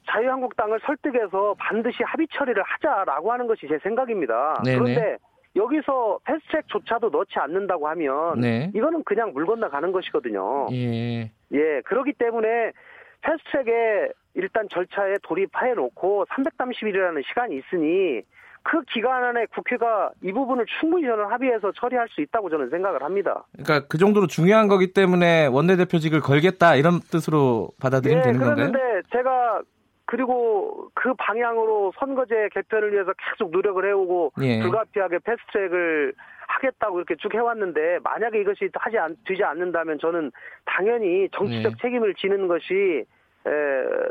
자유한국당을 0.08 0.78
설득해서 0.86 1.56
반드시 1.58 2.02
합의 2.04 2.28
처리를 2.32 2.62
하자라고 2.62 3.32
하는 3.32 3.46
것이 3.46 3.66
제 3.68 3.78
생각입니다. 3.78 4.62
네네. 4.64 4.78
그런데 4.78 5.16
여기서 5.56 6.20
패스트트랙조차도 6.24 7.08
넣지 7.10 7.38
않는다고 7.38 7.88
하면 7.88 8.40
네. 8.40 8.70
이거는 8.74 9.02
그냥 9.04 9.32
물 9.32 9.46
건너가는 9.46 9.90
것이거든요. 9.90 10.68
예. 10.72 11.30
예. 11.52 11.80
그렇기 11.86 12.12
때문에 12.12 12.72
패스트트랙에 13.22 14.10
일단 14.34 14.68
절차에 14.68 15.14
돌입해 15.22 15.74
놓고 15.74 16.26
330일이라는 16.26 17.26
시간이 17.26 17.56
있으니 17.56 18.22
그 18.68 18.82
기간 18.92 19.22
안에 19.22 19.46
국회가 19.54 20.10
이 20.22 20.32
부분을 20.32 20.66
충분히 20.80 21.06
저는 21.06 21.26
합의해서 21.26 21.70
처리할 21.72 22.08
수 22.08 22.20
있다고 22.20 22.50
저는 22.50 22.68
생각을 22.70 23.00
합니다. 23.02 23.44
그러니까 23.52 23.86
그 23.86 23.96
정도로 23.96 24.26
중요한 24.26 24.66
거기 24.66 24.92
때문에 24.92 25.46
원내대표직을 25.46 26.20
걸겠다 26.20 26.74
이런 26.74 26.98
뜻으로 26.98 27.70
받아들이면 27.80 28.22
네, 28.22 28.32
되는 28.32 28.44
건가요? 28.44 28.72
그런데 28.72 29.08
제가 29.12 29.62
그리고 30.04 30.88
그 30.94 31.14
방향으로 31.14 31.92
선거제 31.98 32.48
개편을 32.52 32.92
위해서 32.92 33.12
계속 33.18 33.52
노력을 33.52 33.84
해오고 33.84 34.32
예. 34.42 34.60
불가피하게 34.60 35.18
패스트트랙을 35.20 36.14
하겠다고 36.48 36.98
이렇게 36.98 37.14
쭉 37.16 37.32
해왔는데 37.34 38.00
만약에 38.02 38.40
이것이 38.40 38.68
하지 38.74 38.98
않, 38.98 39.16
되지 39.26 39.44
않는다면 39.44 39.98
저는 40.00 40.32
당연히 40.64 41.28
정치적 41.32 41.72
예. 41.72 41.76
책임을 41.82 42.14
지는 42.14 42.48
것이 42.48 42.74
에, 42.74 43.04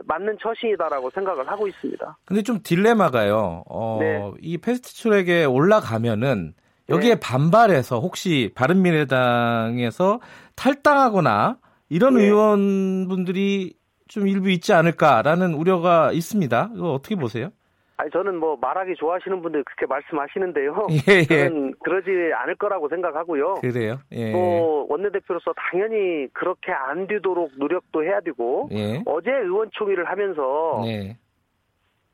맞는 0.05 0.37
처신이다라고 0.41 1.09
생각을 1.11 1.49
하고 1.49 1.67
있습니다. 1.67 2.17
근데 2.25 2.41
좀 2.41 2.59
딜레마가요. 2.63 3.63
어, 3.69 3.97
네. 3.99 4.31
이 4.41 4.57
패스트트랙에 4.57 5.45
올라가면은 5.45 6.53
여기에 6.89 7.15
네. 7.15 7.19
반발해서 7.19 7.99
혹시 7.99 8.51
바른미래당에서 8.55 10.19
탈당하거나 10.55 11.57
이런 11.89 12.15
네. 12.15 12.23
의원분들이 12.25 13.73
좀 14.07 14.27
일부 14.27 14.49
있지 14.51 14.71
않을까라는 14.73 15.53
우려가 15.53 16.11
있습니다. 16.11 16.71
이거 16.75 16.93
어떻게 16.93 17.15
보세요? 17.15 17.49
아니 17.97 18.11
저는 18.11 18.37
뭐 18.37 18.57
말하기 18.57 18.95
좋아하시는 18.95 19.41
분들 19.41 19.63
그렇게 19.63 19.85
말씀하시는데요. 19.85 20.87
예, 21.07 21.19
예. 21.19 21.23
저는 21.23 21.73
그러지 21.83 22.09
않을 22.33 22.55
거라고 22.55 22.89
생각하고요. 22.89 23.55
그래요. 23.55 23.99
예. 24.11 24.31
또 24.33 24.85
원내대표로서 24.89 25.53
당연히 25.55 26.27
그렇게 26.33 26.71
안 26.73 27.07
되도록 27.07 27.51
노력도 27.57 28.03
해야 28.03 28.19
되고 28.19 28.67
예. 28.73 29.01
어제 29.05 29.31
의원총회를 29.31 30.05
하면서 30.09 30.81
네. 30.83 31.17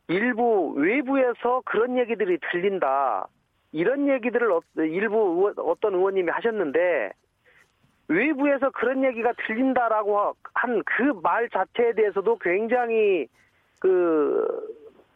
일부 0.08 0.74
외부에서 0.76 1.62
그런 1.66 1.98
얘기들이 1.98 2.38
들린다. 2.52 3.28
이런 3.72 4.08
얘기들을 4.10 4.52
어, 4.52 4.62
일부 4.78 5.18
의원, 5.18 5.54
어떤 5.58 5.96
의원님이 5.96 6.30
하셨는데 6.30 7.12
외부에서 8.10 8.70
그런 8.72 9.04
얘기가 9.06 9.32
들린다라고 9.48 10.36
한 10.54 10.84
그 10.86 11.14
말 11.24 11.50
자체에 11.50 11.94
대해서도 11.94 12.38
굉장히 12.40 13.26
그 13.80 14.46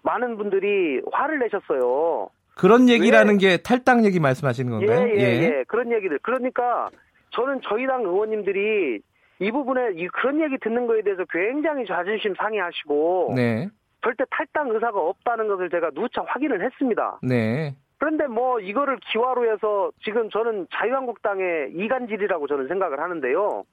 많은 0.05 0.37
분들이 0.37 1.01
화를 1.11 1.39
내셨어요. 1.39 2.29
그런 2.55 2.87
얘기라는 2.87 3.33
왜? 3.33 3.37
게 3.37 3.57
탈당 3.57 4.05
얘기 4.05 4.19
말씀하시는 4.19 4.71
건가요? 4.71 5.07
예, 5.09 5.13
예, 5.13 5.19
예, 5.19 5.41
예. 5.43 5.63
그런 5.67 5.91
얘기들. 5.91 6.19
그러니까 6.19 6.89
저는 7.31 7.59
저희 7.67 7.85
당 7.85 8.03
의원님들이 8.03 9.01
이 9.39 9.51
부분에 9.51 9.91
이 9.97 10.07
그런 10.07 10.39
얘기 10.39 10.57
듣는 10.61 10.87
거에 10.87 11.01
대해서 11.01 11.25
굉장히 11.29 11.85
자존심 11.85 12.33
상해하시고 12.35 13.33
네. 13.35 13.67
절대 14.01 14.23
탈당 14.29 14.69
의사가 14.69 14.97
없다는 14.97 15.47
것을 15.47 15.69
제가 15.69 15.91
누차 15.91 16.23
확인을 16.25 16.63
했습니다. 16.63 17.19
네. 17.21 17.75
그런데 17.97 18.27
뭐 18.27 18.59
이거를 18.59 18.99
기화로 19.11 19.51
해서 19.51 19.91
지금 20.03 20.29
저는 20.29 20.67
자유한국당의 20.73 21.71
이간질이라고 21.73 22.47
저는 22.47 22.67
생각을 22.67 22.99
하는데요. 22.99 23.63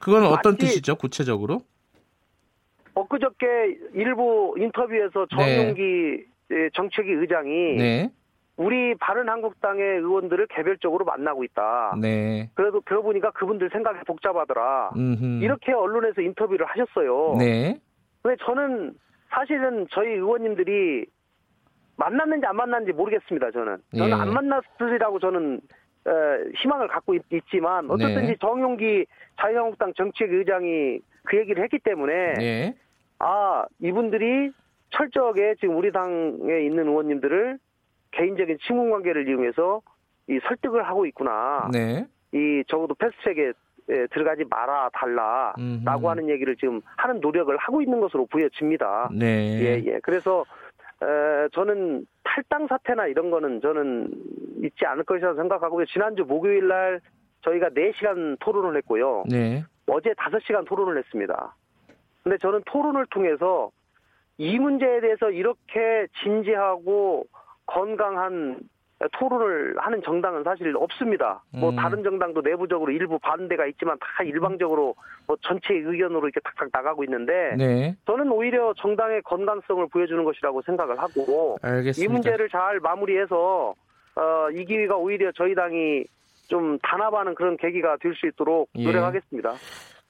그건 0.00 0.24
어떤 0.24 0.56
뜻이죠, 0.56 0.96
구체적으로? 0.96 1.60
엊그저께 2.94 3.78
일부 3.94 4.54
인터뷰에서 4.58 5.26
정용기 5.26 6.24
네. 6.48 6.70
정책위 6.74 7.12
의장이 7.12 7.76
네. 7.76 8.10
우리 8.56 8.94
바른 8.96 9.28
한국당의 9.28 9.98
의원들을 9.98 10.46
개별적으로 10.48 11.04
만나고 11.04 11.42
있다. 11.44 11.96
네. 12.00 12.50
그래도 12.54 12.82
들어보니까 12.82 13.30
그분들 13.30 13.70
생각이 13.72 14.00
복잡하더라. 14.06 14.90
음흠. 14.94 15.42
이렇게 15.42 15.72
언론에서 15.72 16.20
인터뷰를 16.20 16.66
하셨어요. 16.66 17.36
네. 17.38 17.80
근데 18.22 18.36
저는 18.44 18.94
사실은 19.30 19.86
저희 19.90 20.10
의원님들이 20.10 21.06
만났는지 21.96 22.46
안 22.46 22.56
만났는지 22.56 22.92
모르겠습니다. 22.92 23.50
저는 23.50 23.78
저는 23.96 24.16
예. 24.16 24.20
안 24.20 24.32
만났으리라고 24.32 25.18
저는 25.18 25.60
어, 26.04 26.10
희망을 26.56 26.88
갖고 26.88 27.14
있, 27.14 27.22
지만 27.50 27.88
어쨌든지 27.90 28.32
네. 28.32 28.36
정용기 28.40 29.06
자유한국당 29.40 29.92
정책의장이 29.94 31.00
그 31.24 31.36
얘기를 31.38 31.62
했기 31.62 31.78
때문에 31.78 32.34
네. 32.34 32.74
아 33.18 33.64
이분들이 33.80 34.50
철저하게 34.90 35.56
지금 35.60 35.76
우리 35.76 35.92
당에 35.92 36.60
있는 36.64 36.88
의원님들을 36.88 37.58
개인적인 38.12 38.58
친분 38.66 38.90
관계를 38.90 39.28
이용해서 39.28 39.80
이 40.28 40.38
설득을 40.46 40.82
하고 40.82 41.06
있구나. 41.06 41.68
네. 41.72 42.06
이 42.32 42.62
적어도 42.68 42.94
패스트트랙에 42.94 43.52
들어가지 44.10 44.44
말아 44.48 44.90
달라라고 44.92 46.10
하는 46.10 46.28
얘기를 46.28 46.56
지금 46.56 46.80
하는 46.96 47.20
노력을 47.20 47.54
하고 47.56 47.82
있는 47.82 48.00
것으로 48.00 48.26
보여집니다. 48.26 49.10
네. 49.12 49.60
예, 49.60 49.82
예. 49.84 50.00
그래서 50.02 50.44
에, 51.02 51.48
저는 51.52 52.06
탈당 52.22 52.66
사태나 52.68 53.06
이런 53.06 53.30
거는 53.30 53.60
저는 53.60 54.08
있지 54.62 54.86
않을 54.86 55.04
것이라고 55.04 55.36
생각하고요. 55.36 55.86
지난주 55.86 56.24
목요일 56.24 56.68
날 56.68 57.00
저희가 57.42 57.70
4시간 57.70 58.38
토론을 58.38 58.76
했고요. 58.78 59.24
네. 59.28 59.64
어제 59.86 60.10
5시간 60.10 60.66
토론을 60.66 60.98
했습니다. 60.98 61.54
근데 62.22 62.38
저는 62.38 62.62
토론을 62.66 63.06
통해서 63.06 63.70
이 64.38 64.58
문제에 64.58 65.00
대해서 65.00 65.30
이렇게 65.30 66.06
진지하고 66.22 67.26
건강한 67.66 68.60
토론을 69.18 69.74
하는 69.78 70.00
정당은 70.02 70.44
사실 70.44 70.76
없습니다. 70.76 71.42
뭐 71.50 71.70
음. 71.70 71.76
다른 71.76 72.04
정당도 72.04 72.40
내부적으로 72.40 72.92
일부 72.92 73.18
반대가 73.18 73.66
있지만 73.66 73.98
다 73.98 74.22
일방적으로 74.22 74.94
뭐 75.26 75.36
전체 75.42 75.74
의견으로 75.74 76.28
이렇게 76.28 76.38
탁탁 76.40 76.68
나가고 76.72 77.02
있는데 77.04 77.56
네. 77.56 77.96
저는 78.06 78.30
오히려 78.30 78.72
정당의 78.76 79.22
건강성을 79.22 79.84
보여주는 79.88 80.22
것이라고 80.22 80.62
생각을 80.62 81.00
하고 81.00 81.58
알겠습니다. 81.62 82.04
이 82.04 82.12
문제를 82.12 82.48
잘 82.48 82.78
마무리해서 82.78 83.74
어, 84.14 84.50
이 84.52 84.64
기회가 84.64 84.96
오히려 84.96 85.32
저희 85.32 85.54
당이 85.54 86.04
좀 86.52 86.78
단합하는 86.82 87.34
그런 87.34 87.56
계기가 87.56 87.96
될 88.02 88.12
수 88.14 88.26
있도록 88.26 88.68
예. 88.76 88.84
노력하겠습니다. 88.84 89.54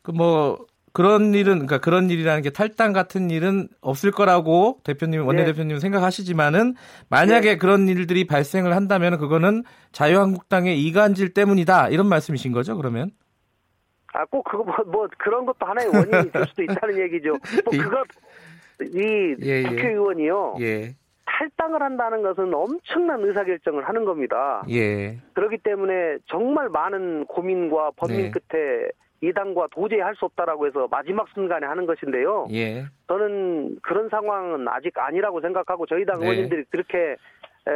그뭐 0.03 0.66
그런 0.93 1.34
일은 1.34 1.53
그러니까 1.55 1.78
그런 1.78 2.11
일이라는 2.11 2.43
게 2.43 2.51
탈당 2.51 2.93
같은 2.93 3.30
일은 3.30 3.68
없을 3.80 4.11
거라고 4.11 4.80
대표님 4.84 5.24
원내대표님 5.24 5.76
네. 5.76 5.80
생각하시지만은 5.80 6.74
만약에 7.09 7.51
네. 7.53 7.57
그런 7.59 7.88
일들이 7.88 8.26
발생을 8.26 8.74
한다면 8.74 9.18
그거는 9.18 9.62
자유한국당의 9.93 10.82
이간질 10.82 11.32
때문이다 11.32 11.88
이런 11.90 12.09
말씀이신 12.09 12.51
거죠 12.53 12.76
그러면? 12.76 13.11
아 14.14 14.24
꼭 14.26 14.43
그거 14.45 14.64
뭐, 14.64 14.74
뭐 14.86 15.09
그런 15.18 15.47
것도 15.47 15.64
하나의 15.64 15.88
원인이 15.88 16.32
될 16.32 16.45
수도 16.49 16.62
있다는 16.64 16.99
얘기죠. 17.05 17.30
뭐 17.30 17.38
그것 17.72 18.07
이 18.82 19.36
예, 19.45 19.62
예. 19.62 19.62
국회의원이요. 19.62 20.57
예. 20.61 20.95
탈당을 21.43 21.82
한다는 21.82 22.22
것은 22.22 22.55
엄청난 22.55 23.20
의사결정을 23.24 23.88
하는 23.88 24.05
겁니다. 24.05 24.62
예. 24.70 25.18
그렇기 25.34 25.59
때문에 25.59 26.18
정말 26.26 26.68
많은 26.68 27.24
고민과 27.26 27.93
범민 27.97 28.22
네. 28.22 28.30
끝에 28.30 28.88
이 29.20 29.32
당과 29.32 29.68
도저히 29.72 30.01
할 30.01 30.14
수 30.16 30.24
없다라고 30.26 30.66
해서 30.66 30.86
마지막 30.90 31.26
순간에 31.34 31.66
하는 31.66 31.86
것인데요. 31.86 32.47
예. 32.53 32.84
저는 33.09 33.78
그런 33.82 34.09
상황은 34.09 34.66
아직 34.68 34.97
아니라고 34.99 35.40
생각하고 35.40 35.86
저희 35.86 36.05
당 36.05 36.20
네. 36.20 36.26
의원님들이 36.26 36.64
그렇게 36.70 37.16
에, 37.68 37.70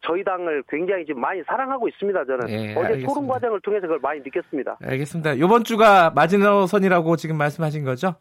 저희 0.00 0.24
당을 0.24 0.62
굉장히 0.68 1.04
지금 1.04 1.20
많이 1.20 1.42
사랑하고 1.44 1.88
있습니다. 1.88 2.24
저는 2.24 2.46
네, 2.46 2.72
어제 2.72 2.80
알겠습니다. 2.86 3.06
토론 3.12 3.28
과정을 3.28 3.60
통해서 3.60 3.82
그걸 3.82 3.98
많이 4.00 4.20
느꼈습니다. 4.20 4.78
알겠습니다. 4.82 5.32
이번 5.34 5.64
주가 5.64 6.10
마지노선이라고 6.14 7.16
지금 7.16 7.36
말씀하신 7.36 7.84
거죠? 7.84 8.14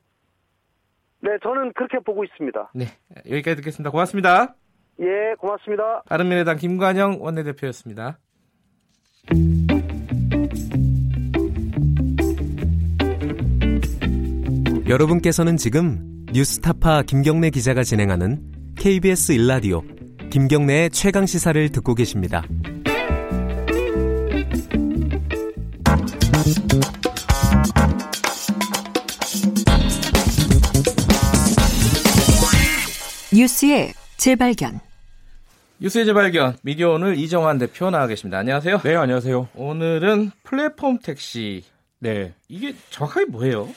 네, 1.24 1.38
저는 1.42 1.72
그렇게 1.74 2.00
보고 2.00 2.26
있습니다. 2.26 2.72
네, 2.76 2.86
여기까지 3.30 3.56
듣겠습니다. 3.56 3.92
고맙습니다. 3.92 4.56
예, 5.00 5.36
고맙습니다. 5.40 6.04
바른미래당 6.06 6.58
김관영 6.58 7.20
원내대표였습니다. 7.22 8.20
여러분께서는 14.90 15.56
지금 15.56 16.26
뉴스타파 16.34 17.04
김경래 17.04 17.52
기자가 17.52 17.84
진행하는 17.84 18.42
KBS 18.78 19.32
일라디오 19.32 19.82
김경래의 20.30 20.90
최강 20.90 21.26
시사를 21.26 21.70
듣고 21.70 21.96
계십니다. 21.96 22.44
뉴스의 33.34 33.94
재발견. 34.18 34.80
뉴스의 35.80 36.06
재발견. 36.06 36.56
미디어 36.62 36.92
오늘 36.92 37.18
이정환 37.18 37.58
대표 37.58 37.90
나와 37.90 38.06
계십니다. 38.06 38.38
안녕하세요. 38.38 38.82
네, 38.82 38.96
안녕하세요. 38.96 39.50
오늘은 39.56 40.30
플랫폼 40.44 41.00
택시. 41.00 41.64
네. 41.98 42.34
이게 42.48 42.76
정확하게 42.92 43.26
뭐예요? 43.26 43.68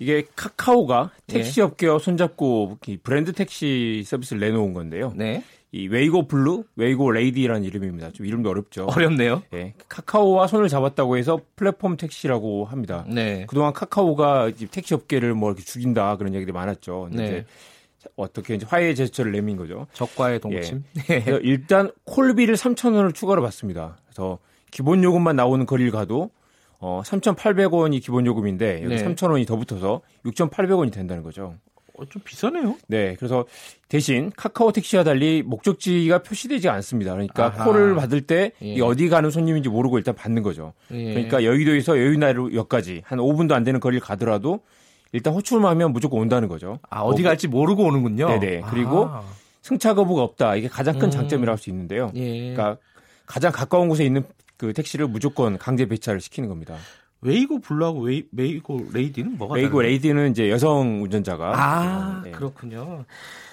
이게 0.00 0.24
카카오가 0.34 1.12
택시 1.28 1.60
업계와 1.60 2.00
손잡고 2.00 2.78
브랜드 3.04 3.32
택시 3.32 4.02
서비스를 4.04 4.40
내놓은 4.40 4.74
건데요. 4.74 5.12
네. 5.14 5.44
이 5.70 5.86
웨이고 5.86 6.26
블루, 6.26 6.64
웨이고 6.74 7.10
레이디라는 7.12 7.62
이름입니다. 7.62 8.10
좀 8.12 8.26
이름도 8.26 8.50
어렵죠. 8.50 8.86
어렵네요. 8.86 9.42
예. 9.54 9.74
카카오와 9.88 10.48
손을 10.48 10.68
잡았다고 10.68 11.18
해서 11.18 11.40
플랫폼 11.54 11.96
택시라고 11.96 12.64
합니다. 12.64 13.04
네. 13.06 13.44
그동안 13.48 13.72
카카오가 13.72 14.50
택시 14.72 14.94
업계를 14.94 15.34
뭐 15.34 15.50
이렇게 15.50 15.62
죽인다 15.62 16.16
그런 16.16 16.34
얘기들이 16.34 16.52
많았죠. 16.52 17.10
네. 17.12 17.24
이제 17.24 17.46
어떻게 18.16 18.54
이제 18.54 18.66
화해 18.68 18.94
제스처를 18.94 19.32
내민 19.32 19.56
거죠. 19.56 19.86
적과의 19.92 20.40
동침. 20.40 20.84
예. 21.10 21.24
일단 21.42 21.90
콜비를 22.04 22.54
3천 22.54 22.94
원을 22.94 23.12
추가로 23.12 23.42
받습니다. 23.42 23.96
그래서 24.06 24.38
기본 24.70 25.02
요금만 25.02 25.36
나오는 25.36 25.66
거리를 25.66 25.90
가도 25.90 26.30
어, 26.80 27.02
3,800원이 27.04 28.02
기본 28.02 28.26
요금인데 28.26 28.82
여기 28.84 28.94
네. 28.94 29.04
3,000원이 29.04 29.46
더 29.46 29.56
붙어서 29.56 30.00
6,800원이 30.24 30.92
된다는 30.92 31.22
거죠. 31.22 31.54
어, 31.94 32.04
좀 32.04 32.22
비싸네요. 32.24 32.76
네, 32.86 33.16
그래서 33.18 33.44
대신 33.88 34.30
카카오 34.36 34.70
택시와 34.70 35.02
달리 35.02 35.42
목적지가 35.42 36.22
표시되지 36.22 36.68
않습니다. 36.68 37.12
그러니까 37.12 37.46
아하. 37.46 37.64
콜을 37.64 37.96
받을 37.96 38.20
때 38.20 38.52
예. 38.62 38.80
어디 38.80 39.08
가는 39.08 39.30
손님인지 39.30 39.68
모르고 39.68 39.98
일단 39.98 40.14
받는 40.14 40.44
거죠. 40.44 40.74
예. 40.92 41.14
그러니까 41.14 41.42
여의도에서 41.42 41.98
여의나루역까지 41.98 43.02
한 43.04 43.18
5분도 43.18 43.52
안 43.52 43.64
되는 43.64 43.80
거리를 43.80 44.00
가더라도 44.00 44.60
일단 45.12 45.32
호출만 45.34 45.70
하면 45.72 45.92
무조건 45.92 46.20
온다는 46.20 46.48
거죠. 46.48 46.78
아, 46.90 47.00
어디 47.00 47.22
갈지 47.22 47.48
모르고 47.48 47.84
오는군요. 47.84 48.28
네네. 48.28 48.62
그리고 48.70 49.06
아. 49.06 49.22
승차 49.62 49.94
거부가 49.94 50.22
없다. 50.22 50.56
이게 50.56 50.68
가장 50.68 50.98
큰 50.98 51.08
음. 51.08 51.10
장점이라고 51.10 51.52
할 51.52 51.58
수 51.58 51.70
있는데요. 51.70 52.10
예. 52.14 52.54
그러니까 52.54 52.76
가장 53.26 53.52
가까운 53.52 53.88
곳에 53.88 54.04
있는 54.04 54.24
그 54.56 54.72
택시를 54.72 55.06
무조건 55.08 55.56
강제 55.58 55.86
배차를 55.86 56.20
시키는 56.20 56.48
겁니다. 56.48 56.76
웨이고 57.20 57.60
블루하고 57.60 58.00
웨이, 58.00 58.24
웨이고 58.32 58.88
레이디는 58.92 59.38
뭐가 59.38 59.54
웨이고 59.54 59.70
다른가요? 59.70 59.88
레이디는 59.88 60.30
이제 60.30 60.50
여성 60.50 61.02
운전자가 61.02 61.52
아 61.54 62.22
네. 62.24 62.30
그렇군요. 62.30 63.04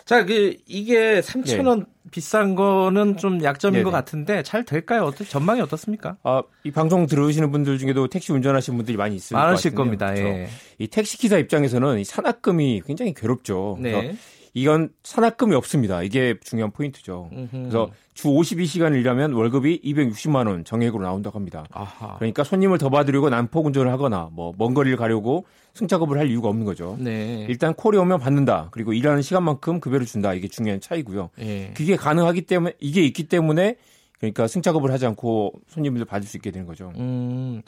자, 0.05 0.23
그 0.23 0.55
이게 0.67 1.19
3천 1.19 1.65
원 1.65 1.79
네. 1.79 1.85
비싼 2.11 2.53
거는 2.53 3.17
좀 3.17 3.43
약점인 3.43 3.79
네네. 3.79 3.83
것 3.83 3.89
같은데 3.89 4.43
잘 4.43 4.63
될까요? 4.63 5.03
어떻게 5.03 5.25
전망이 5.25 5.61
어떻습니까? 5.61 6.15
아, 6.21 6.43
이 6.63 6.69
방송 6.69 7.07
들으시는 7.07 7.51
분들 7.51 7.79
중에도 7.79 8.07
택시 8.07 8.31
운전하시는 8.31 8.77
분들이 8.77 8.97
많이 8.97 9.15
있을 9.15 9.35
많으실 9.35 9.73
겁니다. 9.73 10.13
그렇죠? 10.13 10.27
예. 10.27 10.47
이 10.77 10.87
택시 10.87 11.17
기사 11.17 11.39
입장에서는 11.39 11.97
이 11.97 12.03
산악금이 12.03 12.83
굉장히 12.85 13.15
괴롭죠. 13.15 13.79
네. 13.81 14.15
이건 14.55 14.89
산악금이 15.03 15.53
없습니다. 15.55 16.01
이게 16.01 16.35
중요한 16.41 16.71
포인트죠. 16.71 17.29
음흠. 17.33 17.49
그래서 17.51 17.91
주 18.13 18.29
52시간을 18.29 18.97
일하면 19.01 19.33
월급이 19.33 19.81
260만 19.83 20.47
원 20.47 20.63
정액으로 20.63 21.03
나온다고 21.03 21.37
합니다. 21.37 21.65
아하. 21.71 22.15
그러니까 22.15 22.45
손님을 22.45 22.77
더 22.77 22.89
받으려고 22.89 23.29
난폭 23.29 23.65
운전을 23.65 23.91
하거나 23.91 24.29
뭐 24.31 24.53
먼 24.57 24.73
거리를 24.73 24.95
가려고 24.97 25.45
승차급을 25.73 26.17
할 26.17 26.29
이유가 26.31 26.47
없는 26.47 26.63
거죠. 26.63 26.95
네. 27.01 27.45
일단 27.49 27.73
콜이 27.73 27.97
오면 27.97 28.19
받는다. 28.19 28.69
그리고 28.71 28.93
일하는 28.93 29.21
시간만큼 29.21 29.81
급여를 29.81 30.05
준다. 30.05 30.33
이게 30.33 30.47
중요한 30.47 30.79
차이고요. 30.79 31.31
네. 31.37 31.73
그게 31.75 31.97
가능하기 31.97 32.43
때문에 32.43 32.75
이게 32.79 33.01
있기 33.03 33.27
때문에 33.27 33.75
그러니까 34.19 34.47
승차급을 34.47 34.89
하지 34.89 35.05
않고 35.05 35.51
손님들 35.67 36.05
받을 36.05 36.25
수 36.29 36.37
있게 36.37 36.51
되는 36.51 36.65
거죠. 36.65 36.93
음. 36.95 37.61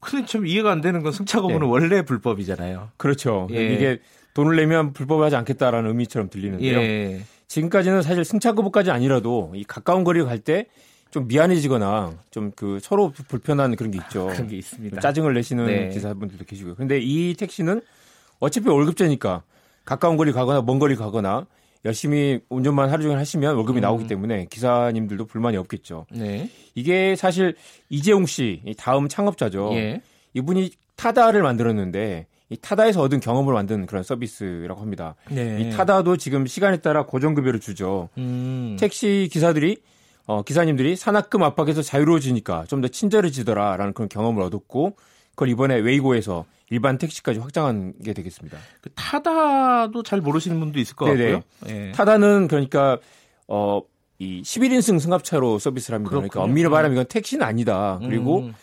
근데 0.00 0.26
좀 0.26 0.46
이해가 0.46 0.72
안 0.72 0.80
되는 0.80 1.02
건 1.02 1.12
승차거부는 1.12 1.60
네. 1.60 1.66
원래 1.66 2.02
불법이잖아요. 2.02 2.90
그렇죠. 2.96 3.46
예. 3.52 3.74
이게 3.74 4.00
돈을 4.38 4.54
내면 4.54 4.92
불법하지 4.92 5.34
않겠다라는 5.34 5.90
의미처럼 5.90 6.30
들리는데요. 6.30 6.78
예. 6.78 7.20
지금까지는 7.48 8.02
사실 8.02 8.24
승차 8.24 8.52
거부까지 8.52 8.90
아니라도 8.92 9.50
이 9.56 9.64
가까운 9.64 10.04
거리 10.04 10.22
갈 10.22 10.38
때 10.38 10.66
좀 11.10 11.26
미안해지거나 11.26 12.18
좀 12.30 12.52
그 12.54 12.78
서로 12.82 13.12
불편한 13.28 13.74
그런 13.76 13.90
게 13.90 13.98
있죠. 13.98 14.26
그런 14.28 14.46
게 14.46 14.56
있습니다. 14.56 15.00
짜증을 15.00 15.34
내시는 15.34 15.66
네. 15.66 15.88
기사분들도 15.88 16.44
계시고요. 16.44 16.74
근데 16.76 16.98
이 17.00 17.34
택시는 17.34 17.80
어차피 18.38 18.68
월급제니까 18.68 19.42
가까운 19.84 20.16
거리 20.16 20.32
가거나 20.32 20.62
먼 20.62 20.78
거리 20.78 20.96
가거나 20.96 21.46
열심히 21.84 22.40
운전만 22.48 22.90
하루 22.90 23.02
종일 23.02 23.18
하시면 23.18 23.56
월급이 23.56 23.80
음. 23.80 23.82
나오기 23.82 24.06
때문에 24.06 24.46
기사님들도 24.50 25.24
불만이 25.26 25.56
없겠죠. 25.56 26.06
네. 26.12 26.50
이게 26.74 27.16
사실 27.16 27.56
이재용 27.88 28.26
씨 28.26 28.62
다음 28.76 29.08
창업자죠. 29.08 29.70
예. 29.74 30.02
이분이 30.34 30.70
타다를 30.96 31.42
만들었는데 31.42 32.26
이 32.50 32.56
타다에서 32.56 33.02
얻은 33.02 33.20
경험을 33.20 33.52
만든 33.52 33.86
그런 33.86 34.02
서비스라고 34.02 34.80
합니다. 34.80 35.14
네. 35.30 35.60
이 35.60 35.70
타다도 35.70 36.16
지금 36.16 36.46
시간에 36.46 36.78
따라 36.78 37.04
고정급여를 37.04 37.60
주죠. 37.60 38.08
음. 38.16 38.76
택시 38.78 39.28
기사들이 39.30 39.82
어, 40.26 40.42
기사님들이 40.42 40.96
산악금 40.96 41.42
압박에서 41.42 41.82
자유로워지니까 41.82 42.64
좀 42.68 42.80
더 42.80 42.88
친절해지더라라는 42.88 43.92
그런 43.92 44.08
경험을 44.08 44.42
얻었고 44.42 44.96
그걸 45.30 45.48
이번에 45.48 45.76
웨이고에서 45.76 46.44
일반 46.70 46.98
택시까지 46.98 47.38
확장한 47.38 47.94
게 48.04 48.12
되겠습니다. 48.12 48.58
그 48.82 48.90
타다도 48.94 50.02
잘 50.02 50.20
모르시는 50.20 50.58
분도 50.60 50.78
있을 50.80 50.96
것 50.96 51.06
네네. 51.06 51.32
같고요. 51.32 51.42
네. 51.66 51.92
타다는 51.92 52.48
그러니까 52.48 52.98
어, 53.46 53.80
이 54.18 54.42
11인승 54.42 55.00
승합차로 55.00 55.58
서비스를 55.58 55.94
합니다. 55.96 56.10
그러니까 56.10 56.32
그렇군요. 56.32 56.42
그러니까 56.42 56.42
엄밀히 56.42 56.68
말하면 56.68 56.92
이건 56.96 57.06
택시는 57.06 57.46
아니다. 57.46 57.98
그리고 58.02 58.40
음. 58.40 58.54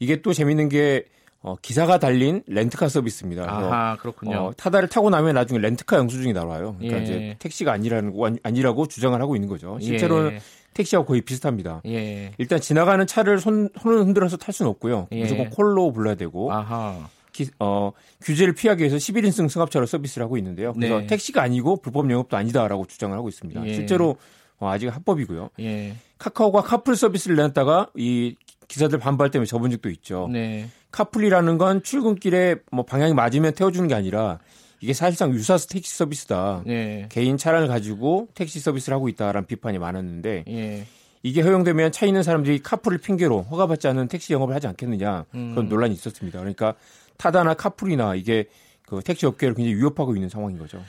이게 0.00 0.22
또 0.22 0.32
재밌는 0.32 0.68
게 0.70 1.04
어, 1.42 1.56
기사가 1.60 1.98
달린 1.98 2.42
렌트카 2.46 2.88
서비스입니다. 2.88 3.44
아, 3.48 3.96
그렇군요. 3.96 4.36
어, 4.36 4.52
타다를 4.56 4.88
타고 4.88 5.10
나면 5.10 5.34
나중에 5.34 5.58
렌트카 5.58 5.96
영수증이 5.96 6.32
나와요. 6.32 6.76
그러니까 6.78 7.00
예. 7.00 7.02
이제 7.02 7.36
택시가 7.40 7.72
아니라는 7.72 8.38
아니라고 8.42 8.86
주장을 8.86 9.20
하고 9.20 9.34
있는 9.34 9.48
거죠. 9.48 9.78
실제로는 9.80 10.34
예. 10.34 10.40
택시하고 10.72 11.06
거의 11.06 11.20
비슷합니다. 11.20 11.82
예. 11.86 12.32
일단 12.38 12.60
지나가는 12.60 13.04
차를 13.06 13.40
손, 13.40 13.68
손을 13.80 13.98
흔들어서 13.98 14.36
탈 14.36 14.54
수는 14.54 14.70
없고요. 14.70 15.08
예. 15.10 15.22
무조건 15.22 15.50
콜로 15.50 15.90
불러야 15.92 16.14
되고. 16.14 16.52
아하. 16.52 17.08
기, 17.32 17.48
어, 17.58 17.92
규제를 18.20 18.54
피하기 18.54 18.80
위해서 18.80 18.96
11인승 18.96 19.48
승합차로 19.48 19.86
서비스를 19.86 20.24
하고 20.24 20.36
있는데요. 20.36 20.74
그래서 20.74 21.00
네. 21.00 21.06
택시가 21.06 21.42
아니고 21.42 21.78
불법 21.80 22.10
영업도 22.10 22.36
아니다라고 22.36 22.86
주장을 22.86 23.16
하고 23.16 23.28
있습니다. 23.28 23.66
예. 23.66 23.74
실제로 23.74 24.16
어, 24.58 24.68
아직 24.68 24.88
합법이고요. 24.88 25.50
예. 25.60 25.96
카카오가 26.18 26.60
카풀 26.62 26.94
서비스를 26.94 27.36
내놨다가 27.36 27.88
이 27.96 28.36
기사들 28.68 28.98
반발 28.98 29.30
때문에 29.30 29.46
접은 29.46 29.70
적도 29.70 29.90
있죠. 29.90 30.28
네. 30.30 30.68
카풀이라는 30.92 31.58
건 31.58 31.82
출근길에 31.82 32.56
뭐 32.70 32.84
방향이 32.84 33.14
맞으면 33.14 33.54
태워주는 33.54 33.88
게 33.88 33.94
아니라 33.94 34.38
이게 34.80 34.92
사실상 34.92 35.32
유사 35.32 35.56
택시 35.56 35.96
서비스다. 35.96 36.64
예. 36.68 37.06
개인 37.08 37.36
차량을 37.36 37.68
가지고 37.68 38.28
택시 38.34 38.60
서비스를 38.60 38.94
하고 38.94 39.08
있다라는 39.08 39.46
비판이 39.46 39.78
많았는데 39.78 40.44
예. 40.48 40.86
이게 41.22 41.40
허용되면 41.40 41.92
차 41.92 42.04
있는 42.04 42.22
사람들이 42.22 42.58
카풀을 42.60 42.98
핑계로 42.98 43.42
허가받지 43.42 43.88
않은 43.88 44.08
택시 44.08 44.32
영업을 44.32 44.54
하지 44.54 44.66
않겠느냐 44.66 45.24
그런 45.30 45.58
음. 45.58 45.68
논란이 45.68 45.94
있었습니다. 45.94 46.38
그러니까 46.38 46.74
타다나 47.16 47.54
카풀이나 47.54 48.16
이게 48.16 48.46
그 48.86 49.00
택시 49.02 49.24
업계를 49.24 49.54
굉장히 49.54 49.76
위협하고 49.76 50.14
있는 50.16 50.28
상황인 50.28 50.58
거죠. 50.58 50.82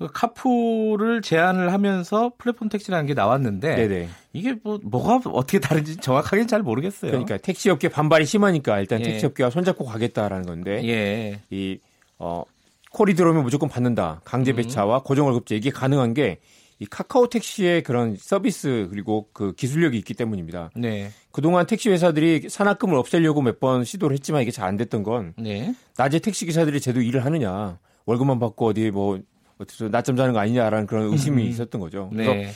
그 0.00 0.08
카풀을 0.12 1.22
제한을 1.22 1.72
하면서 1.72 2.32
플랫폼 2.38 2.68
택시라는 2.68 3.06
게 3.06 3.14
나왔는데 3.14 3.76
네네. 3.76 4.08
이게 4.32 4.56
뭐 4.64 4.80
뭐가 4.82 5.20
어떻게 5.30 5.60
다른지 5.60 5.98
정확하게는 5.98 6.48
잘 6.48 6.62
모르겠어요. 6.62 7.10
그러니까 7.12 7.36
택시 7.36 7.70
업계 7.70 7.88
반발이 7.88 8.24
심하니까 8.24 8.80
일단 8.80 9.00
예. 9.00 9.04
택시 9.04 9.26
업계와 9.26 9.50
손잡고 9.50 9.84
가겠다라는 9.84 10.46
건데 10.46 10.82
예. 10.84 11.40
이 11.50 11.78
어 12.18 12.44
콜이 12.92 13.14
들어오면 13.14 13.44
무조건 13.44 13.68
받는다. 13.68 14.20
강제 14.24 14.52
음. 14.52 14.56
배차와 14.56 15.02
고정 15.04 15.26
월급제 15.26 15.54
이게 15.56 15.70
가능한 15.70 16.14
게 16.14 16.38
이 16.82 16.86
카카오 16.86 17.28
택시의 17.28 17.82
그런 17.82 18.16
서비스 18.18 18.88
그리고 18.90 19.28
그 19.34 19.52
기술력이 19.52 19.98
있기 19.98 20.14
때문입니다. 20.14 20.70
네. 20.74 21.10
그동안 21.30 21.66
택시 21.66 21.90
회사들이 21.90 22.48
산악금을 22.48 22.96
없애려고 22.96 23.42
몇 23.42 23.60
번 23.60 23.84
시도를 23.84 24.14
했지만 24.16 24.40
이게 24.40 24.50
잘 24.50 24.66
안 24.66 24.78
됐던 24.78 25.02
건 25.02 25.34
네. 25.36 25.74
낮에 25.98 26.20
택시 26.20 26.46
기사들이 26.46 26.80
제대로 26.80 27.02
일을 27.02 27.22
하느냐 27.26 27.78
월급만 28.06 28.38
받고 28.38 28.66
어디 28.68 28.90
뭐 28.90 29.20
어디서 29.60 29.88
낮잠 29.88 30.16
자는 30.16 30.32
거 30.32 30.40
아니냐라는 30.40 30.86
그런 30.86 31.12
의심이 31.12 31.42
음. 31.42 31.48
있었던 31.48 31.80
거죠. 31.80 32.08
그래서 32.12 32.32
네. 32.32 32.50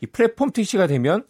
이 0.00 0.06
플랫폼 0.06 0.50
택시가 0.50 0.86
되면 0.86 1.24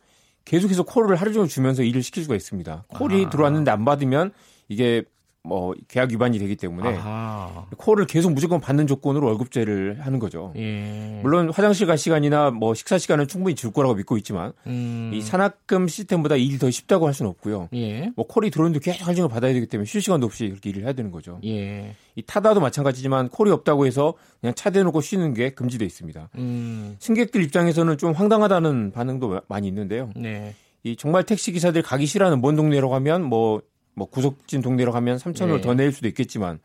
계속해서 0.45 0.85
콜을 0.85 1.17
하루 1.17 1.33
종일 1.33 1.49
주면서 1.49 1.83
일을 1.83 2.03
시킬 2.03 2.23
수가 2.23 2.35
있습니다. 2.35 2.85
콜이 2.89 3.27
아. 3.27 3.31
들어왔는데 3.31 3.71
안 3.71 3.85
받으면 3.85 4.33
이게 4.69 5.05
뭐 5.43 5.75
계약 5.89 6.11
위반이 6.11 6.39
되기 6.39 6.55
때문에 6.55 6.97
아하. 6.97 7.67
콜을 7.79 8.07
계속 8.07 8.33
무조건 8.33 8.61
받는 8.61 8.87
조건으로 8.87 9.27
월급제를 9.27 10.01
하는 10.01 10.19
거죠. 10.19 10.53
예. 10.57 11.21
물론 11.23 11.51
화장실 11.51 11.87
갈 11.87 11.97
시간이나 11.97 12.51
뭐 12.51 12.75
식사 12.75 12.99
시간은 12.99 13.27
충분히 13.27 13.55
줄 13.55 13.73
거라고 13.73 13.95
믿고 13.95 14.19
있지만 14.19 14.53
음. 14.67 15.11
이 15.15 15.23
산학금 15.23 15.89
시스템보다 15.89 16.37
일이 16.37 16.59
더 16.59 16.71
쉽다고 16.71 17.07
할 17.07 17.15
수는 17.15 17.31
없고요. 17.31 17.69
예. 17.73 18.13
뭐 18.17 18.27
콜이 18.27 18.51
들어오는데 18.51 18.81
계속 18.81 19.07
할증을 19.09 19.31
받아야 19.31 19.55
되기 19.55 19.67
때문에 19.67 19.87
쉴 19.87 20.03
시간도 20.03 20.27
없이 20.27 20.49
그렇게 20.49 20.71
일을 20.71 20.85
해야 20.85 20.93
되는 20.93 21.11
거죠. 21.11 21.41
예. 21.45 21.95
이 22.17 22.23
타다도 22.23 22.61
마찬가지지만 22.61 23.31
콜이 23.31 23.51
없다고 23.51 23.87
해서 23.87 24.15
그냥 24.41 24.55
차 24.55 24.69
대놓고 24.69 25.01
쉬는 25.01 25.33
게 25.33 25.51
금지돼 25.51 25.87
있습니다. 25.87 26.29
음. 26.35 26.97
승객들 26.99 27.43
입장에서는 27.43 27.97
좀 27.97 28.13
황당하다는 28.13 28.93
반응도 28.93 29.41
많이 29.49 29.69
있는데요. 29.69 30.11
네. 30.17 30.55
이 30.83 30.97
정말 30.97 31.25
택시 31.25 31.53
기사들 31.53 31.83
가기 31.83 32.07
싫어하는 32.07 32.41
먼 32.41 32.57
동네로 32.57 32.89
가면 32.89 33.23
뭐 33.23 33.61
뭐 34.01 34.09
구석진 34.09 34.63
동네로 34.63 34.93
가면 34.93 35.19
3천 35.19 35.43
원을 35.43 35.57
네. 35.57 35.61
더 35.61 35.75
낼 35.75 35.93
수도 35.93 36.09
있겠지만 36.09 36.59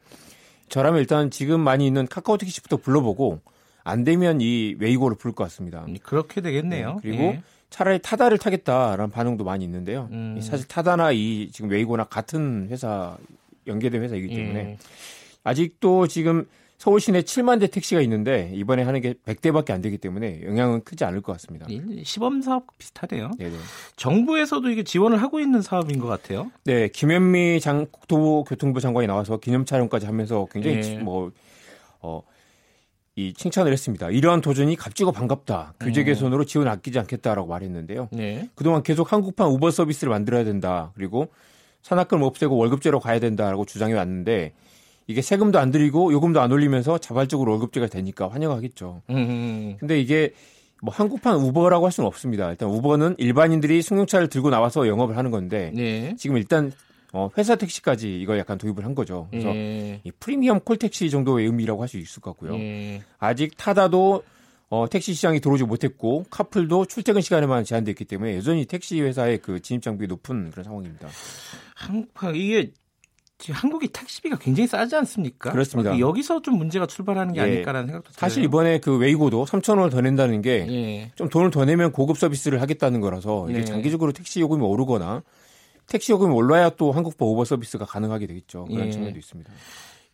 저라면 0.69 1.01
일단 1.01 1.29
지금 1.29 1.59
많이 1.59 1.85
있는 1.85 2.07
카카오 2.07 2.37
택시부터 2.37 2.77
불러보고 2.77 3.41
안 3.83 4.05
되면 4.05 4.39
이 4.39 4.75
웨이고를 4.79 5.17
부를 5.17 5.35
것 5.35 5.43
같습니다. 5.43 5.83
음, 5.85 5.97
그렇게 6.01 6.39
되겠네요. 6.39 6.93
네. 6.93 6.99
그리고 7.01 7.23
예. 7.23 7.43
차라리 7.69 7.99
타다를 7.99 8.37
타겠다라는 8.37 9.11
반응도 9.11 9.43
많이 9.43 9.65
있는데요. 9.65 10.07
음. 10.11 10.39
사실 10.41 10.65
타다나 10.67 11.11
이 11.11 11.49
지금 11.51 11.69
웨이고나 11.69 12.05
같은 12.05 12.67
회사 12.71 13.17
연계된 13.67 14.01
회사이기 14.01 14.29
때문에 14.33 14.59
예. 14.59 14.77
아직도 15.43 16.07
지금 16.07 16.47
서울 16.77 16.99
시내 16.99 17.21
7만 17.21 17.59
대 17.59 17.67
택시가 17.67 18.01
있는데 18.01 18.51
이번에 18.53 18.83
하는 18.83 19.01
게 19.01 19.13
100대밖에 19.13 19.71
안 19.71 19.81
되기 19.81 19.97
때문에 19.97 20.41
영향은 20.43 20.83
크지 20.83 21.05
않을 21.05 21.21
것 21.21 21.31
같습니다. 21.33 21.65
시범 22.03 22.41
사업 22.41 22.65
비슷하네요. 22.77 23.31
네네. 23.37 23.55
정부에서도 23.95 24.69
이게 24.69 24.83
지원을 24.83 25.21
하고 25.21 25.39
있는 25.39 25.61
사업인 25.61 25.99
것 25.99 26.07
같아요. 26.07 26.51
네, 26.65 26.89
김현미 26.89 27.59
장 27.61 27.87
국토교통부 27.89 28.81
장관이 28.81 29.07
나와서 29.07 29.37
기념 29.37 29.65
촬영까지 29.65 30.05
하면서 30.05 30.47
굉장히 30.51 30.81
네. 30.81 30.97
뭐 30.97 31.31
어, 32.01 32.21
이 33.15 33.33
칭찬을 33.33 33.71
했습니다. 33.71 34.09
이러한 34.09 34.41
도전이 34.41 34.75
값지고 34.75 35.13
반갑다. 35.13 35.75
규제 35.79 36.01
음. 36.01 36.05
개선으로 36.05 36.43
지원 36.43 36.67
아끼지 36.67 36.99
않겠다라고 36.99 37.47
말했는데요. 37.47 38.09
네. 38.11 38.49
그동안 38.55 38.83
계속 38.83 39.13
한국판 39.13 39.47
우버 39.47 39.71
서비스를 39.71 40.11
만들어야 40.11 40.43
된다. 40.43 40.91
그리고 40.95 41.29
산악금 41.81 42.21
없애고 42.21 42.57
월급제로 42.57 42.99
가야 42.99 43.19
된다라고 43.19 43.65
주장해 43.65 43.93
왔는데 43.93 44.53
이게 45.07 45.21
세금도 45.21 45.59
안 45.59 45.71
들이고 45.71 46.11
요금도 46.13 46.41
안 46.41 46.51
올리면서 46.51 46.97
자발적으로 46.97 47.51
월급제가 47.51 47.87
되니까 47.87 48.27
환영하겠죠. 48.29 49.01
음. 49.09 49.77
근데 49.79 49.99
이게 49.99 50.33
뭐 50.81 50.93
한국판 50.93 51.35
우버라고 51.37 51.85
할 51.85 51.91
수는 51.91 52.07
없습니다. 52.07 52.49
일단 52.49 52.69
우버는 52.69 53.15
일반인들이 53.17 53.81
승용차를 53.81 54.29
들고 54.29 54.49
나와서 54.49 54.87
영업을 54.87 55.17
하는 55.17 55.31
건데 55.31 55.71
네. 55.73 56.15
지금 56.17 56.37
일단 56.37 56.71
어, 57.13 57.29
회사 57.37 57.55
택시까지 57.55 58.19
이걸 58.19 58.37
약간 58.39 58.57
도입을 58.57 58.83
한 58.83 58.93
거죠. 58.93 59.27
그래서 59.31 59.49
예. 59.55 60.01
이 60.03 60.11
프리미엄 60.19 60.59
콜 60.59 60.77
택시 60.77 61.09
정도의 61.09 61.45
의미라고 61.45 61.81
할 61.81 61.87
수 61.87 61.97
있을 61.97 62.21
것 62.21 62.31
같고요. 62.31 62.55
예. 62.59 63.01
아직 63.19 63.55
타다도 63.55 64.23
어, 64.69 64.89
택시 64.89 65.13
시장이 65.13 65.39
들어오지 65.39 65.63
못했고 65.63 66.25
카풀도 66.29 66.87
출퇴근 66.87 67.21
시간에만 67.21 67.63
제한됐기 67.63 68.03
때문에 68.05 68.35
여전히 68.35 68.65
택시 68.65 68.99
회사의 68.99 69.37
그 69.37 69.61
진입 69.61 69.81
장벽이 69.83 70.07
높은 70.07 70.49
그런 70.49 70.63
상황입니다. 70.65 71.07
한국판 71.75 72.35
이게 72.35 72.71
지금 73.45 73.59
한국이 73.59 73.89
택시비가 73.89 74.37
굉장히 74.37 74.65
싸지 74.65 74.95
않습니까? 74.95 75.51
그렇습니다. 75.51 75.99
여기서 75.99 76.41
좀 76.41 76.57
문제가 76.57 76.87
출발하는 76.87 77.35
게 77.35 77.41
예. 77.41 77.43
아닐까라는 77.43 77.85
생각도 77.85 78.11
들어요. 78.11 78.19
사실 78.19 78.43
이번에 78.43 78.79
그 78.79 78.97
웨이고도 78.97 79.45
3천 79.45 79.77
원을 79.77 79.91
더 79.91 80.01
낸다는 80.01 80.41
게좀 80.41 80.73
예. 80.73 81.11
돈을 81.31 81.51
더 81.51 81.63
내면 81.63 81.91
고급 81.91 82.17
서비스를 82.17 82.59
하겠다는 82.59 83.01
거라서 83.01 83.47
이게 83.51 83.59
네. 83.59 83.65
장기적으로 83.65 84.13
택시 84.13 84.39
요금이 84.39 84.63
오르거나 84.63 85.21
택시 85.85 86.11
요금이 86.11 86.33
올라야 86.33 86.71
또 86.71 86.91
한국법 86.91 87.27
오버 87.27 87.45
서비스가 87.45 87.85
가능하게 87.85 88.25
되겠죠. 88.25 88.65
그런 88.65 88.87
예. 88.87 88.91
측면도 88.91 89.19
있습니다. 89.19 89.51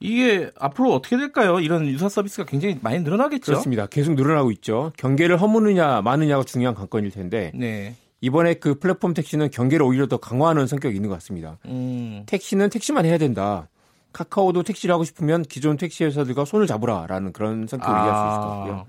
이게 0.01 0.51
앞으로 0.59 0.93
어떻게 0.93 1.15
될까요? 1.15 1.61
이런 1.61 1.87
유사 1.87 2.09
서비스가 2.09 2.45
굉장히 2.45 2.79
많이 2.81 2.99
늘어나겠죠. 2.99 3.45
그렇습니다. 3.45 3.85
계속 3.85 4.15
늘어나고 4.15 4.51
있죠. 4.51 4.91
경계를 4.97 5.39
허무느냐 5.39 6.01
마느냐가 6.01 6.43
중요한 6.43 6.75
관건일 6.75 7.11
텐데 7.11 7.53
네. 7.55 7.95
이번에 8.21 8.53
그 8.55 8.75
플랫폼 8.79 9.13
택시는 9.13 9.49
경계를 9.49 9.83
오히려 9.85 10.07
더 10.07 10.17
강화하는 10.17 10.67
성격이 10.67 10.95
있는 10.95 11.09
것 11.09 11.15
같습니다. 11.15 11.57
음. 11.65 12.23
택시는 12.27 12.69
택시만 12.69 13.05
해야 13.05 13.17
된다. 13.17 13.67
카카오도 14.13 14.63
택시를 14.63 14.93
하고 14.93 15.03
싶으면 15.03 15.41
기존 15.43 15.77
택시 15.77 16.03
회사들과 16.03 16.45
손을 16.45 16.67
잡으라라는 16.67 17.33
그런 17.33 17.65
성격을 17.67 17.95
아. 17.95 18.03
이해할 18.03 18.15
수 18.15 18.29
있을 18.29 18.41
것 18.41 18.49
같고요. 18.49 18.87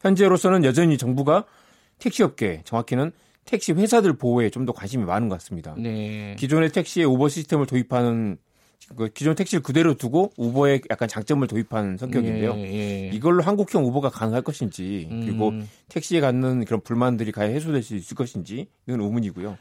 현재로서는 0.00 0.64
여전히 0.64 0.96
정부가 0.98 1.44
택시업계, 1.98 2.62
정확히는 2.64 3.12
택시 3.44 3.72
회사들 3.72 4.14
보호에 4.14 4.50
좀 4.50 4.64
더 4.66 4.72
관심이 4.72 5.04
많은 5.04 5.28
것 5.28 5.38
같습니다. 5.40 5.74
네. 5.76 6.36
기존의 6.38 6.70
택시에 6.70 7.04
오버 7.04 7.28
시스템을 7.28 7.66
도입하는 7.66 8.36
그 8.36 8.51
기존 9.14 9.34
택시를 9.34 9.62
그대로 9.62 9.94
두고 9.94 10.32
우버에 10.36 10.80
약간 10.90 11.08
장점을 11.08 11.46
도입한 11.46 11.96
성격인데요. 11.98 12.54
예, 12.56 12.62
예. 12.62 13.10
이걸로 13.12 13.42
한국형 13.42 13.84
우버가 13.86 14.10
가능할 14.10 14.42
것인지 14.42 15.06
그리고 15.10 15.50
음. 15.50 15.68
택시에 15.88 16.20
갖는 16.20 16.64
그런 16.64 16.80
불만들이 16.80 17.32
과연 17.32 17.52
해소될 17.52 17.82
수 17.82 17.94
있을 17.94 18.16
것인지 18.16 18.68
이건 18.86 19.00
의문이고요. 19.00 19.56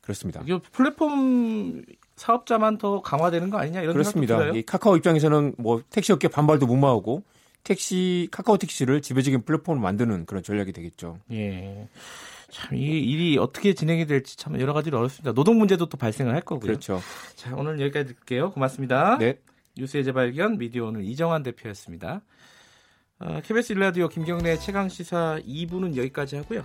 그렇습니다. 0.00 0.40
이게 0.44 0.58
플랫폼 0.72 1.84
사업자만 2.16 2.78
더 2.78 3.00
강화되는 3.00 3.50
거 3.50 3.58
아니냐 3.58 3.82
이런 3.82 3.92
그렇습니다. 3.94 4.50
이 4.50 4.62
카카오 4.62 4.96
입장에서는 4.96 5.54
뭐 5.58 5.82
택시 5.90 6.12
업계 6.12 6.28
반발도 6.28 6.66
무마하고 6.66 7.22
택시 7.64 8.28
카카오 8.30 8.56
택시를 8.56 9.02
지배적인 9.02 9.42
플랫폼을 9.42 9.80
만드는 9.80 10.26
그런 10.26 10.42
전략이 10.42 10.72
되겠죠. 10.72 11.18
예. 11.32 11.88
참, 12.50 12.76
이 12.76 12.80
일이 12.80 13.38
어떻게 13.38 13.74
진행이 13.74 14.06
될지 14.06 14.36
참 14.36 14.60
여러 14.60 14.72
가지로 14.72 14.98
어렵습니다. 14.98 15.32
노동 15.32 15.58
문제도 15.58 15.86
또 15.86 15.96
발생을 15.96 16.34
할 16.34 16.40
거고요. 16.42 16.68
그렇죠. 16.68 17.00
자, 17.34 17.54
오늘 17.56 17.80
여기까지 17.80 18.06
드릴게요. 18.06 18.50
고맙습니다. 18.52 19.18
네. 19.18 19.38
뉴스의 19.76 20.04
재발견 20.04 20.58
미디어 20.58 20.86
오늘 20.86 21.04
이정환 21.04 21.42
대표였습니다. 21.42 22.22
어, 23.20 23.40
KBS 23.44 23.74
일라디오 23.74 24.08
김경래 24.08 24.56
최강 24.58 24.88
시사 24.88 25.38
2부는 25.46 25.96
여기까지 25.96 26.36
하고요. 26.36 26.64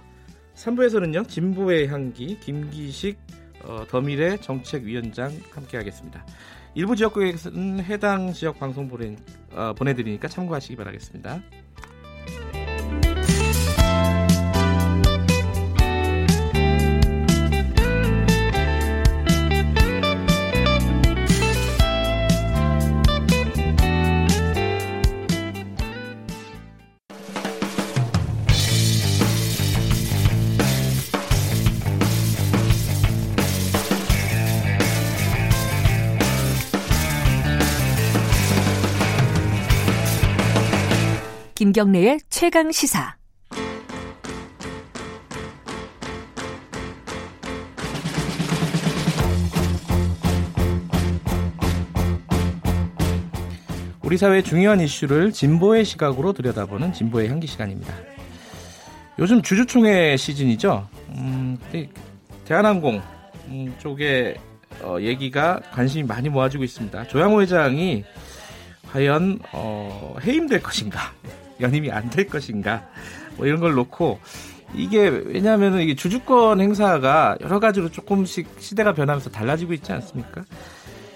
3부에서는요 0.56 1.28
진보의 1.28 1.88
향기 1.88 2.40
김기식 2.40 3.18
어, 3.64 3.86
더미래 3.90 4.38
정책위원장 4.38 5.32
함께하겠습니다. 5.52 6.26
일부 6.76 6.96
지역국에서는 6.96 7.84
해당 7.84 8.34
지역 8.34 8.60
방송 8.60 8.88
보내, 8.88 9.16
어, 9.54 9.74
보내드리니까 9.74 10.28
참고하시기 10.28 10.76
바라겠습니다. 10.76 11.42
김경래의 41.66 42.20
최강 42.30 42.72
시사. 42.72 43.16
우리 54.04 54.16
사회의 54.16 54.44
중요한 54.44 54.80
이슈를 54.80 55.32
진보의 55.32 55.86
시각으로 55.86 56.34
들여다보는 56.34 56.94
진보의 56.94 57.30
향기 57.30 57.48
시간입니다. 57.48 57.96
요즘 59.18 59.42
주주총회 59.42 60.18
시즌이죠. 60.18 60.88
음, 61.16 61.58
대한항공 62.46 63.02
음, 63.48 63.76
쪽에 63.80 64.36
어, 64.84 64.98
얘기가 65.00 65.62
관심이 65.72 66.04
많이 66.04 66.30
모아지고 66.30 66.64
있습니다. 66.64 67.08
조양호 67.08 67.42
회장이 67.42 68.04
과연 68.92 69.40
어, 69.52 70.16
해임될 70.24 70.62
것인가 70.62 71.12
연임이 71.62 71.92
안 71.92 72.10
될 72.10 72.28
것인가 72.28 72.88
뭐 73.38 73.46
이런 73.46 73.60
걸 73.60 73.74
놓고 73.74 74.20
이게 74.74 75.08
왜냐하면 75.08 75.80
이게 75.80 75.96
주주권 75.96 76.60
행사가 76.62 77.38
여러 77.42 77.60
가지로 77.60 77.90
조금씩 77.90 78.48
시대가 78.60 78.94
변하면서 78.94 79.30
달라지고 79.30 79.74
있지 79.74 79.92
않습니까? 79.94 80.44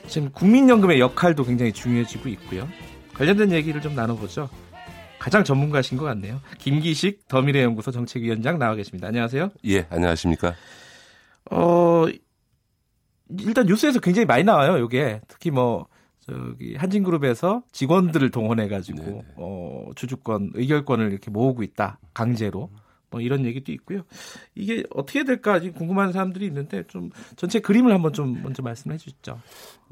지금 0.07 0.31
국민연금의 0.31 0.99
역할도 0.99 1.43
굉장히 1.43 1.71
중요해지고 1.73 2.29
있고요. 2.29 2.67
관련된 3.15 3.51
얘기를 3.51 3.81
좀 3.81 3.95
나눠보죠. 3.95 4.49
가장 5.19 5.43
전문가신 5.43 5.97
것 5.97 6.05
같네요. 6.05 6.39
김기식 6.57 7.27
더미래연구소 7.27 7.91
정책위원장 7.91 8.57
나와 8.57 8.75
계십니다. 8.75 9.07
안녕하세요. 9.07 9.51
예, 9.67 9.85
안녕하십니까. 9.89 10.55
어, 11.51 12.05
일단 13.39 13.65
뉴스에서 13.65 13.99
굉장히 13.99 14.25
많이 14.25 14.43
나와요, 14.45 14.77
이게. 14.77 15.19
특히 15.27 15.51
뭐, 15.51 15.87
저기 16.29 16.75
한진그룹에서 16.75 17.63
직원들을 17.71 18.29
동원해가지고 18.29 19.03
네네. 19.03 19.25
어, 19.37 19.89
주주권 19.95 20.51
의결권을 20.53 21.11
이렇게 21.11 21.31
모으고 21.31 21.63
있다 21.63 21.99
강제로 22.13 22.69
뭐 23.09 23.21
이런 23.21 23.45
얘기도 23.45 23.71
있고요. 23.71 24.03
이게 24.53 24.83
어떻게 24.91 25.23
될까 25.23 25.59
지금 25.59 25.73
궁금한 25.73 26.11
사람들이 26.11 26.45
있는데 26.45 26.83
좀 26.87 27.09
전체 27.35 27.59
그림을 27.59 27.91
한번 27.91 28.13
좀 28.13 28.39
먼저 28.43 28.61
말씀해 28.61 28.97
주시죠. 28.97 29.41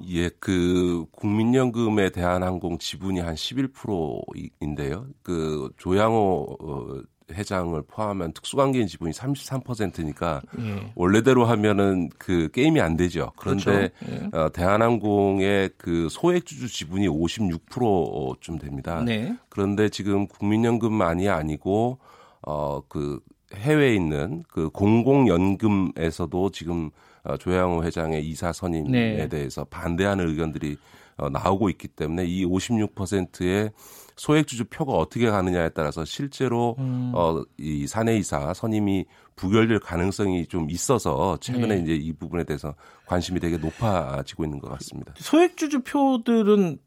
예, 0.08 0.30
그 0.40 1.06
국민연금에 1.12 2.12
대한 2.12 2.44
항공 2.44 2.78
지분이 2.78 3.20
한 3.20 3.34
11%인데요. 3.34 5.08
그 5.24 5.72
조양호 5.78 6.58
어, 6.60 7.02
회장을 7.32 7.82
포함한 7.88 8.34
특수관계인 8.34 8.88
지분이 8.88 9.12
33%니까 9.12 10.42
예. 10.60 10.92
원래대로 10.96 11.46
하면은 11.46 12.10
그 12.18 12.50
게임이 12.54 12.80
안 12.80 12.96
되죠. 12.96 13.32
그런데 13.36 13.92
그렇죠. 14.00 14.30
예. 14.34 14.38
어, 14.38 14.50
대한항공의 14.52 15.72
그 15.78 16.08
소액주주 16.10 16.70
지분이 16.70 17.08
56%쯤 17.08 18.60
됩니다. 18.60 19.04
네. 19.04 19.36
그런데 19.50 19.90
지금 19.90 20.28
국민연금만이 20.28 21.28
아니고 21.28 22.00
어그 22.42 23.20
해외에 23.56 23.96
있는 23.96 24.44
그 24.50 24.70
공공연금에서도 24.70 26.52
지금 26.52 26.90
어, 27.24 27.36
조양호 27.38 27.84
회장의 27.84 28.26
이사 28.26 28.54
선임에 28.54 28.90
네. 28.90 29.28
대해서 29.28 29.66
반대하는 29.66 30.30
의견들이 30.30 30.78
어, 31.18 31.30
나오고 31.30 31.70
있기 31.72 31.90
때문에 31.90 32.26
이 32.26 32.46
56%의 32.46 33.72
소액 34.18 34.47
주주 34.47 34.65
표가 34.65 34.93
어떻게 34.93 35.30
가느냐에 35.30 35.70
따라서 35.70 36.03
실제로 36.03 36.76
음. 36.80 37.11
어, 37.15 37.43
이 37.57 37.88
사내이사 37.88 38.53
선임이 38.53 39.05
부결될 39.36 39.80
가능성이 39.80 40.47
좀 40.47 40.70
있어서 40.70 41.38
최근에 41.39 41.76
네. 41.76 41.82
이제 41.82 41.95
이 41.95 42.11
부분에 42.11 42.43
대해서 42.43 42.76
관심이 43.05 43.39
되게 43.39 43.57
높아지고 43.57 44.43
있는 44.43 44.59
것 44.59 44.70
같습니다. 44.72 45.13
소액 45.18 45.55
주주 45.55 45.82
표들은 45.82 46.80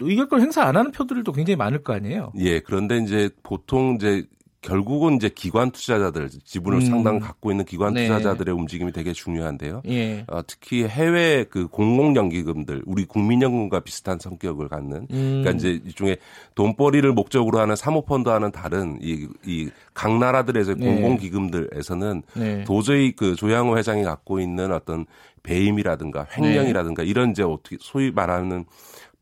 의결권 0.00 0.40
행사 0.42 0.62
안 0.62 0.76
하는 0.76 0.90
표들도 0.90 1.32
굉장히 1.32 1.56
많을 1.56 1.82
거 1.82 1.94
아니에요? 1.94 2.32
예, 2.38 2.60
그런데 2.60 2.98
이제 2.98 3.30
보통 3.42 3.94
이제 3.94 4.26
결국은 4.64 5.14
이제 5.14 5.28
기관 5.28 5.70
투자자들 5.70 6.30
지분을 6.44 6.78
음. 6.78 6.86
상당 6.86 7.18
갖고 7.18 7.50
있는 7.50 7.64
기관 7.64 7.94
네. 7.94 8.06
투자자들의 8.06 8.54
움직임이 8.54 8.92
되게 8.92 9.12
중요한데요. 9.12 9.82
예. 9.88 10.24
어, 10.28 10.40
특히 10.46 10.84
해외 10.84 11.44
그 11.48 11.68
공공연기금들 11.68 12.82
우리 12.86 13.04
국민연금과 13.04 13.80
비슷한 13.80 14.18
성격을 14.18 14.68
갖는 14.68 15.06
음. 15.10 15.42
그러니까 15.42 15.50
이제 15.52 15.80
일종의 15.84 16.18
돈벌이를 16.54 17.12
목적으로 17.12 17.58
하는 17.60 17.76
사모펀드와는 17.76 18.52
다른 18.52 18.98
이, 19.02 19.28
이 19.44 19.70
각 19.94 20.18
나라들에서 20.18 20.74
네. 20.74 20.86
공공기금들에서는 20.86 22.22
네. 22.34 22.64
도저히 22.64 23.12
그 23.12 23.36
조양호 23.36 23.78
회장이 23.78 24.02
갖고 24.02 24.40
있는 24.40 24.72
어떤 24.72 25.06
배임이라든가 25.44 26.26
횡령이라든가 26.36 27.04
네. 27.04 27.08
이런 27.08 27.30
이제 27.30 27.42
어떻게 27.44 27.76
소위 27.80 28.10
말하는 28.10 28.64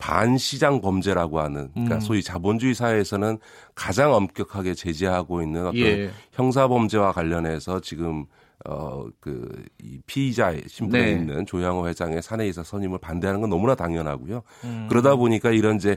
반시장 0.02 0.80
범죄라고 0.80 1.38
하는 1.38 1.70
그러니까 1.74 1.94
음. 1.94 2.00
소위 2.00 2.24
자본주의 2.24 2.74
사회에서는 2.74 3.38
가장 3.76 4.12
엄격하게 4.12 4.74
제재하고 4.74 5.42
있는 5.42 5.68
어떤 5.68 5.76
예. 5.78 6.10
형사 6.32 6.66
범죄와 6.66 7.12
관련해서 7.12 7.78
지금 7.78 8.26
어그이 8.64 10.00
피의자의 10.06 10.64
신분에 10.66 11.04
네. 11.04 11.12
있는 11.12 11.46
조양호 11.46 11.86
회장의 11.86 12.20
사내이사 12.20 12.64
선임을 12.64 12.98
반대하는 12.98 13.42
건 13.42 13.50
너무나 13.50 13.76
당연하고요. 13.76 14.42
음. 14.64 14.86
그러다 14.88 15.14
보니까 15.14 15.52
이런 15.52 15.76
이제 15.76 15.96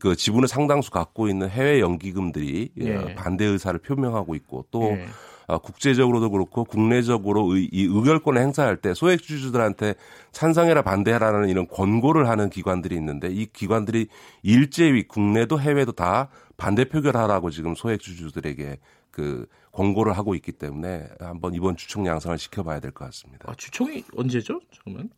그 0.00 0.16
지분을 0.16 0.48
상당수 0.48 0.90
갖고 0.90 1.28
있는 1.28 1.48
해외 1.48 1.78
연기금들이 1.78 2.72
예. 2.80 3.14
반대 3.14 3.44
의사를 3.44 3.78
표명하고 3.78 4.34
있고 4.34 4.66
또 4.72 4.82
예. 4.82 5.06
어, 5.46 5.58
국제적으로도 5.58 6.30
그렇고 6.30 6.64
국내적으로 6.64 7.54
의, 7.54 7.68
이 7.70 7.84
의결권을 7.84 8.40
행사할 8.40 8.76
때 8.78 8.94
소액주주들한테 8.94 9.94
찬성해라 10.32 10.82
반대하라는 10.82 11.48
이런 11.48 11.66
권고를 11.68 12.28
하는 12.28 12.50
기관들이 12.50 12.94
있는데 12.96 13.28
이 13.28 13.46
기관들이 13.46 14.08
일제히 14.42 15.06
국내도 15.06 15.60
해외도 15.60 15.92
다 15.92 16.28
반대 16.56 16.84
표결하라고 16.86 17.50
지금 17.50 17.74
소액주주들에게 17.74 18.78
그 19.10 19.46
권고를 19.72 20.16
하고 20.16 20.34
있기 20.34 20.52
때문에 20.52 21.08
한번 21.20 21.54
이번 21.54 21.76
주총 21.76 22.06
양상을 22.06 22.36
지켜봐야 22.38 22.80
될 22.80 22.90
것 22.92 23.04
같습니다. 23.06 23.50
아, 23.50 23.54
주총이 23.56 24.04
언제죠? 24.16 24.60
잠깐만. 24.72 25.10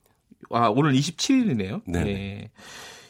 아, 0.51 0.69
오늘 0.69 0.93
27일이네요. 0.93 1.83
네. 1.87 2.05
네. 2.05 2.51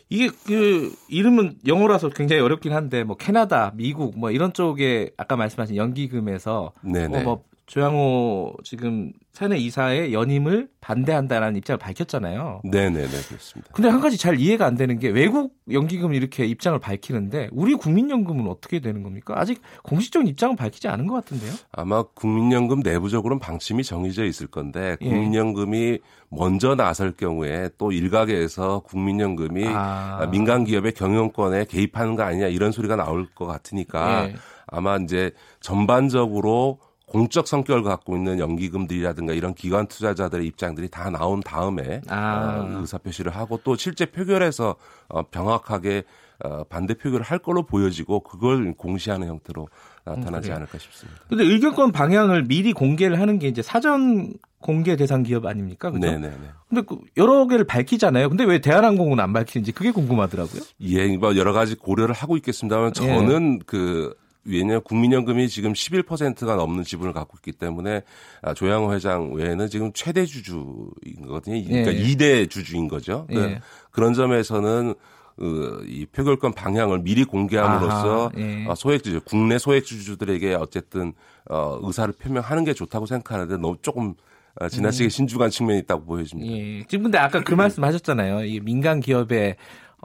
이게 0.09 0.31
그 0.47 0.95
이름은 1.09 1.59
영어라서 1.67 2.11
굉장히 2.11 2.43
어렵긴 2.43 2.73
한데 2.73 3.03
뭐 3.03 3.17
캐나다, 3.17 3.73
미국 3.75 4.19
뭐 4.19 4.31
이런 4.31 4.53
쪽에 4.53 5.11
아까 5.17 5.37
말씀하신 5.37 5.77
연기금에서 5.77 6.73
어, 7.19 7.21
뭐 7.23 7.45
조양호 7.67 8.55
지금 8.62 9.12
사내 9.33 9.59
이사의 9.59 10.14
연임을 10.14 10.69
반대한다라는 10.81 11.57
입장을 11.57 11.79
밝혔잖아요. 11.79 12.62
네네네 12.64 13.09
그렇습니다. 13.09 13.73
근데 13.73 13.89
한 13.89 14.01
가지 14.01 14.17
잘 14.17 14.39
이해가 14.39 14.64
안 14.64 14.77
되는 14.77 15.01
게 15.01 15.09
외국 15.09 15.57
연기금 15.71 16.14
이렇게 16.14 16.47
입장을 16.47 16.79
밝히는데 16.79 17.49
우리 17.51 17.75
국민연금은 17.75 18.47
어떻게 18.47 18.79
되는 18.79 19.03
겁니까? 19.03 19.35
아직 19.37 19.61
공식적인 19.83 20.29
입장은 20.29 20.55
밝히지 20.55 20.87
않은 20.87 21.09
것 21.09 21.14
같은데요. 21.14 21.53
아마 21.73 22.05
국민연금 22.05 22.81
내부적으로는 22.81 23.41
방침이 23.41 23.83
정해져 23.83 24.25
있을 24.25 24.47
건데 24.47 24.97
예. 25.01 25.09
국민연금이 25.09 25.79
예. 25.79 25.99
먼저 26.29 26.77
나설 26.77 27.12
경우에 27.12 27.71
또 27.79 27.91
일각에서 27.91 28.81
국민연금이 28.81 29.64
아. 29.67 30.29
민간 30.31 30.64
기업의 30.64 30.93
경영권에 30.93 31.64
개입하는 31.64 32.14
거 32.14 32.23
아니냐 32.23 32.47
이런 32.47 32.71
소리가 32.71 32.95
나올 32.95 33.27
것 33.35 33.45
같으니까 33.45 34.29
예. 34.29 34.35
아마 34.69 34.97
이제 34.97 35.33
전반적으로 35.61 36.79
공적 37.07 37.47
성격을 37.47 37.83
갖고 37.83 38.17
있는 38.17 38.39
연기금들이라든가 38.39 39.33
이런 39.33 39.55
기관 39.55 39.87
투자자들의 39.87 40.47
입장들이 40.47 40.89
다 40.89 41.09
나온 41.11 41.41
다음에 41.41 42.01
아. 42.09 42.67
어, 42.69 42.81
의사 42.81 42.99
표시를 42.99 43.35
하고 43.35 43.61
또 43.63 43.77
실제 43.77 44.07
표결에서 44.07 44.75
어, 45.09 45.23
명확하게 45.33 46.03
어, 46.45 46.65
반대 46.65 46.95
표결을 46.95 47.25
할 47.25 47.39
걸로 47.39 47.63
보여지고 47.63 48.21
그걸 48.21 48.75
공시하는 48.75 49.29
형태로 49.29 49.69
나타나지 50.05 50.51
음, 50.51 50.57
않을까 50.57 50.79
싶습니다. 50.79 51.21
근데 51.29 51.45
의결권 51.45 51.93
방향을 51.93 52.45
미리 52.45 52.73
공개를 52.73 53.19
하는 53.21 53.39
게 53.39 53.49
이제 53.49 53.63
사전 53.63 54.35
공개 54.61 54.97
대상 54.97 55.23
기업 55.23 55.47
아닙니까? 55.47 55.91
그죠? 55.91 56.07
네네네. 56.07 56.37
근데 56.69 56.83
그 56.83 56.99
여러 57.17 57.47
개를 57.47 57.65
밝히잖아요. 57.65 58.29
근데 58.29 58.45
왜 58.45 58.61
대한항공은 58.61 59.21
안 59.21 59.33
밝히는지 59.33 59.73
그게 59.73 59.93
궁금하더라고요. 59.93 60.61
예, 60.83 61.17
뭐 61.17 61.37
여러 61.37 61.53
가지 61.53 61.75
고려를 61.77 62.15
하고 62.15 62.37
있겠습니다만 62.37 62.93
저는 62.93 63.55
예. 63.55 63.59
그 63.65 64.15
왜냐하면 64.47 64.83
국민연금이 64.83 65.49
지금 65.49 65.73
11%가 65.73 66.57
넘는 66.57 66.85
지분을 66.85 67.13
갖고 67.13 67.37
있기 67.39 67.53
때문에 67.53 68.03
아, 68.43 68.55
조양호 68.55 68.93
회장 68.95 69.33
외에는 69.35 69.69
지금 69.69 69.93
최대 69.93 70.25
주주인 70.25 70.91
거거든요. 71.23 71.63
그러니까 71.65 71.95
예. 71.95 72.03
2대 72.03 72.49
주주인 72.49 72.89
거죠. 72.89 73.27
그 73.29 73.37
예. 73.37 73.61
그런 73.91 74.15
점에서는 74.15 74.95
그, 75.37 75.85
이 75.87 76.07
표결권 76.07 76.53
방향을 76.53 77.01
미리 77.01 77.25
공개함으로써 77.25 78.27
아하, 78.29 78.31
예. 78.39 78.67
어, 78.67 78.75
소액주주, 78.75 79.21
국내 79.25 79.59
소액주주들에게 79.59 80.55
어쨌든 80.55 81.13
어, 81.51 81.79
의사를 81.83 82.13
표명하는 82.15 82.65
게 82.65 82.73
좋다고 82.73 83.07
생각하는데 83.07 83.59
너무 83.59 83.77
조금 83.83 84.15
어, 84.59 84.69
지나치게 84.69 85.05
음. 85.05 85.11
신중한 85.11 85.51
측면이 85.51 85.81
있다고 85.81 86.05
보여집니다. 86.05 86.51
예. 86.51 86.85
지금 86.89 87.05
근데 87.05 87.19
아까 87.19 87.43
그 87.43 87.53
말씀 87.53 87.85
하셨잖아요. 87.85 88.45
이 88.45 88.61
민간 88.61 89.01
기업의 89.01 89.57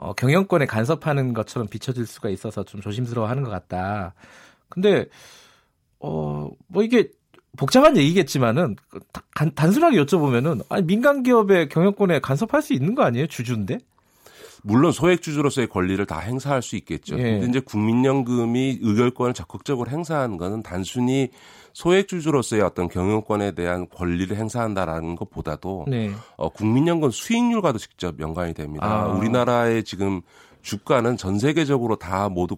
어, 0.02 0.14
경영권에 0.14 0.66
간섭하는 0.66 1.32
것처럼 1.32 1.68
비춰질 1.68 2.06
수가 2.06 2.28
있어서 2.30 2.64
좀 2.64 2.80
조심스러워 2.80 3.28
하는 3.28 3.44
것 3.44 3.50
같다. 3.50 4.14
근데, 4.68 5.06
어, 6.00 6.50
뭐 6.66 6.82
이게 6.82 7.08
복잡한 7.56 7.96
얘기겠지만은 7.96 8.74
단, 9.34 9.54
단순하게 9.54 9.98
여쭤보면은 9.98 10.64
아니 10.70 10.84
민간 10.84 11.22
기업의 11.22 11.68
경영권에 11.68 12.18
간섭할 12.18 12.62
수 12.62 12.72
있는 12.72 12.96
거 12.96 13.04
아니에요? 13.04 13.28
주주인데? 13.28 13.78
물론 14.64 14.90
소액주주로서의 14.90 15.68
권리를 15.68 16.04
다 16.06 16.18
행사할 16.18 16.62
수 16.62 16.74
있겠죠. 16.76 17.18
예. 17.18 17.22
근데 17.22 17.46
이제 17.46 17.60
국민연금이 17.60 18.78
의결권을 18.80 19.34
적극적으로 19.34 19.88
행사하는 19.90 20.36
것은 20.36 20.62
단순히 20.62 21.30
소액주주로서의 21.72 22.62
어떤 22.62 22.88
경영권에 22.88 23.52
대한 23.52 23.88
권리를 23.88 24.36
행사한다라는 24.36 25.16
것보다도 25.16 25.86
네. 25.88 26.10
어, 26.36 26.48
국민연금 26.48 27.10
수익률과도 27.10 27.78
직접 27.78 28.18
연관이 28.20 28.54
됩니다. 28.54 28.86
아. 28.86 29.06
우리나라의 29.08 29.84
지금 29.84 30.20
주가는 30.62 31.16
전 31.16 31.38
세계적으로 31.38 31.96
다 31.96 32.28
모두 32.28 32.56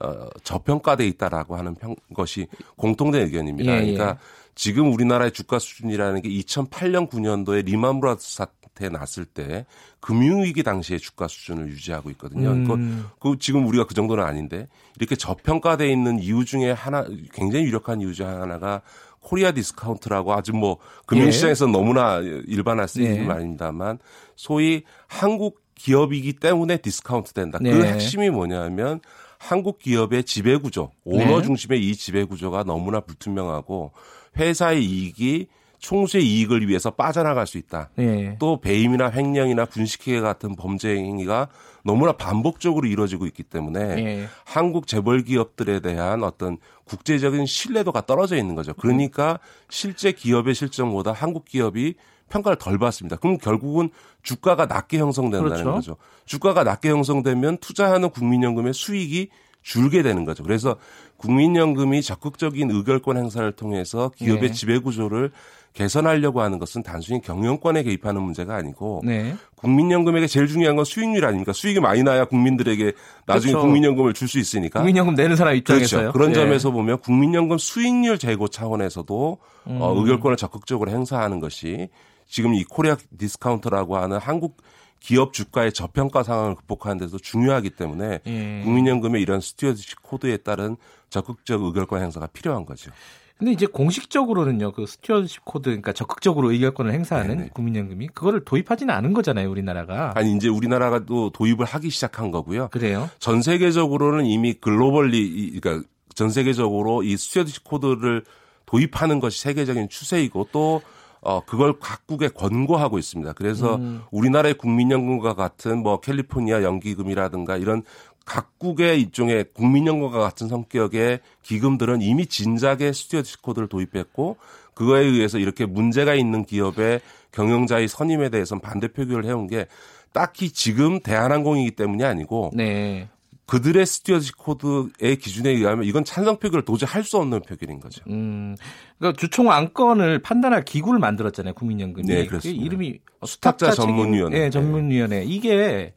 어, 0.00 0.28
저평가돼 0.42 1.06
있다라고 1.06 1.56
하는 1.56 1.74
평, 1.74 1.94
것이 2.14 2.48
공통된 2.76 3.22
의견입니다. 3.22 3.72
예, 3.72 3.76
예. 3.76 3.92
그러니까 3.92 4.18
지금 4.54 4.92
우리나라의 4.92 5.32
주가 5.32 5.58
수준이라는 5.58 6.22
게 6.22 6.28
2008년 6.28 7.08
9년도에 7.08 7.64
리만 7.64 8.00
브라더스 8.00 8.36
사태 8.74 8.88
났을 8.88 9.24
때 9.24 9.64
금융위기 10.00 10.62
당시의 10.62 11.00
주가 11.00 11.28
수준을 11.28 11.68
유지하고 11.68 12.10
있거든요. 12.10 12.50
음. 12.50 13.08
그, 13.18 13.30
그 13.30 13.38
지금 13.38 13.66
우리가 13.66 13.86
그 13.86 13.94
정도는 13.94 14.22
아닌데 14.22 14.68
이렇게 14.98 15.16
저평가돼 15.16 15.90
있는 15.90 16.18
이유 16.18 16.44
중에 16.44 16.72
하나 16.72 17.06
굉장히 17.32 17.64
유력한 17.66 18.00
이유 18.00 18.12
중 18.12 18.26
하나가 18.26 18.82
Korea 19.20 19.52
discount라고 19.52 20.34
아주 20.34 20.52
뭐 20.52 20.78
금융시장에서 21.06 21.68
예. 21.68 21.72
너무나 21.72 22.18
일반화 22.18 22.86
쓰이는 22.86 23.16
예. 23.16 23.22
말입니다만 23.22 23.98
소위 24.36 24.82
한국 25.06 25.62
기업이기 25.76 26.34
때문에 26.34 26.76
discount 26.78 27.32
된다. 27.32 27.58
그 27.58 27.64
네. 27.64 27.72
그 27.72 27.84
핵심이 27.84 28.28
뭐냐면 28.28 29.00
한국 29.38 29.78
기업의 29.78 30.24
지배 30.24 30.56
구조, 30.56 30.90
오너 31.04 31.38
네. 31.38 31.42
중심의 31.42 31.86
이 31.86 31.94
지배 31.94 32.24
구조가 32.24 32.64
너무나 32.64 33.00
불투명하고 33.00 33.92
회사의 34.36 34.84
이익이 34.84 35.48
총수의 35.84 36.26
이익을 36.26 36.66
위해서 36.66 36.90
빠져나갈 36.90 37.46
수 37.46 37.58
있다. 37.58 37.90
네. 37.96 38.36
또 38.38 38.58
배임이나 38.58 39.10
횡령이나 39.10 39.66
분식회계 39.66 40.18
같은 40.20 40.56
범죄 40.56 40.96
행위가 40.96 41.48
너무나 41.84 42.12
반복적으로 42.12 42.86
이루어지고 42.86 43.26
있기 43.26 43.42
때문에 43.42 43.94
네. 43.94 44.26
한국 44.46 44.86
재벌 44.86 45.22
기업들에 45.24 45.80
대한 45.80 46.24
어떤 46.24 46.56
국제적인 46.84 47.44
신뢰도가 47.44 48.06
떨어져 48.06 48.36
있는 48.36 48.54
거죠. 48.54 48.72
그러니까 48.72 49.38
실제 49.68 50.12
기업의 50.12 50.54
실정보다 50.54 51.12
한국 51.12 51.44
기업이 51.44 51.96
평가를 52.30 52.56
덜 52.56 52.78
받습니다. 52.78 53.16
그럼 53.16 53.36
결국은 53.36 53.90
주가가 54.22 54.64
낮게 54.64 54.96
형성된다는 54.98 55.50
그렇죠. 55.50 55.72
거죠. 55.72 55.96
주가가 56.24 56.64
낮게 56.64 56.88
형성되면 56.88 57.58
투자하는 57.58 58.08
국민연금의 58.08 58.72
수익이 58.72 59.28
줄게 59.60 60.02
되는 60.02 60.24
거죠. 60.24 60.42
그래서 60.44 60.76
국민연금이 61.18 62.00
적극적인 62.00 62.70
의결권 62.70 63.18
행사를 63.18 63.50
통해서 63.52 64.10
기업의 64.16 64.48
네. 64.48 64.52
지배 64.52 64.78
구조를 64.78 65.30
개선하려고 65.74 66.40
하는 66.40 66.58
것은 66.58 66.82
단순히 66.82 67.20
경영권에 67.20 67.82
개입하는 67.82 68.22
문제가 68.22 68.54
아니고 68.54 69.02
네. 69.04 69.34
국민연금에게 69.56 70.28
제일 70.28 70.46
중요한 70.46 70.76
건 70.76 70.84
수익률 70.84 71.24
아닙니까? 71.24 71.52
수익이 71.52 71.80
많이 71.80 72.02
나야 72.02 72.24
국민들에게 72.24 72.92
나중에 73.26 73.52
그렇죠. 73.52 73.66
국민연금을 73.66 74.14
줄 74.14 74.28
수 74.28 74.38
있으니까. 74.38 74.80
국민연금 74.80 75.14
내는 75.14 75.36
사람 75.36 75.54
입장에서요. 75.56 76.00
그렇죠. 76.00 76.12
그런 76.12 76.28
네. 76.28 76.34
점에서 76.34 76.70
보면 76.70 77.00
국민연금 77.00 77.58
수익률 77.58 78.18
제고 78.18 78.48
차원에서도 78.48 79.38
음. 79.66 79.78
어, 79.82 79.94
의결권을 79.98 80.36
적극적으로 80.36 80.90
행사하는 80.90 81.40
것이 81.40 81.88
지금 82.26 82.54
이 82.54 82.64
Korea 82.64 82.96
discount라고 83.18 83.96
하는 83.96 84.18
한국 84.18 84.62
기업 85.00 85.34
주가의 85.34 85.72
저평가 85.72 86.22
상황을 86.22 86.54
극복하는 86.54 86.96
데서 86.98 87.18
중요하기 87.18 87.70
때문에 87.70 88.20
예. 88.26 88.62
국민연금의 88.64 89.20
이런 89.20 89.40
stewardship 89.40 90.02
code에 90.02 90.38
따른 90.38 90.76
적극적 91.10 91.62
의결권 91.62 92.00
행사가 92.00 92.28
필요한 92.28 92.64
거죠. 92.64 92.90
근데 93.36 93.50
이제 93.50 93.66
공식적으로는요, 93.66 94.72
그 94.72 94.86
stewardship 94.86 95.44
code, 95.44 95.64
그러니까 95.64 95.92
적극적으로 95.92 96.52
의결권을 96.52 96.92
행사하는 96.92 97.36
네네. 97.36 97.50
국민연금이 97.52 98.08
그거를 98.08 98.44
도입하지는 98.44 98.94
않은 98.94 99.12
거잖아요, 99.12 99.50
우리나라가. 99.50 100.12
아니 100.14 100.34
이제 100.36 100.48
우리나라가 100.48 101.04
또 101.04 101.30
도입을 101.30 101.64
하기 101.64 101.90
시작한 101.90 102.30
거고요. 102.30 102.68
그래요? 102.68 103.10
전 103.18 103.42
세계적으로는 103.42 104.26
이미 104.26 104.54
globally, 104.54 105.58
그러니까 105.60 105.86
전 106.14 106.30
세계적으로 106.30 107.02
이 107.02 107.16
stewardship 107.16 107.64
code를 107.64 108.22
도입하는 108.66 109.18
것이 109.18 109.40
세계적인 109.40 109.88
추세이고 109.88 110.48
또 110.52 110.80
어, 111.20 111.40
그걸 111.44 111.78
각국에 111.80 112.28
권고하고 112.28 112.98
있습니다. 112.98 113.32
그래서 113.32 113.76
음. 113.76 114.02
우리나라의 114.10 114.58
국민연금과 114.58 115.34
같은 115.34 115.82
뭐 115.82 115.98
캘리포니아 115.98 116.62
연기금이라든가 116.62 117.56
이런 117.56 117.82
각국의 118.24 119.00
일종의 119.00 119.46
국민연금과 119.52 120.18
같은 120.18 120.48
성격의 120.48 121.20
기금들은 121.42 122.02
이미 122.02 122.26
진작에 122.26 122.92
stewardship 122.92 123.40
code를 123.42 123.68
도입했고 123.68 124.36
그거에 124.74 125.04
의해서 125.04 125.38
이렇게 125.38 125.66
문제가 125.66 126.14
있는 126.14 126.44
기업의 126.44 127.00
경영자의 127.32 127.88
선임에 127.88 128.30
대해서는 128.30 128.60
반대 128.60 128.88
표결을 128.88 129.24
해온 129.24 129.46
게 129.46 129.66
딱히 130.12 130.50
지금 130.50 131.00
대한항공이기 131.00 131.72
때문이 131.72 132.04
아니고 132.04 132.52
네. 132.54 133.08
그들의 133.46 133.84
stewardship 133.84 134.32
code의 134.32 135.16
기준에 135.20 135.50
의하면 135.50 135.84
이건 135.84 136.04
찬성 136.04 136.38
표결을 136.38 136.64
도저히 136.64 136.88
할 136.90 137.04
수 137.04 137.18
없는 137.18 137.42
표결인 137.42 137.78
거죠. 137.78 138.02
음, 138.08 138.56
그러니까 138.98 139.20
주총 139.20 139.50
안건을 139.52 140.20
판단할 140.22 140.64
기구를 140.64 140.98
만들었잖아요. 140.98 141.52
국민연금이. 141.52 142.06
네, 142.06 142.26
그렇습니다. 142.26 142.64
이름이 142.64 143.00
수탁자, 143.26 143.72
전문위원회. 143.72 144.38
네, 144.38 144.50
전문위원회. 144.50 145.24
이게 145.24 145.92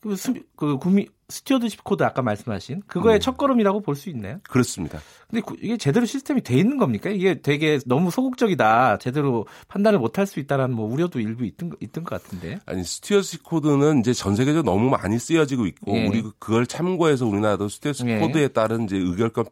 그, 0.00 0.16
수, 0.16 0.32
그 0.56 0.78
국민 0.78 1.06
stewardship 1.30 1.84
code 1.84 2.02
아까 2.02 2.20
말씀하신 2.22 2.82
그거의 2.86 3.18
음. 3.18 3.20
첫걸음이라고 3.20 3.80
볼 3.80 3.94
수 3.94 4.10
있나요? 4.10 4.40
그렇습니다. 4.48 5.00
근데 5.28 5.42
이게 5.62 5.76
제대로 5.76 6.04
시스템이 6.06 6.42
돼 6.42 6.56
있는 6.56 6.76
겁니까? 6.76 7.08
이게 7.10 7.40
되게 7.40 7.78
너무 7.86 8.10
소극적이다. 8.10 8.98
제대로 8.98 9.46
판단을 9.68 9.98
못할 9.98 10.26
수 10.26 10.40
있다라는 10.40 10.74
뭐 10.74 10.92
우려도 10.92 11.20
일부 11.20 11.44
있던 11.44 11.72
있던 11.80 12.04
것 12.04 12.22
같은데. 12.22 12.58
아니 12.66 12.82
stewardship 12.82 13.44
code는 13.44 14.00
이제 14.00 14.12
전 14.12 14.36
세계적으로 14.36 14.70
너무 14.70 14.90
많이 14.90 15.18
쓰여지고 15.18 15.66
있고 15.66 15.96
예. 15.96 16.06
우리 16.06 16.22
그걸 16.38 16.66
참고해서 16.66 17.26
우리나라도 17.26 17.68
stewardship 17.68 18.08
예. 18.08 18.18
code에 18.18 18.48
따른 18.48 18.84
이제 18.84 18.96
의결권 18.96 19.44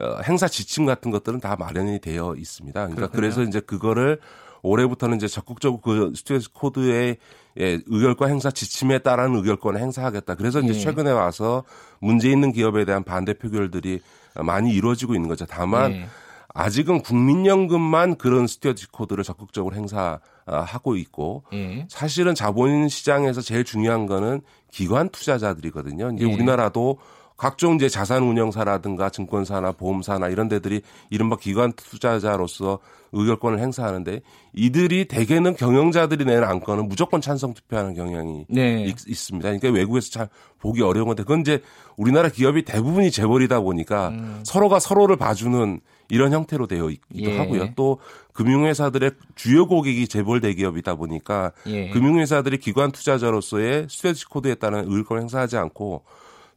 어, 0.00 0.20
행사 0.24 0.46
지침 0.48 0.86
같은 0.86 1.10
것들은 1.10 1.40
다 1.40 1.56
마련이 1.58 1.98
되어 2.00 2.34
있습니다. 2.36 2.80
그러니까 2.80 3.08
그렇군요. 3.08 3.20
그래서 3.20 3.42
이제 3.42 3.60
그거를 3.60 4.20
올해부터는 4.62 5.16
이제 5.16 5.28
적극적으로 5.28 5.80
그 5.80 6.12
stewardship 6.14 6.54
code의 6.54 7.16
예, 7.60 7.80
의결권 7.86 8.30
행사 8.30 8.50
지침에 8.50 8.98
따른 9.00 9.34
의결권을 9.34 9.80
행사하겠다. 9.80 10.36
그래서 10.36 10.60
이제 10.60 10.74
예. 10.74 10.78
최근에 10.78 11.10
와서 11.10 11.64
문제 12.00 12.30
있는 12.30 12.52
기업에 12.52 12.84
대한 12.84 13.02
반대 13.02 13.34
표결들이 13.34 14.00
많이 14.36 14.72
이루어지고 14.72 15.14
있는 15.14 15.28
거죠. 15.28 15.44
다만 15.46 15.92
예. 15.92 16.08
아직은 16.54 17.02
국민연금만 17.02 18.16
그런 18.16 18.46
스튜어디 18.46 18.88
코드를 18.88 19.24
적극적으로 19.24 19.76
행사하고 19.76 20.96
있고 20.96 21.44
예. 21.52 21.86
사실은 21.88 22.34
자본 22.34 22.88
시장에서 22.88 23.40
제일 23.40 23.64
중요한 23.64 24.06
거는 24.06 24.40
기관 24.70 25.08
투자자들이거든요. 25.08 26.12
이제 26.14 26.28
예. 26.28 26.32
우리나라도 26.32 26.98
각종 27.38 27.76
이제 27.76 27.88
자산 27.88 28.24
운영사라든가 28.24 29.10
증권사나 29.10 29.72
보험사나 29.72 30.28
이런 30.28 30.48
데들이 30.48 30.82
이른바 31.08 31.36
기관 31.36 31.72
투자자로서 31.72 32.80
의결권을 33.12 33.60
행사하는데 33.60 34.20
이들이 34.52 35.06
대개는 35.06 35.54
경영자들이 35.54 36.24
내는 36.24 36.42
안건은 36.42 36.88
무조건 36.88 37.20
찬성 37.20 37.54
투표하는 37.54 37.94
경향이 37.94 38.46
네. 38.50 38.82
있, 38.84 39.16
습니다 39.16 39.50
그러니까 39.50 39.70
외국에서 39.70 40.10
잘 40.10 40.28
보기 40.58 40.82
어려운 40.82 41.06
건데 41.06 41.22
그건 41.22 41.40
이제 41.40 41.62
우리나라 41.96 42.28
기업이 42.28 42.64
대부분이 42.64 43.12
재벌이다 43.12 43.60
보니까 43.60 44.08
음. 44.08 44.40
서로가 44.42 44.80
서로를 44.80 45.16
봐주는 45.16 45.80
이런 46.10 46.32
형태로 46.32 46.66
되어 46.66 46.90
있기도 46.90 47.30
예. 47.30 47.38
하고요. 47.38 47.74
또 47.76 47.98
금융회사들의 48.32 49.12
주요 49.36 49.66
고객이 49.66 50.08
재벌 50.08 50.40
대기업이다 50.40 50.96
보니까 50.96 51.52
예. 51.66 51.90
금융회사들이 51.90 52.58
기관 52.58 52.90
투자자로서의 52.90 53.86
스트레지 53.88 54.24
코드에 54.24 54.54
따른 54.56 54.80
의결권을 54.80 55.22
행사하지 55.22 55.56
않고 55.56 56.02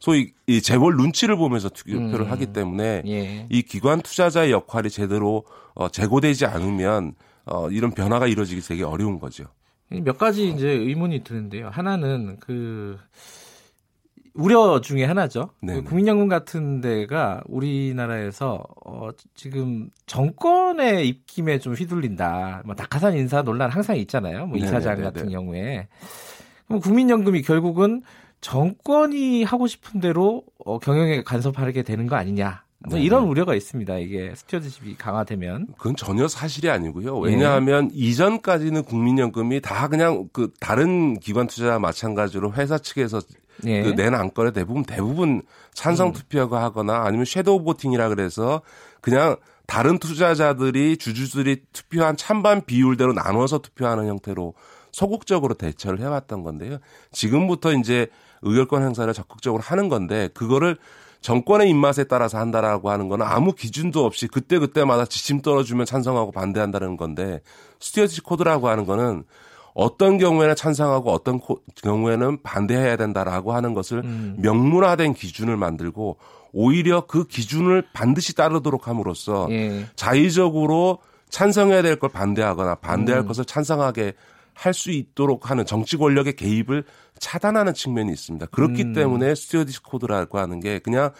소위 0.02 0.32
이 0.48 0.60
재벌 0.60 0.96
눈치를 0.96 1.36
보면서 1.36 1.68
투표를 1.68 2.22
음. 2.22 2.30
하기 2.32 2.46
때문에 2.46 3.02
예. 3.06 3.46
이 3.48 3.62
기관 3.62 4.00
투자자의 4.00 4.50
역할이 4.50 4.90
제대로 4.90 5.44
어, 5.74 5.88
제고되지 5.88 6.44
않으면 6.44 7.14
어, 7.44 7.70
이런 7.70 7.92
변화가 7.92 8.26
이루어지기 8.26 8.62
되게 8.62 8.82
어려운 8.82 9.20
거죠. 9.20 9.44
몇 9.90 10.18
가지 10.18 10.48
이제 10.48 10.68
의문이 10.68 11.22
드는데요. 11.22 11.68
하나는 11.70 12.38
그 12.40 12.98
우려 14.34 14.80
중에 14.80 15.04
하나죠. 15.04 15.50
그 15.64 15.84
국민연금 15.84 16.26
같은 16.26 16.80
데가 16.80 17.42
우리나라에서 17.46 18.64
어, 18.84 19.10
지금 19.34 19.88
정권의 20.06 21.06
입김에 21.06 21.60
좀 21.60 21.74
휘둘린다. 21.74 22.62
뭐 22.64 22.74
낙하산 22.76 23.16
인사 23.16 23.42
논란 23.42 23.70
항상 23.70 23.96
있잖아요. 23.98 24.46
뭐 24.46 24.58
이사장. 24.58 25.00
같은 25.00 25.28
경우에. 25.28 25.86
그럼 26.66 26.80
국민연금이 26.80 27.42
결국은 27.42 28.02
정권이 28.42 29.44
하고 29.44 29.66
싶은 29.66 30.00
대로 30.00 30.42
어, 30.64 30.78
경영에 30.78 31.22
간섭하게 31.22 31.82
되는 31.82 32.06
거 32.06 32.16
아니냐. 32.16 32.64
뭐 32.88 32.98
이런 32.98 33.24
우려가 33.24 33.54
있습니다. 33.54 33.96
이게 33.98 34.34
stewardship이 34.34 34.96
강화되면. 34.96 35.68
그건 35.78 35.94
전혀 35.94 36.26
사실이 36.26 36.68
아니고요. 36.68 37.16
왜냐하면 37.18 37.88
네. 37.88 37.94
이전까지는 37.94 38.82
국민연금이 38.82 39.60
다 39.60 39.86
그냥 39.86 40.28
그 40.32 40.52
다른 40.58 41.18
기관 41.20 41.46
투자자와 41.46 41.78
마찬가지로 41.78 42.54
회사 42.54 42.78
측에서 42.78 43.20
네. 43.62 43.82
그 43.84 43.97
낸 43.97 44.14
안건에 44.16 44.50
대부분 44.50 44.82
대부분 44.82 45.42
찬성 45.72 46.08
음. 46.08 46.12
투표가 46.12 46.60
하거나 46.60 47.04
아니면 47.04 47.24
shadow 47.24 47.62
voting이라 47.62 48.08
그래서 48.08 48.62
그냥 49.00 49.36
다른 49.66 49.98
투자자들이 49.98 50.96
주주들이 50.96 51.62
투표한 51.72 52.16
찬반 52.16 52.62
비율대로 52.64 53.12
나눠서 53.12 53.58
투표하는 53.58 54.08
형태로 54.08 54.54
소극적으로 54.90 55.54
대처를 55.54 56.00
해왔던 56.00 56.42
건데요. 56.42 56.78
지금부터 57.12 57.72
이제 57.72 58.08
의결권 58.42 58.82
행사를 58.82 59.12
적극적으로 59.12 59.62
하는 59.62 59.88
건데 59.88 60.28
그거를 60.34 60.76
정권의 61.20 61.70
입맛에 61.70 62.04
따라서 62.04 62.38
한다라고 62.38 62.90
하는 62.90 63.08
거는 63.08 63.24
아무 63.24 63.52
기준도 63.52 64.04
없이 64.04 64.26
그때 64.26 64.58
그때마다 64.58 65.04
지침 65.04 65.40
떨어주면 65.40 65.86
찬성하고 65.86 66.32
반대한다는 66.32 66.96
건데 66.96 67.40
스튜어지 67.80 68.20
코드라고 68.22 68.68
하는 68.68 68.84
거는 68.84 69.24
어떤 69.74 70.18
경우에는 70.18 70.54
찬성하고 70.56 71.12
어떤 71.12 71.40
경우에는 71.82 72.42
반대해야 72.42 72.96
된다라고 72.96 73.52
하는 73.54 73.72
것을 73.72 73.98
음. 74.04 74.36
명문화된 74.38 75.14
기준을 75.14 75.56
만들고 75.56 76.18
오히려 76.52 77.06
그 77.06 77.24
기준을 77.26 77.84
반드시 77.94 78.34
따르도록 78.34 78.86
함으로써 78.88 79.46
예. 79.50 79.86
자의적으로 79.96 80.98
찬성해야 81.30 81.80
될 81.80 81.96
걸 81.96 82.10
반대하거나 82.10 82.74
반대할 82.76 83.22
음. 83.22 83.26
것을 83.26 83.44
찬성하게 83.46 84.12
할 84.54 84.74
수 84.74 84.90
있도록 84.90 85.50
하는 85.50 85.64
정치 85.66 85.96
권력의 85.96 86.36
개입을 86.36 86.84
차단하는 87.18 87.74
측면이 87.74 88.10
있습니다. 88.12 88.46
그렇기 88.46 88.82
음. 88.82 88.92
때문에 88.92 89.34
stewardship 89.34 89.82
code라고 89.82 90.38
하는 90.38 90.60
게 90.60 90.78
그냥 90.78 91.10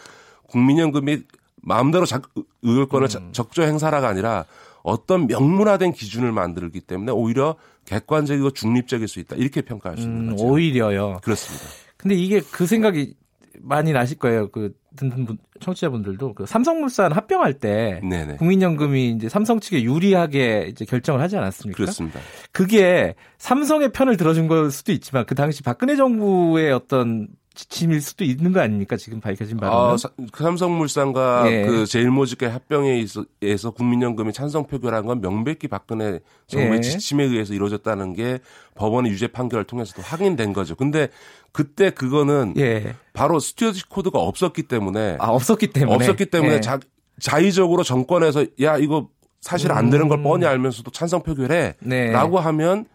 국민연금이 0.47 1.19
마음대로 1.61 2.05
자, 2.05 2.21
의결권을 2.61 3.07
음. 3.15 3.29
적극 3.31 3.63
행사하라가 3.63 4.07
아니라 4.09 4.45
어떤 4.83 5.27
명문화된 5.27 5.93
기준을 5.93 6.31
만들기 6.31 6.81
때문에 6.81 7.11
오히려 7.11 7.55
객관적이고 7.85 8.51
중립적일 8.51 9.07
수 9.07 9.19
있다 9.19 9.35
이렇게 9.37 9.61
평가할 9.61 9.97
수 9.97 10.03
있는 10.03 10.29
음, 10.29 10.29
거죠. 10.31 10.43
오히려요. 10.45 11.19
그렇습니다. 11.23 11.65
근데 11.97 12.15
이게 12.15 12.41
그 12.41 12.65
생각이 12.65 13.15
많이 13.63 13.93
나실 13.93 14.17
거예요. 14.19 14.49
그 14.51 14.73
듣는 14.95 15.25
분, 15.25 15.37
청취자분들도 15.59 16.33
그 16.33 16.45
삼성물산 16.45 17.11
합병할 17.13 17.53
때 17.53 18.01
네네. 18.03 18.35
국민연금이 18.35 19.11
이제 19.11 19.29
삼성 19.29 19.59
측에 19.59 19.83
유리하게 19.83 20.67
이제 20.69 20.85
결정을 20.85 21.21
하지 21.21 21.37
않았습니까? 21.37 21.77
그렇습니다. 21.77 22.19
그게 22.51 23.15
삼성의 23.37 23.91
편을 23.91 24.17
들어준 24.17 24.47
걸 24.47 24.69
수도 24.69 24.91
있지만 24.91 25.25
그 25.25 25.33
당시 25.33 25.63
박근혜 25.63 25.95
정부의 25.95 26.71
어떤 26.73 27.29
지침일 27.55 28.01
수도 28.01 28.23
있는 28.23 28.51
거 28.51 28.61
아닙니까? 28.61 28.97
지금 28.97 29.21
밝혀진 29.21 29.57
바는. 29.57 29.73
아, 29.75 29.95
그 30.31 30.43
삼성물산과 30.43 31.51
예. 31.51 31.65
그 31.65 31.85
제일모직의 31.85 32.49
합병에 32.49 33.05
의해서 33.41 33.71
국민연금이 33.71 34.33
찬성 34.33 34.65
표결한 34.65 35.05
건 35.05 35.21
명백히 35.21 35.67
박근혜 35.67 36.19
정부의 36.47 36.77
예. 36.77 36.81
지침에 36.81 37.23
의해서 37.23 37.53
이루어졌다는 37.53 38.13
게 38.13 38.39
법원의 38.75 39.11
유죄 39.11 39.27
판결을 39.27 39.65
통해서도 39.65 40.01
확인된 40.01 40.51
거죠. 40.51 40.75
근데 40.75 41.09
그때 41.53 41.91
그거는 41.91 42.55
예. 42.57 42.95
바로 43.13 43.39
스튜어디 43.39 43.87
코드가 43.87 44.19
없었기 44.19 44.63
때문에 44.63 45.17
아, 45.19 45.27
없었기 45.27 45.67
때문에 45.67 45.95
없었기 45.95 46.25
때문에 46.25 46.55
예. 46.55 46.59
자, 46.59 46.79
자의적으로 47.21 47.83
정권에서 47.83 48.45
야 48.61 48.77
이거 48.77 49.07
사실 49.39 49.71
안 49.71 49.89
되는 49.89 50.09
걸 50.09 50.19
음. 50.19 50.23
뻔히 50.23 50.45
알면서도 50.45 50.91
찬성 50.91 51.21
표결해라고 51.21 51.77
네. 51.85 52.11
하면 52.11 52.85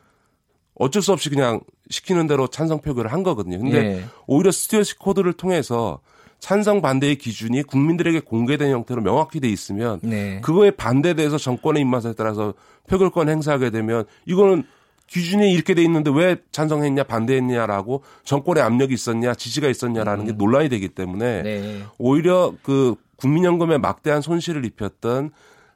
어쩔 0.75 1.03
수 1.03 1.13
없이 1.13 1.31
그냥 1.31 1.61
시키는 1.89 2.27
대로 2.27 2.49
찬성 2.49 2.81
표결을 2.81 3.13
한 3.13 3.23
거거든요. 3.23 3.59
근데 3.59 3.77
예. 3.79 4.05
오히려 4.27 4.51
스튜어시 4.51 4.99
코드를 4.99 5.33
통해서 5.35 6.01
찬성 6.41 6.81
반대의 6.81 7.17
기준이 7.17 7.63
국민들에게 7.63 8.21
공개된 8.21 8.71
형태로 8.71 9.03
명확히 9.03 9.41
돼 9.41 9.49
있으면 9.49 10.01
네. 10.03 10.41
그거에 10.41 10.71
반대돼서 10.73 11.39
정권의 11.39 11.83
입맛에 11.83 12.15
따라서 12.17 12.55
표결권 12.89 13.29
행사하게 13.29 13.71
되면 13.71 14.05
이거는 14.27 14.65
기준이 15.09 15.53
이렇게 15.53 15.75
돼 15.75 15.83
있는데 15.83 16.11
왜 16.15 16.37
찬성했냐 16.53 17.05
반대했냐라고 17.05 18.03
정권의 18.25 18.63
압력이 18.63 18.95
있었냐 18.95 19.35
지지가 19.35 19.69
있었냐라는 19.69 20.25
음. 20.25 20.27
게 20.27 20.33
논란이 20.33 20.69
되기 20.69 20.89
때문에 20.89 21.43
네. 21.43 21.83
오히려 21.99 22.55
그 22.63 22.95
국민연금에 23.17 23.79
막대한 23.79 24.21
손실을 24.21 24.65
입혔던 24.65 25.31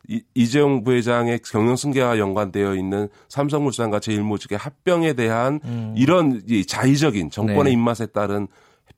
이, 0.08 0.48
재용 0.48 0.82
부회장의 0.82 1.40
경영 1.40 1.76
승계와 1.76 2.18
연관되어 2.18 2.74
있는 2.74 3.08
삼성물산과 3.28 4.00
제일모직의 4.00 4.58
합병에 4.58 5.14
대한 5.14 5.60
음. 5.64 5.94
이런 5.96 6.42
자의적인 6.66 7.30
정권의 7.30 7.64
네. 7.64 7.70
입맛에 7.72 8.06
따른 8.06 8.48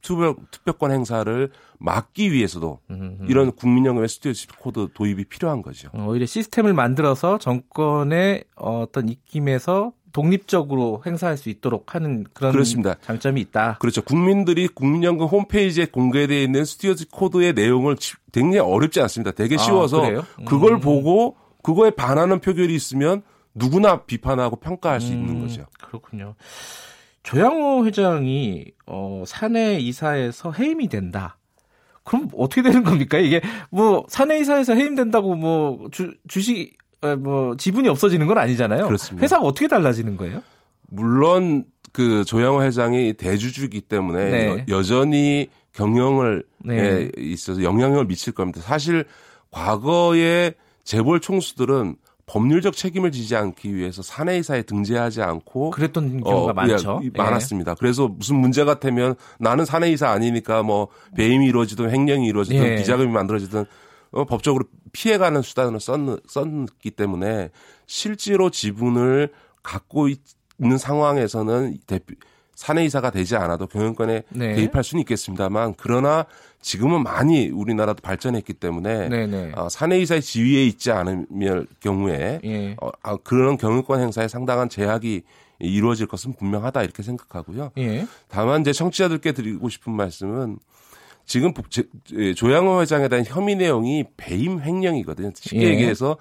투표, 0.00 0.36
투표권 0.50 0.90
행사를 0.90 1.50
막기 1.78 2.32
위해서도 2.32 2.80
음흠. 2.90 3.26
이런 3.28 3.52
국민연금의 3.52 4.08
stewardship 4.08 4.58
code 4.58 4.88
도입이 4.94 5.24
필요한 5.24 5.62
거죠. 5.62 5.88
어, 5.92 6.06
오히려 6.08 6.26
시스템을 6.26 6.72
만들어서 6.72 7.38
정권의 7.38 8.44
어떤 8.56 9.08
입김에서 9.08 9.92
독립적으로 10.14 11.02
행사할 11.04 11.36
수 11.36 11.50
있도록 11.50 11.94
하는 11.96 12.24
그런 12.32 12.52
그렇습니다. 12.52 12.94
장점이 13.02 13.40
있다. 13.40 13.78
그렇죠. 13.80 14.00
국민들이 14.00 14.68
국민연금 14.68 15.26
홈페이지에 15.26 15.86
공개되어 15.86 16.40
있는 16.40 16.64
stewardship 16.64 17.08
code의 17.10 17.52
내용을 17.52 17.96
굉장히 18.32 18.60
어렵지 18.60 19.00
않습니다. 19.02 19.32
되게 19.32 19.56
아, 19.56 19.58
쉬워서 19.58 20.06
아, 20.06 20.08
음. 20.38 20.44
그걸 20.44 20.78
보고 20.78 21.36
그거에 21.64 21.90
반하는 21.90 22.38
표결이 22.38 22.72
있으면 22.72 23.22
누구나 23.54 24.04
비판하고 24.04 24.56
평가할 24.56 25.00
수 25.00 25.12
음, 25.12 25.18
있는 25.18 25.40
거죠. 25.40 25.66
그렇군요. 25.82 26.36
조양호 27.24 27.84
회장이 27.84 28.66
어, 28.86 29.24
사내 29.26 29.80
이사에서 29.80 30.52
해임이 30.52 30.88
된다. 30.88 31.38
그럼 32.04 32.28
어떻게 32.36 32.62
되는 32.62 32.84
겁니까? 32.84 33.18
이게 33.18 33.40
뭐 33.70 34.04
사내 34.08 34.38
이사에서 34.38 34.74
해임된다고 34.74 35.34
뭐 35.34 35.88
주, 35.90 36.14
주식 36.28 36.76
어, 36.76 36.83
뭐 37.18 37.56
지분이 37.56 37.88
없어지는 37.88 38.26
건 38.26 38.38
아니잖아요. 38.38 38.86
그렇습니다. 38.86 39.22
회사가 39.22 39.44
어떻게 39.44 39.68
달라지는 39.68 40.16
거예요? 40.16 40.42
물론 40.88 41.64
그 41.92 42.24
조양호 42.24 42.62
회장이 42.62 43.14
대주주이기 43.14 43.82
때문에 43.82 44.30
네. 44.30 44.66
여 44.68 44.82
전히 44.82 45.48
경영을 45.72 46.44
네. 46.64 47.10
있어서 47.16 47.62
영향을 47.62 48.06
미칠 48.06 48.32
겁니다. 48.32 48.60
사실 48.60 49.04
과거에 49.50 50.54
재벌 50.82 51.20
총수들은 51.20 51.96
법률적 52.26 52.74
책임을 52.74 53.12
지지 53.12 53.36
않기 53.36 53.74
위해서 53.74 54.02
사내이사에 54.02 54.62
등재하지 54.62 55.22
않고 55.22 55.70
그랬던 55.70 56.22
경우가 56.22 56.50
어, 56.50 56.54
많죠. 56.54 57.00
예, 57.04 57.10
많았습니다. 57.14 57.72
예. 57.72 57.76
그래서 57.78 58.08
무슨 58.08 58.36
문제 58.36 58.64
같으면 58.64 59.14
나는 59.38 59.64
사내이사 59.64 60.08
아니니까 60.08 60.62
뭐 60.62 60.88
배임이 61.16 61.46
이루어지든 61.46 61.90
횡령이 61.90 62.26
이루어지든 62.26 62.64
예. 62.64 62.76
비자금이 62.76 63.12
만들어지든 63.12 63.66
어, 64.14 64.24
법적으로 64.24 64.64
피해가는 64.92 65.42
수단을 65.42 65.80
썼, 65.80 65.98
썼기 66.26 66.92
때문에 66.92 67.50
실제로 67.86 68.50
지분을 68.50 69.30
갖고 69.62 70.08
있 70.08 70.20
는 70.58 70.78
상황에서는 70.78 71.78
대표, 71.86 72.14
사내이사가 72.54 73.10
되지 73.10 73.34
않아도 73.36 73.66
경영권에 73.66 74.22
네. 74.28 74.54
개입할 74.54 74.84
수는 74.84 75.00
있겠습니다만 75.00 75.74
그러나 75.76 76.26
지금은 76.60 77.02
많이 77.02 77.48
우리나라도 77.48 78.00
발전했기 78.00 78.54
때문에 78.54 79.08
네, 79.08 79.26
네. 79.26 79.52
어, 79.56 79.68
사내이사의 79.68 80.22
지위에 80.22 80.64
있지 80.66 80.92
않으면 80.92 81.66
경우에 81.80 82.40
예. 82.44 82.76
어, 82.80 82.90
아, 83.02 83.16
그런 83.16 83.56
경영권 83.56 84.00
행사에 84.00 84.28
상당한 84.28 84.68
제약이 84.68 85.22
이루어질 85.58 86.06
것은 86.06 86.34
분명하다 86.34 86.84
이렇게 86.84 87.02
생각하고요. 87.02 87.72
예. 87.78 88.06
다만 88.28 88.60
이제 88.60 88.72
청취자들께 88.72 89.32
드리고 89.32 89.68
싶은 89.68 89.92
말씀은 89.92 90.58
지금 91.24 91.52
예, 92.12 92.34
조양호 92.34 92.80
회장에 92.80 93.08
대한 93.08 93.24
혐의 93.26 93.56
내용이 93.56 94.04
배임 94.16 94.60
횡령이거든요. 94.60 95.30
쉽게 95.34 95.62
예. 95.62 95.68
얘기해서 95.70 96.16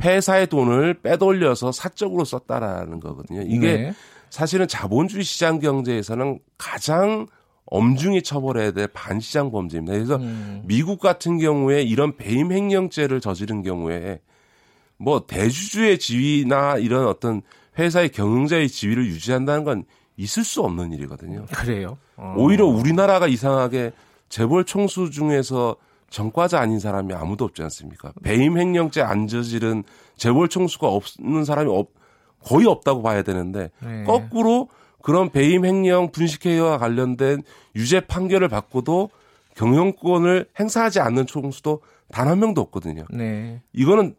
회사의 0.00 0.46
돈을 0.48 0.94
빼돌려서 1.02 1.72
사적으로 1.72 2.24
썼다라는 2.24 3.00
거거든요. 3.00 3.42
이게 3.42 3.76
네. 3.76 3.94
사실은 4.30 4.68
자본주의 4.68 5.24
시장 5.24 5.58
경제에서는 5.58 6.38
가장 6.58 7.26
엄중히 7.66 8.22
처벌해야 8.22 8.70
될 8.72 8.86
반시장 8.88 9.50
범죄입니다. 9.50 9.92
그래서 9.94 10.16
음. 10.16 10.62
미국 10.66 11.00
같은 11.00 11.38
경우에 11.38 11.82
이런 11.82 12.16
배임 12.16 12.52
횡령죄를 12.52 13.20
저지른 13.20 13.62
경우에 13.62 14.20
뭐 14.98 15.26
대주주의 15.26 15.98
지위나 15.98 16.76
이런 16.78 17.06
어떤 17.06 17.42
회사의 17.78 18.10
경영자의 18.10 18.68
지위를 18.68 19.06
유지한다는 19.06 19.64
건 19.64 19.84
있을 20.16 20.44
수 20.44 20.62
없는 20.62 20.92
일이거든요. 20.92 21.46
그래요. 21.52 21.98
어. 22.16 22.34
오히려 22.38 22.66
우리나라가 22.66 23.26
이상하게 23.26 23.92
재벌 24.28 24.64
총수 24.64 25.10
중에서 25.10 25.76
전과자 26.10 26.60
아닌 26.60 26.78
사람이 26.78 27.14
아무도 27.14 27.44
없지 27.44 27.62
않습니까? 27.62 28.12
배임 28.22 28.58
횡령죄 28.58 29.02
안 29.02 29.26
저지른 29.26 29.82
재벌 30.16 30.48
총수가 30.48 30.88
없는 30.88 31.44
사람이 31.44 31.70
없, 31.70 31.88
거의 32.42 32.66
없다고 32.66 33.02
봐야 33.02 33.22
되는데 33.22 33.70
네. 33.82 34.04
거꾸로 34.04 34.68
그런 35.02 35.30
배임 35.30 35.64
횡령 35.64 36.12
분식회의와 36.12 36.78
관련된 36.78 37.42
유죄 37.74 38.00
판결을 38.00 38.48
받고도 38.48 39.10
경영권을 39.54 40.46
행사하지 40.58 41.00
않는 41.00 41.26
총수도 41.26 41.80
단 42.12 42.28
한 42.28 42.38
명도 42.38 42.60
없거든요. 42.60 43.04
네. 43.10 43.60
이거는 43.72 44.14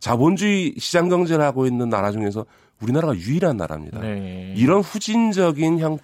자본주의 0.00 0.74
시장 0.78 1.08
경제를 1.08 1.44
하고 1.44 1.66
있는 1.66 1.88
나라 1.88 2.10
중에서 2.10 2.44
우리나라가 2.80 3.14
유일한 3.14 3.56
나라입니다. 3.56 4.00
네. 4.00 4.52
이런 4.56 4.80
후진적인 4.80 5.78
형, 5.78 5.98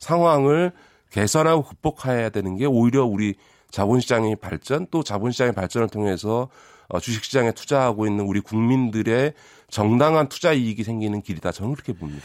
상황을 0.00 0.72
개선하고 1.14 1.62
극복해야 1.62 2.28
되는 2.30 2.56
게 2.56 2.66
오히려 2.66 3.04
우리 3.04 3.36
자본시장의 3.70 4.36
발전 4.36 4.88
또 4.90 5.04
자본시장의 5.04 5.52
발전을 5.52 5.88
통해서 5.88 6.48
어, 6.88 6.98
주식시장에 6.98 7.52
투자하고 7.52 8.06
있는 8.06 8.24
우리 8.24 8.40
국민들의 8.40 9.34
정당한 9.68 10.28
투자 10.28 10.52
이익이 10.52 10.82
생기는 10.82 11.22
길이다. 11.22 11.52
저는 11.52 11.74
그렇게 11.74 11.92
봅니다. 11.92 12.24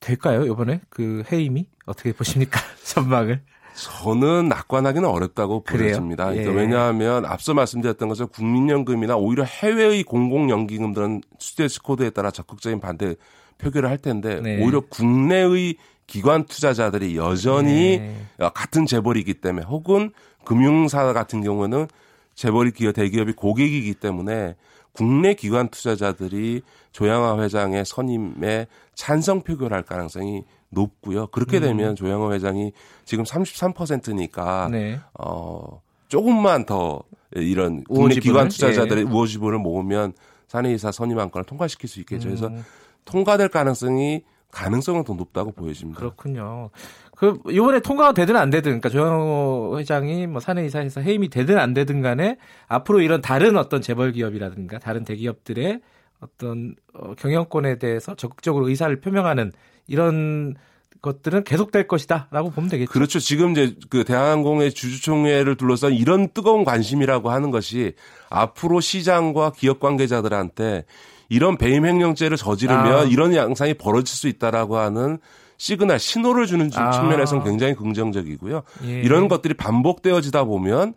될까요? 0.00 0.46
이번에 0.46 0.80
그 0.88 1.24
해임이 1.30 1.66
어떻게 1.84 2.12
보십니까? 2.12 2.58
전망을? 2.84 3.42
저는 3.74 4.48
낙관하기는 4.48 5.06
어렵다고 5.06 5.62
보여집니다. 5.62 6.30
그러니까 6.30 6.50
예. 6.50 6.56
왜냐하면 6.56 7.26
앞서 7.26 7.52
말씀드렸던 7.52 8.08
것처럼 8.08 8.30
국민연금이나 8.30 9.16
오히려 9.16 9.44
해외의 9.44 10.04
공공연기금들은 10.04 11.20
stewardship 11.38 11.82
code에 11.82 12.08
따라 12.08 12.30
적극적인 12.30 12.80
반대 12.80 13.16
표결을 13.58 13.90
할 13.90 13.98
텐데 13.98 14.40
네. 14.40 14.62
오히려 14.62 14.80
국내의 14.80 15.76
기관 16.06 16.44
투자자들이 16.44 17.16
여전히 17.16 17.98
네. 17.98 18.16
같은 18.54 18.86
재벌이기 18.86 19.34
때문에 19.34 19.66
혹은 19.66 20.12
금융사 20.44 21.12
같은 21.12 21.42
경우는 21.42 21.88
재벌이 22.34 22.70
기업 22.70 22.92
대기업이 22.92 23.32
고객이기 23.32 23.94
때문에 23.94 24.54
국내 24.92 25.34
기관 25.34 25.68
투자자들이 25.68 26.62
조양화 26.92 27.42
회장의 27.42 27.84
선임에 27.84 28.66
찬성 28.94 29.42
표결할 29.42 29.82
가능성이 29.82 30.44
높고요. 30.70 31.26
그렇게 31.28 31.58
음. 31.58 31.62
되면 31.62 31.90
음. 31.90 31.94
조양호 31.96 32.32
회장이 32.32 32.72
지금 33.04 33.24
33%니까 33.24 34.68
네. 34.70 34.98
어 35.18 35.82
조금만 36.08 36.64
더 36.64 37.02
이런 37.32 37.84
국내 37.84 38.14
기관 38.16 38.48
투자자들의 38.48 39.04
예. 39.04 39.08
우호 39.08 39.26
지분을 39.26 39.58
모으면 39.58 40.12
사내이사 40.48 40.92
선임 40.92 41.18
안건을 41.18 41.44
통과시킬 41.44 41.88
수 41.88 42.00
있겠죠. 42.00 42.28
그래서 42.28 42.46
음. 42.46 42.64
통과될 43.04 43.48
가능성이 43.48 44.22
가능성은 44.50 45.04
더 45.04 45.14
높다고 45.14 45.52
보여집니다. 45.52 45.98
그렇군요. 45.98 46.70
그 47.16 47.38
이번에 47.50 47.80
통과가 47.80 48.12
되든 48.12 48.36
안 48.36 48.50
되든, 48.50 48.80
그러니까 48.80 48.88
조영호 48.88 49.78
회장이 49.78 50.26
뭐 50.26 50.40
사내 50.40 50.64
이사에서 50.66 51.00
해임이 51.00 51.28
되든 51.28 51.58
안 51.58 51.74
되든 51.74 52.02
간에 52.02 52.38
앞으로 52.68 53.00
이런 53.00 53.20
다른 53.20 53.56
어떤 53.56 53.80
재벌 53.80 54.12
기업이라든가 54.12 54.78
다른 54.78 55.04
대기업들의 55.04 55.80
어떤 56.20 56.74
어, 56.94 57.14
경영권에 57.14 57.78
대해서 57.78 58.14
적극적으로 58.14 58.68
의사를 58.68 58.98
표명하는 59.00 59.52
이런 59.86 60.54
것들은 61.02 61.44
계속될 61.44 61.86
것이다라고 61.88 62.50
보면 62.50 62.70
되겠죠. 62.70 62.90
그렇죠. 62.90 63.18
지금 63.18 63.52
이제 63.52 63.76
그 63.90 64.04
대한항공의 64.04 64.72
주주총회를 64.72 65.56
둘러싼 65.56 65.92
이런 65.92 66.28
뜨거운 66.32 66.64
관심이라고 66.64 67.30
하는 67.30 67.50
것이 67.50 67.94
앞으로 68.30 68.80
시장과 68.80 69.52
기업 69.52 69.78
관계자들한테 69.78 70.84
이런 71.28 71.56
배임 71.56 71.84
횡령죄를 71.84 72.36
저지르면 72.36 72.94
아. 72.94 73.02
이런 73.04 73.34
양상이 73.34 73.74
벌어질 73.74 74.16
수 74.16 74.28
있다라고 74.28 74.76
하는 74.76 75.18
시그널 75.58 75.98
신호를 75.98 76.46
주는 76.46 76.70
아. 76.74 76.90
측면에서는 76.90 77.44
굉장히 77.44 77.74
긍정적이고요. 77.74 78.62
예. 78.84 79.00
이런 79.00 79.28
것들이 79.28 79.54
반복되어지다 79.54 80.44
보면 80.44 80.94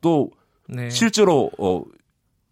또 0.00 0.30
네. 0.68 0.90
실제로 0.90 1.50
어, 1.58 1.82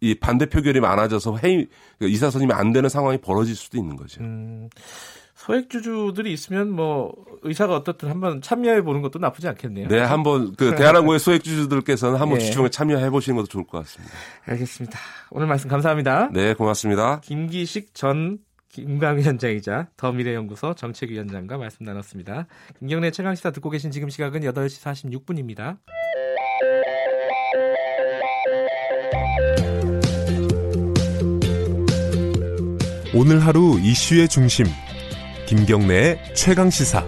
이 0.01 0.15
반대 0.15 0.47
표결이 0.47 0.79
많아져서 0.79 1.37
회의 1.37 1.67
그 1.99 2.07
이사 2.07 2.29
선임이 2.29 2.51
안 2.53 2.73
되는 2.73 2.89
상황이 2.89 3.17
벌어질 3.17 3.55
수도 3.55 3.77
있는 3.77 3.95
거죠. 3.95 4.21
음. 4.21 4.69
소액주주들이 5.43 6.31
있으면 6.31 6.71
뭐 6.71 7.13
의사가 7.41 7.75
어떻든 7.75 8.09
한번 8.09 8.41
참여해 8.41 8.81
보는 8.81 9.01
것도 9.01 9.19
나쁘지 9.19 9.47
않겠네요. 9.49 9.89
네, 9.89 9.99
한번 9.99 10.55
그 10.55 10.75
대한항공의 10.75 11.19
소액주주들께서는 11.19 12.17
한번 12.17 12.39
네. 12.39 12.45
주총에 12.45 12.69
참여해 12.69 13.09
보시는 13.09 13.35
것도 13.35 13.47
좋을 13.47 13.65
것 13.65 13.79
같습니다. 13.79 14.13
알겠습니다. 14.45 14.97
오늘 15.31 15.47
말씀 15.47 15.69
감사합니다. 15.69 16.29
네, 16.31 16.53
고맙습니다. 16.53 17.19
김기식 17.21 17.93
전 17.93 18.37
김강위원장이자 18.69 19.89
더미래연구소 19.97 20.75
정책위원장과 20.75 21.57
말씀 21.57 21.85
나눴습니다. 21.85 22.47
김경래 22.79 23.11
최강시사 23.11 23.51
듣고 23.51 23.69
계신 23.69 23.91
지금 23.91 24.09
시각은 24.09 24.41
8시 24.41 24.81
46분입니다. 25.21 25.77
오늘 33.13 33.45
하루 33.45 33.77
이슈의 33.79 34.27
중심 34.27 34.65
김경래의 35.47 36.33
최강 36.35 36.69
시사. 36.69 37.05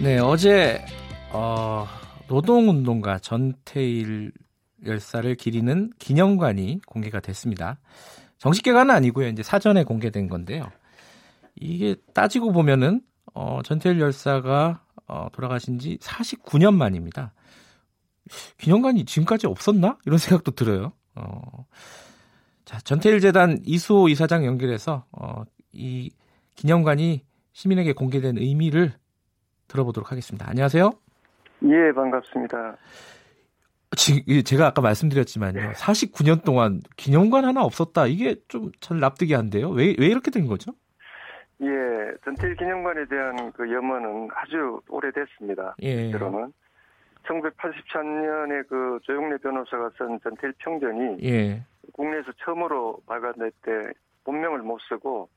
네, 0.00 0.18
어제 0.18 0.84
어, 1.32 1.86
노동운동가 2.28 3.18
전태일 3.18 4.32
열사를 4.84 5.34
기리는 5.34 5.92
기념관이 5.98 6.80
공개가 6.86 7.20
됐습니다. 7.20 7.78
정식 8.38 8.62
개관은 8.62 8.94
아니고요. 8.94 9.28
이제 9.28 9.42
사전에 9.42 9.84
공개된 9.84 10.28
건데요. 10.28 10.64
이게 11.56 11.96
따지고 12.14 12.52
보면은 12.52 13.02
어, 13.34 13.60
전태일 13.64 14.00
열사가 14.00 14.82
어, 15.08 15.28
돌아가신 15.32 15.78
지 15.78 15.98
49년 15.98 16.74
만입니다. 16.74 17.32
기념관이 18.58 19.04
지금까지 19.04 19.46
없었나? 19.46 19.98
이런 20.06 20.18
생각도 20.18 20.52
들어요. 20.52 20.92
어, 21.14 21.66
자, 22.66 22.78
전태일 22.80 23.20
재단 23.20 23.58
이수호 23.64 24.08
이사장 24.08 24.44
연결해서 24.44 25.06
어, 25.12 25.44
이 25.72 26.10
기념관이 26.56 27.24
시민에게 27.52 27.92
공개된 27.92 28.38
의미를 28.38 28.92
들어보도록 29.68 30.10
하겠습니다. 30.10 30.46
안녕하세요. 30.50 30.90
예, 31.62 31.92
반갑습니다. 31.94 32.76
지금 33.96 34.42
제가 34.42 34.66
아까 34.66 34.82
말씀드렸지만요. 34.82 35.72
49년 35.74 36.44
동안 36.44 36.80
기념관 36.96 37.44
하나 37.44 37.62
없었다. 37.62 38.08
이게 38.08 38.34
좀 38.48 38.72
잘 38.80 38.98
납득이 38.98 39.36
안 39.36 39.48
돼요. 39.48 39.70
왜, 39.70 39.94
왜 39.98 40.06
이렇게 40.08 40.32
된 40.32 40.46
거죠? 40.48 40.72
예, 41.62 41.66
전태일 42.24 42.56
기념관에 42.56 43.06
대한 43.08 43.52
그 43.52 43.72
염원은 43.72 44.28
아주 44.34 44.80
오래됐습니다. 44.88 45.76
예. 45.82 46.10
실제로는 46.10 46.52
1983년에 47.26 48.68
그 48.68 48.98
조용래 49.02 49.36
변호사가 49.38 49.90
쓴 49.98 50.18
전태일 50.20 50.54
평전이 50.58 51.18
예. 51.22 51.62
국내에서 51.92 52.32
처음으로 52.44 53.00
발간될 53.06 53.52
때 53.62 53.92
본명을 54.24 54.60
못 54.60 54.78
쓰고 54.88 55.28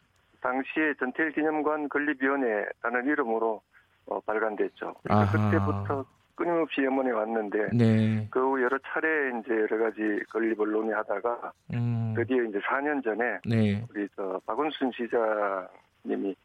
당시에 0.41 0.93
전태일 0.99 1.31
기념관 1.31 1.89
건립위원회라는 1.89 3.05
이름으로 3.05 3.61
어, 4.07 4.19
발간됐죠. 4.21 4.95
그래서 5.03 5.31
그때부터 5.31 6.05
끊임없이 6.35 6.81
염원에 6.83 7.11
왔는데 7.11 7.69
네. 7.73 8.27
그 8.31 8.39
여러 8.61 8.77
차례 8.79 9.39
이제 9.39 9.53
여러 9.53 9.77
가지 9.77 10.01
건립을 10.31 10.71
논의하다가 10.71 11.51
음. 11.73 12.13
드디어 12.15 12.43
이제 12.43 12.59
4년 12.59 13.03
전에 13.03 13.39
네. 13.45 13.83
우리 13.89 14.07
저 14.15 14.39
박원순 14.45 14.91
시장님이 14.93 16.35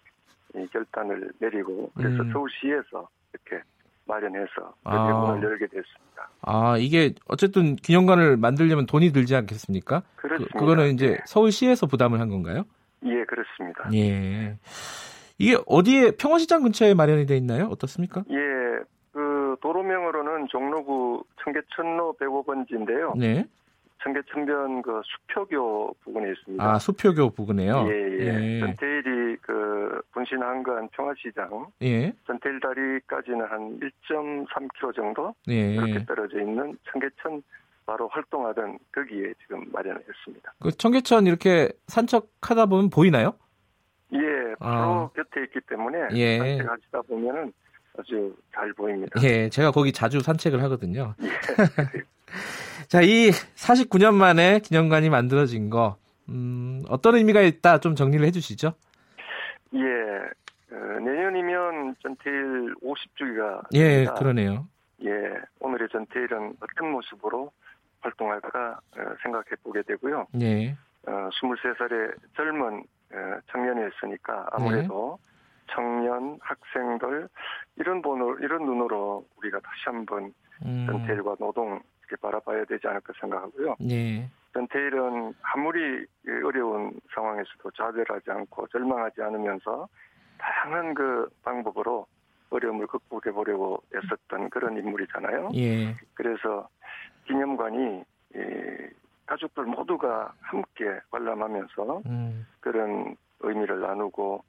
결단을 0.72 1.30
내리고 1.38 1.90
그래서 1.96 2.22
음. 2.22 2.32
서울시에서 2.32 3.08
이렇게 3.32 3.62
마련해서 4.06 4.74
아. 4.84 5.08
문을 5.12 5.42
열게 5.42 5.66
됐습니다. 5.66 6.28
아 6.42 6.76
이게 6.78 7.14
어쨌든 7.26 7.76
기념관을 7.76 8.36
만들려면 8.36 8.86
돈이 8.86 9.12
들지 9.12 9.34
않겠습니까? 9.34 10.02
그렇습니다. 10.16 10.58
그, 10.58 10.64
거는 10.66 10.94
이제 10.94 11.08
네. 11.08 11.18
서울시에서 11.26 11.86
부담을 11.86 12.20
한 12.20 12.28
건가요? 12.28 12.64
예, 13.04 13.24
그렇습니다. 13.24 13.88
예. 13.94 14.58
이게 15.38 15.56
어디에 15.66 16.12
평화시장 16.12 16.62
근처에 16.62 16.94
마련이 16.94 17.26
돼 17.26 17.36
있나요? 17.36 17.66
어떻습니까? 17.66 18.24
예, 18.30 18.36
그 19.12 19.56
도로명으로는 19.60 20.48
종로구 20.50 21.24
청계천로 21.42 22.16
105번지인데요. 22.20 23.18
네. 23.18 23.46
청계천변 24.02 24.82
그 24.82 25.00
수표교 25.04 25.96
부근에 26.02 26.32
있습니다. 26.32 26.64
아, 26.64 26.78
수표교 26.78 27.30
부근에요? 27.30 27.86
예, 27.88 28.18
예. 28.20 28.26
예. 28.26 28.60
전태일이 28.60 29.36
그 29.40 30.02
분신 30.12 30.42
한간 30.42 30.88
평화시장. 30.90 31.66
예. 31.82 32.12
전태일 32.26 32.60
다리까지는 32.60 33.46
한 33.46 33.80
1.3km 33.80 34.94
정도. 34.94 35.34
예. 35.48 35.76
그렇게 35.76 36.04
떨어져 36.04 36.40
있는 36.40 36.76
청계천 36.90 37.42
바로 37.86 38.08
활동하던 38.08 38.78
거기에 38.92 39.34
지금 39.42 39.64
마련했습니다. 39.72 40.54
그 40.60 40.70
청계천 40.72 41.26
이렇게 41.26 41.70
산책하다 41.86 42.66
보면 42.66 42.90
보이나요? 42.90 43.34
예, 44.12 44.54
바로 44.58 44.92
아. 44.92 45.10
곁에 45.14 45.42
있기 45.44 45.60
때문에 45.68 46.08
예. 46.12 46.38
산책하시다 46.38 47.02
보면은 47.02 47.52
아주 47.98 48.34
잘 48.52 48.72
보입니다. 48.72 49.20
예, 49.22 49.48
제가 49.48 49.70
거기 49.70 49.92
자주 49.92 50.20
산책을 50.20 50.62
하거든요. 50.64 51.14
예. 51.22 51.28
자, 52.88 53.00
이 53.00 53.30
49년 53.30 54.14
만에 54.14 54.58
기념관이 54.60 55.10
만들어진 55.10 55.70
거, 55.70 55.96
음, 56.28 56.82
어떤 56.88 57.16
의미가 57.16 57.42
있다 57.42 57.78
좀 57.78 57.94
정리를 57.94 58.24
해 58.26 58.30
주시죠. 58.30 58.74
예. 59.74 59.80
어, 60.74 61.00
내년이면 61.00 61.96
전태일 62.02 62.74
50주기가 62.82 63.66
예, 63.74 63.88
됩니다. 63.88 64.14
그러네요. 64.14 64.68
예, 65.04 65.10
오늘의 65.60 65.88
전태일은 65.90 66.54
어떤 66.60 66.90
모습으로 66.90 67.52
활동할까 68.00 68.80
어, 68.96 69.00
생각해 69.22 69.46
보게 69.62 69.82
되고요. 69.82 70.26
예. 70.40 70.76
어, 71.06 71.28
23살의 71.40 72.14
젊은 72.36 72.82
어, 73.12 73.38
청년이었으니까 73.52 74.46
아무래도 74.52 75.18
네. 75.20 75.33
청년, 75.70 76.38
학생들 76.40 77.28
이런 77.76 78.02
번호 78.02 78.36
이런 78.38 78.64
눈으로 78.64 79.26
우리가 79.38 79.60
다시 79.60 79.82
한번 79.86 80.32
음. 80.64 80.86
전태일과 80.86 81.36
노동 81.38 81.80
이렇게 82.00 82.16
바라봐야 82.20 82.64
되지 82.64 82.86
않을까 82.86 83.12
생각하고요. 83.20 83.76
네. 83.80 84.28
전태일은 84.52 85.34
아무리 85.42 86.06
어려운 86.44 86.92
상황에서도 87.14 87.70
좌절하지 87.72 88.30
않고 88.30 88.68
절망하지 88.68 89.22
않으면서 89.22 89.88
다양한 90.38 90.94
그 90.94 91.28
방법으로 91.42 92.06
어려움을 92.50 92.86
극복해 92.86 93.32
보려고 93.32 93.82
애썼던 93.94 94.50
그런 94.50 94.76
인물이잖아요. 94.76 95.50
예. 95.54 95.96
그래서 96.14 96.68
기념관이 97.26 98.04
예, 98.36 98.90
가족들 99.26 99.64
모두가 99.64 100.32
함께 100.40 100.84
관람하면서 101.10 102.02
음. 102.06 102.46
그런 102.60 103.16
의미를 103.40 103.80
나누고 103.80 104.44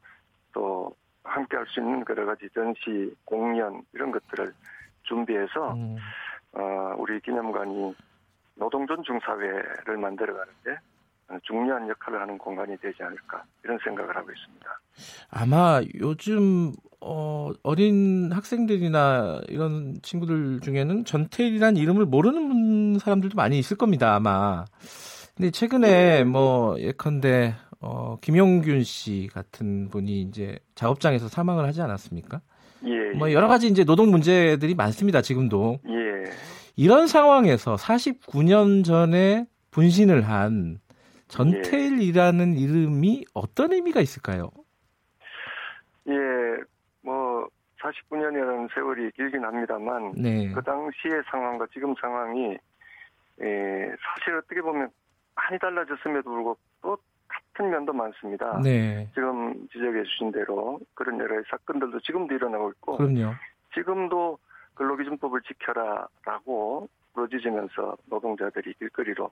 또 0.53 0.95
함께 1.25 1.57
할 1.57 1.65
수 1.67 1.79
있는 1.79 2.03
여러 2.09 2.25
가지 2.25 2.47
전시, 2.53 3.13
공연 3.25 3.81
이런 3.93 4.11
것들을 4.11 4.53
준비해서 5.03 5.73
음. 5.73 5.97
어, 6.53 6.95
우리 6.97 7.19
기념관이 7.19 7.95
노동존 8.55 9.03
중 9.03 9.19
사회를 9.19 9.97
만들어가는데 9.97 10.77
중요한 11.43 11.89
역할을 11.89 12.21
하는 12.21 12.37
공간이 12.37 12.77
되지 12.77 13.03
않을까 13.03 13.43
이런 13.63 13.77
생각을 13.83 14.15
하고 14.15 14.31
있습니다. 14.31 14.79
아마 15.31 15.81
요즘 15.99 16.71
어, 17.01 17.51
어린 17.63 18.31
학생들이나 18.31 19.41
이런 19.49 19.95
친구들 20.01 20.59
중에는 20.61 21.05
전태일이라는 21.05 21.77
이름을 21.77 22.05
모르는 22.05 22.99
사람들도 22.99 23.35
많이 23.35 23.59
있을 23.59 23.77
겁니다. 23.77 24.15
아마. 24.15 24.65
근데 25.35 25.51
최근에 25.51 26.23
뭐 26.23 26.79
예컨대 26.79 27.55
어, 27.85 28.17
김용균 28.19 28.81
씨 28.81 29.29
같은 29.31 29.89
분이 29.89 30.21
이제 30.21 30.57
작업장에서 30.73 31.27
사망을 31.27 31.65
하지 31.65 31.83
않았습니까? 31.83 32.41
예. 32.85 33.11
뭐 33.11 33.31
여러 33.31 33.47
가지 33.47 33.67
이제 33.67 33.83
노동 33.83 34.09
문제들이 34.09 34.73
많습니다. 34.73 35.21
지금도. 35.21 35.77
예. 35.87 36.31
이런 36.75 37.05
상황에서 37.05 37.75
49년 37.75 38.83
전에 38.83 39.45
분신을 39.69 40.23
한 40.23 40.79
전태일이라는 41.27 42.57
예. 42.57 42.59
이름이 42.59 43.25
어떤 43.35 43.71
의미가 43.71 44.01
있을까요? 44.01 44.49
예, 46.07 46.13
뭐 47.03 47.47
49년이라는 47.81 48.73
세월이 48.73 49.11
길긴 49.11 49.43
합니다만 49.43 50.11
네. 50.17 50.51
그 50.51 50.61
당시의 50.63 51.21
상황과 51.29 51.67
지금 51.71 51.93
상황이 52.01 52.57
예, 53.41 53.45
사실 53.45 54.35
어떻게 54.37 54.61
보면 54.61 54.89
많이 55.35 55.59
달라졌음에도 55.59 56.23
불구하고 56.23 56.57
또 56.81 56.97
같은 57.55 57.69
면도 57.71 57.93
많습니다. 57.93 58.59
네. 58.61 59.07
지금 59.13 59.67
지적해 59.69 60.03
주신 60.03 60.31
대로 60.31 60.79
그런 60.93 61.19
여러 61.19 61.41
사건들도 61.49 62.01
지금도 62.01 62.35
일어나고 62.35 62.69
있고 62.71 62.97
그럼요. 62.97 63.33
지금도 63.73 64.37
근로기준법을 64.75 65.41
지켜라라고 65.41 66.89
부러지면서 67.13 67.97
노동자들이 68.07 68.73
길거리로 68.73 69.31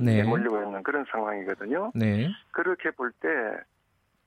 네. 0.00 0.22
몰리고 0.24 0.62
있는 0.62 0.82
그런 0.82 1.04
상황이거든요. 1.10 1.92
네. 1.94 2.28
그렇게 2.50 2.90
볼 2.90 3.12
때 3.20 3.28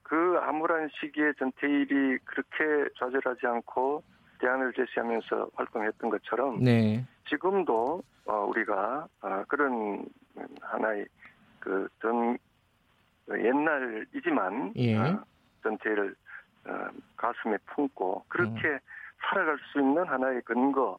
그 0.03 0.37
암울한 0.43 0.89
시기에 0.99 1.31
전태일이 1.39 2.19
그렇게 2.25 2.89
좌절하지 2.99 3.47
않고 3.47 4.03
대안을 4.39 4.73
제시하면서 4.73 5.49
활동했던 5.55 6.09
것처럼 6.09 6.59
네. 6.61 7.03
지금도 7.29 8.03
어, 8.25 8.33
우리가 8.45 9.07
어, 9.21 9.43
그런 9.47 10.05
하나의 10.61 11.05
그 11.59 11.87
전 12.01 12.37
옛날이지만 13.31 14.73
예. 14.77 14.97
어, 14.97 15.23
전태일을 15.63 16.15
어, 16.65 16.71
가슴에 17.17 17.57
품고 17.73 18.25
그렇게 18.27 18.67
음. 18.67 18.79
살아갈 19.29 19.57
수 19.71 19.79
있는 19.79 20.03
하나의 20.05 20.41
근거 20.43 20.97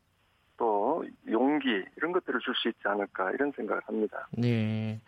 또 0.56 1.04
용기 1.28 1.84
이런 1.96 2.12
것들을 2.12 2.40
줄 2.40 2.54
수 2.54 2.68
있지 2.68 2.80
않을까 2.84 3.30
이런 3.32 3.52
생각을 3.56 3.82
합니다. 3.86 4.28
네. 4.38 5.00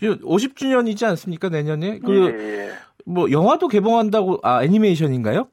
50주년이지 0.00 1.04
않습니까 1.06 1.48
내년에? 1.50 1.98
그 2.00 2.30
예, 2.32 2.68
예. 2.68 2.72
뭐 3.04 3.30
영화도 3.30 3.68
개봉한다고 3.68 4.38
아 4.42 4.64
애니메이션인가요? 4.64 5.48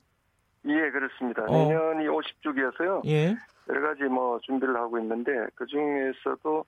예 0.65 0.89
그렇습니다. 0.91 1.43
어. 1.43 1.51
내년이 1.51 2.07
50주기여서요. 2.07 3.05
예. 3.07 3.35
여러 3.69 3.81
가지 3.87 4.03
뭐 4.03 4.39
준비를 4.39 4.75
하고 4.75 4.97
있는데 4.99 5.31
그 5.55 5.65
중에서도 5.65 6.65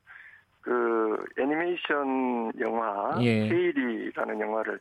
그 0.66 1.16
애니메이션 1.38 2.52
영화 2.60 3.16
예. 3.22 3.48
테일이라는 3.48 4.40
영화를 4.40 4.80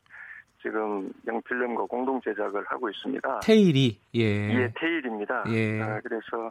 지금 0.63 1.13
영필름과 1.27 1.85
공동 1.85 2.19
제작을 2.23 2.65
하고 2.65 2.89
있습니다. 2.89 3.41
테일이 3.41 4.01
예. 4.15 4.23
예, 4.23 4.73
테일입니다. 4.81 5.45
예. 5.51 5.83
아, 5.83 6.01
그래서 6.01 6.51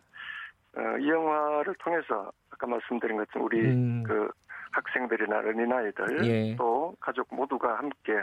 어, 0.77 0.97
이 0.99 1.09
영화를 1.09 1.73
통해서 1.79 2.31
아까 2.51 2.67
말씀드린 2.67 3.17
것처럼 3.17 3.47
우리 3.47 3.61
음. 3.61 4.03
그 4.03 4.29
학생들이나 4.71 5.39
어린아이들 5.39 6.25
예. 6.27 6.55
또 6.55 6.95
가족 6.99 7.27
모두가 7.33 7.79
함께 7.79 8.13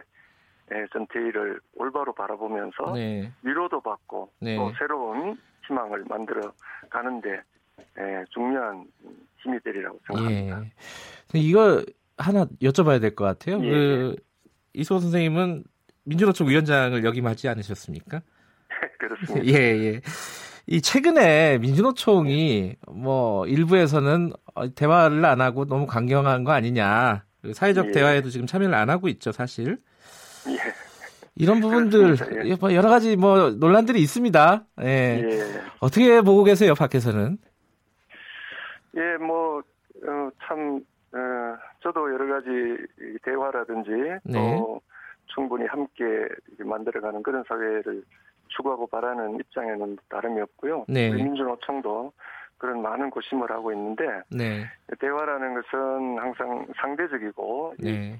예, 0.72 0.86
전태일을 0.92 1.58
올바로 1.74 2.12
바라보면서 2.12 2.92
네. 2.94 3.32
위로도 3.42 3.80
받고 3.80 4.30
네. 4.40 4.54
또 4.54 4.70
새로운 4.78 5.36
희망을 5.66 6.04
만들어 6.08 6.52
가는데 6.88 7.42
예, 7.98 8.24
중요한 8.30 8.86
되리라고 9.64 9.98
생각합니다. 10.06 10.62
예. 11.34 11.38
이거 11.38 11.84
하나 12.16 12.44
여쭤봐야 12.62 13.00
될 13.00 13.14
것 13.14 13.24
같아요. 13.24 13.64
예. 13.64 13.70
그 13.70 14.16
이수호 14.74 15.00
선생님은 15.00 15.64
민주노총 16.04 16.48
위원장을 16.48 17.02
역임하지 17.04 17.48
않으셨습니까? 17.48 18.22
그렇습니다. 18.98 19.46
예, 19.46 19.54
예. 19.54 20.00
이 20.66 20.80
최근에 20.80 21.58
민주노총이 21.58 22.76
뭐 22.92 23.46
일부에서는 23.46 24.32
대화를 24.74 25.24
안 25.24 25.40
하고 25.40 25.64
너무 25.66 25.86
강경한 25.86 26.44
거 26.44 26.52
아니냐. 26.52 27.24
사회적 27.54 27.88
예. 27.88 27.92
대화에도 27.92 28.30
지금 28.30 28.46
참여를 28.46 28.74
안 28.74 28.90
하고 28.90 29.08
있죠, 29.08 29.32
사실. 29.32 29.78
예. 30.48 30.58
이런 31.36 31.60
부분들 31.60 32.16
예. 32.46 32.54
뭐 32.56 32.74
여러 32.74 32.88
가지 32.90 33.16
뭐 33.16 33.50
논란들이 33.50 34.00
있습니다. 34.00 34.66
예. 34.82 34.86
예. 34.86 35.60
어떻게 35.80 36.20
보고 36.20 36.44
계세요, 36.44 36.74
밖에서는? 36.74 37.38
예, 38.96 39.16
뭐, 39.16 39.58
어, 39.58 40.30
참, 40.42 40.84
어, 41.12 41.56
저도 41.82 42.12
여러 42.12 42.26
가지 42.26 42.86
대화라든지 43.22 43.90
네. 44.24 44.32
또 44.32 44.80
충분히 45.26 45.66
함께 45.66 46.28
만들어가는 46.58 47.22
그런 47.22 47.44
사회를 47.48 48.02
추구하고 48.48 48.86
바라는 48.88 49.38
입장에는 49.40 49.98
다름이 50.08 50.40
없고요. 50.40 50.86
네. 50.88 51.10
민주노총도 51.10 52.12
그런 52.58 52.82
많은 52.82 53.10
고심을 53.10 53.50
하고 53.50 53.72
있는데 53.72 54.04
네. 54.30 54.66
대화라는 54.98 55.54
것은 55.54 56.18
항상 56.18 56.66
상대적이고 56.76 57.74
네. 57.78 58.18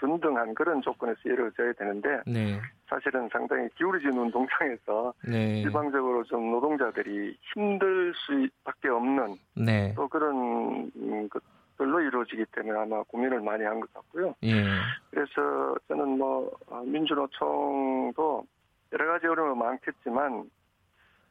참 0.00 0.10
균등한 0.10 0.54
그런 0.54 0.80
조건에서 0.82 1.20
이루어져야 1.24 1.72
되는데 1.74 2.20
네. 2.26 2.58
사실은 2.88 3.28
상당히 3.30 3.68
기울어진 3.76 4.10
운동장에서 4.12 5.12
네. 5.28 5.60
일방적으로 5.60 6.24
좀 6.24 6.50
노동자들이 6.50 7.36
힘들 7.52 8.12
수밖에 8.14 8.88
없는 8.88 9.36
네. 9.56 9.92
또 9.94 10.08
그런 10.08 10.90
것들로 11.28 12.00
이루어지기 12.00 12.46
때문에 12.52 12.78
아마 12.78 13.02
고민을 13.04 13.40
많이 13.40 13.64
한 13.64 13.80
것 13.80 13.92
같고요. 13.92 14.34
예. 14.42 14.64
그래서 15.10 15.76
저는 15.88 16.18
뭐 16.18 16.50
민주노총도 16.84 18.46
여러 18.92 19.06
가지 19.12 19.26
어려움은 19.26 19.58
많겠지만 19.58 20.50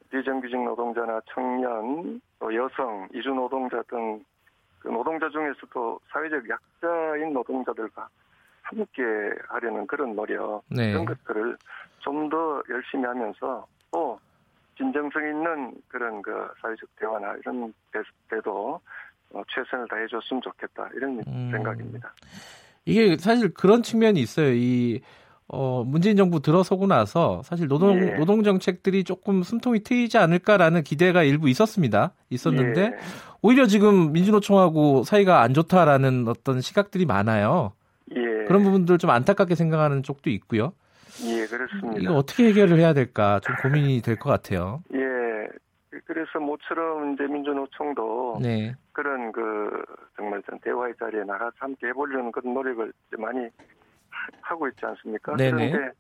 비정규직 0.10 0.64
노동자나 0.64 1.22
청년, 1.34 2.20
또 2.40 2.56
여성, 2.56 3.08
이주 3.14 3.30
노동자 3.30 3.82
등 3.84 4.24
그 4.80 4.88
노동자 4.88 5.30
중에서도 5.30 6.00
사회적 6.10 6.44
약자인 6.50 7.34
노동자들과 7.34 8.08
함께 8.70 9.04
하려는 9.50 9.88
그런 9.88 10.16
노력 10.16 10.64
네. 10.70 10.92
이런 10.92 11.06
것들을 11.06 11.58
좀 12.00 12.30
더 12.30 12.62
열심히 12.70 13.06
하면서 13.06 13.66
또 13.92 14.20
진정성 14.78 15.22
있는 15.28 15.74
그런 15.88 16.22
그 16.22 16.32
사회적 16.62 16.88
대화나 16.98 17.36
이런 17.42 17.74
때도 18.30 18.80
어, 19.32 19.42
최선을 19.54 19.88
다해줬으면 19.90 20.42
좋겠다 20.42 20.90
이런 20.96 21.22
음. 21.28 21.50
생각입니다. 21.52 22.14
이게 22.86 23.18
사실 23.18 23.54
그런 23.54 23.84
측면이 23.84 24.20
있어요. 24.22 24.54
이 24.54 25.02
어, 25.48 25.84
문재인 25.84 26.16
정부 26.16 26.42
들어서고 26.42 26.88
나서 26.88 27.42
사실 27.44 27.68
노동 27.68 28.00
예. 28.00 28.12
노동 28.18 28.44
정책들이 28.44 29.04
조금 29.04 29.42
숨통이 29.44 29.82
트이지 29.82 30.18
않을까라는 30.18 30.84
기대가 30.84 31.24
일부 31.24 31.50
있었습니다. 31.50 32.14
있었는데 32.30 32.82
예. 32.82 32.98
오히려 33.42 33.66
지금 33.66 34.14
민주노총하고 34.14 35.04
사이가 35.04 35.42
안 35.42 35.54
좋다라는 35.54 36.28
어떤 36.28 36.62
시각들이 36.62 37.06
많아요. 37.06 37.74
예. 38.50 38.54
그런 38.54 38.64
부분들 38.64 38.98
좀 38.98 39.10
안타깝게 39.12 39.56
생각하는 39.56 40.04
쪽도 40.04 40.30
있고요. 40.32 40.74
예, 41.26 41.46
그렇습니다. 41.46 42.00
이거 42.00 42.14
어떻게 42.16 42.48
해결을 42.48 42.78
해야 42.80 42.94
될까 42.94 43.40
좀 43.42 43.56
고민이 43.62 44.02
될 44.02 44.16
것 44.18 44.30
같아요. 44.30 44.84
예. 44.94 45.00
그래서 46.06 46.40
모처럼 46.40 47.14
이제 47.14 47.24
민주노총도 47.24 48.40
네. 48.42 48.76
그런 48.94 49.32
그 49.32 49.84
정말 50.16 50.42
대화의 50.64 50.94
자리에 51.00 51.24
나가서 51.24 51.52
함께 51.60 51.88
해보려는 51.88 52.32
그런 52.32 52.54
노력을 52.54 52.92
많이 53.18 53.48
하고 54.42 54.68
있지 54.68 54.86
않습니까? 54.86 55.36
네네. 55.36 55.72
그런데 55.72 55.92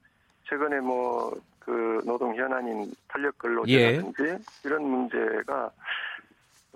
최근에 0.49 0.79
뭐 0.79 1.31
그 1.69 2.01
노동 2.03 2.35
현안인 2.35 2.91
탄력 3.07 3.37
근로제라든지 3.37 4.23
예. 4.23 4.39
이런 4.65 4.81
문제가 4.83 5.69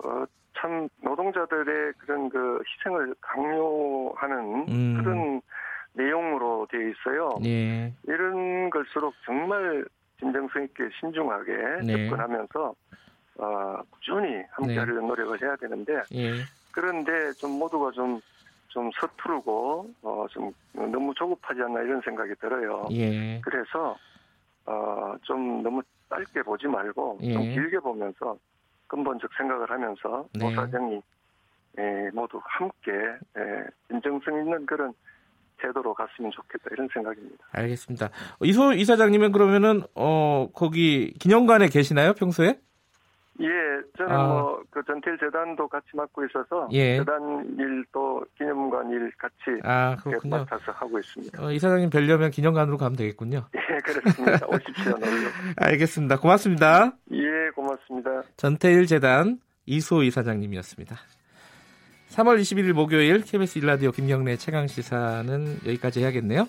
어, 0.04 0.24
참 0.56 0.88
노동자들의 1.02 1.94
그런 1.98 2.28
그 2.28 2.62
희생을 2.64 3.12
강요하는 3.20 4.68
음. 4.68 5.02
그런 5.02 5.42
내용으로 5.94 6.66
되어 6.70 6.80
있어요. 6.88 7.30
예. 7.44 7.92
이런 8.06 8.70
걸수록 8.70 9.14
정말 9.24 9.84
진정성 10.18 10.64
있게 10.64 10.88
신중하게 11.00 11.52
네. 11.84 12.08
접근하면서 12.08 12.74
어, 13.36 13.82
꾸준히 13.90 14.42
함께하려는 14.50 15.02
네. 15.02 15.06
노력을 15.06 15.42
해야 15.42 15.56
되는데 15.56 16.02
예. 16.14 16.34
그런데 16.70 17.32
좀 17.34 17.52
모두가 17.52 17.90
좀좀 17.92 18.90
서투르고 19.00 19.90
어, 20.02 20.26
좀 20.30 20.52
너무 20.72 21.14
조급하지 21.14 21.62
않나 21.62 21.80
이런 21.82 22.00
생각이 22.02 22.34
들어요. 22.40 22.88
예. 22.92 23.40
그래서 23.40 23.96
어, 24.66 25.14
좀 25.22 25.62
너무 25.62 25.82
짧게 26.08 26.42
보지 26.42 26.66
말고 26.66 27.18
예. 27.22 27.32
좀 27.32 27.42
길게 27.42 27.78
보면서 27.78 28.36
근본적 28.88 29.30
생각을 29.36 29.70
하면서 29.70 30.26
네. 30.34 30.44
노사정이 30.44 31.00
예, 31.78 32.10
모두 32.12 32.40
함께 32.44 32.92
예, 33.36 33.64
진정성 33.88 34.38
있는 34.38 34.64
그런 34.64 34.94
제도로 35.64 35.94
갔으면 35.94 36.30
좋겠다 36.32 36.64
이런 36.72 36.88
생각입니다. 36.92 37.44
알겠습니다. 37.52 38.10
이소 38.42 38.72
이사장님은 38.72 39.32
그러면은 39.32 39.82
어 39.94 40.48
거기 40.52 41.12
기념관에 41.14 41.68
계시나요 41.68 42.12
평소에? 42.14 42.58
예, 43.40 43.48
저는 43.98 44.12
아. 44.12 44.26
뭐그 44.28 44.82
전태일 44.86 45.18
재단도 45.18 45.66
같이 45.66 45.88
맡고 45.94 46.24
있어서 46.26 46.68
예. 46.72 46.98
재단 46.98 47.44
일도 47.58 48.24
기념관 48.38 48.90
일 48.90 49.10
같이 49.18 49.60
아, 49.64 49.96
맡아서 50.24 50.70
하고 50.72 50.98
있습니다. 50.98 51.44
어, 51.44 51.50
이사장님 51.50 51.90
뵈려면 51.90 52.30
기념관으로 52.30 52.76
가면 52.76 52.96
되겠군요. 52.96 53.46
예, 53.56 53.78
그렇습니다. 53.78 54.46
오십시오, 54.46 54.92
놀러. 54.92 55.28
알겠습니다. 55.58 56.20
고맙습니다. 56.20 56.92
예, 57.10 57.50
고맙습니다. 57.56 58.22
전태일 58.36 58.86
재단 58.86 59.40
이소 59.66 60.04
이사장님이었습니다. 60.04 60.96
3월 62.14 62.40
21일 62.40 62.72
목요일 62.74 63.22
KBS 63.24 63.58
일라디오 63.58 63.90
김경래 63.90 64.36
최강 64.36 64.68
시사는 64.68 65.58
여기까지 65.66 65.98
해야겠네요. 65.98 66.46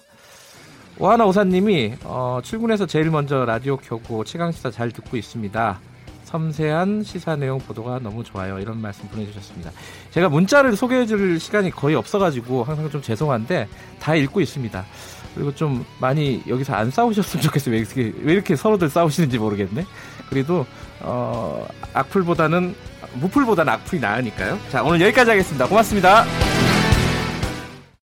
오하나 1.00 1.26
오사님이 1.26 1.96
어, 2.04 2.40
출근해서 2.44 2.86
제일 2.86 3.10
먼저 3.10 3.46
라디오 3.46 3.76
켜고 3.78 4.24
최강 4.26 4.52
시사 4.52 4.70
잘 4.70 4.92
듣고 4.92 5.18
있습니다. 5.18 5.80
섬세한 6.26 7.02
시사 7.02 7.36
내용 7.36 7.58
보도가 7.58 7.98
너무 7.98 8.24
좋아요. 8.24 8.60
이런 8.60 8.80
말씀 8.80 9.08
보내주셨습니다. 9.08 9.72
제가 10.12 10.30
문자를 10.30 10.76
소개해줄 10.76 11.40
시간이 11.40 11.72
거의 11.72 11.96
없어가지고 11.96 12.64
항상 12.64 12.88
좀 12.92 13.02
죄송한데 13.02 13.68
다 14.00 14.14
읽고 14.14 14.42
있습니다. 14.42 14.86
그리고 15.34 15.56
좀 15.56 15.84
많이 16.00 16.44
여기서 16.48 16.76
안 16.76 16.92
싸우셨으면 16.92 17.42
좋겠어요. 17.42 17.74
왜 17.74 17.80
이렇게, 17.80 18.14
왜 18.22 18.34
이렇게 18.34 18.56
서로들 18.56 18.90
싸우시는지 18.90 19.40
모르겠네. 19.40 19.84
그래도 20.30 20.66
어, 21.02 21.68
악플보다는 21.94 22.76
무플보다는 23.16 23.74
악플이 23.74 24.00
나으니까요. 24.00 24.60
자 24.72 24.84
오늘 24.84 25.02
여기까지 25.02 25.30
하겠습니다. 25.32 25.68
고맙습니다. 25.68 26.26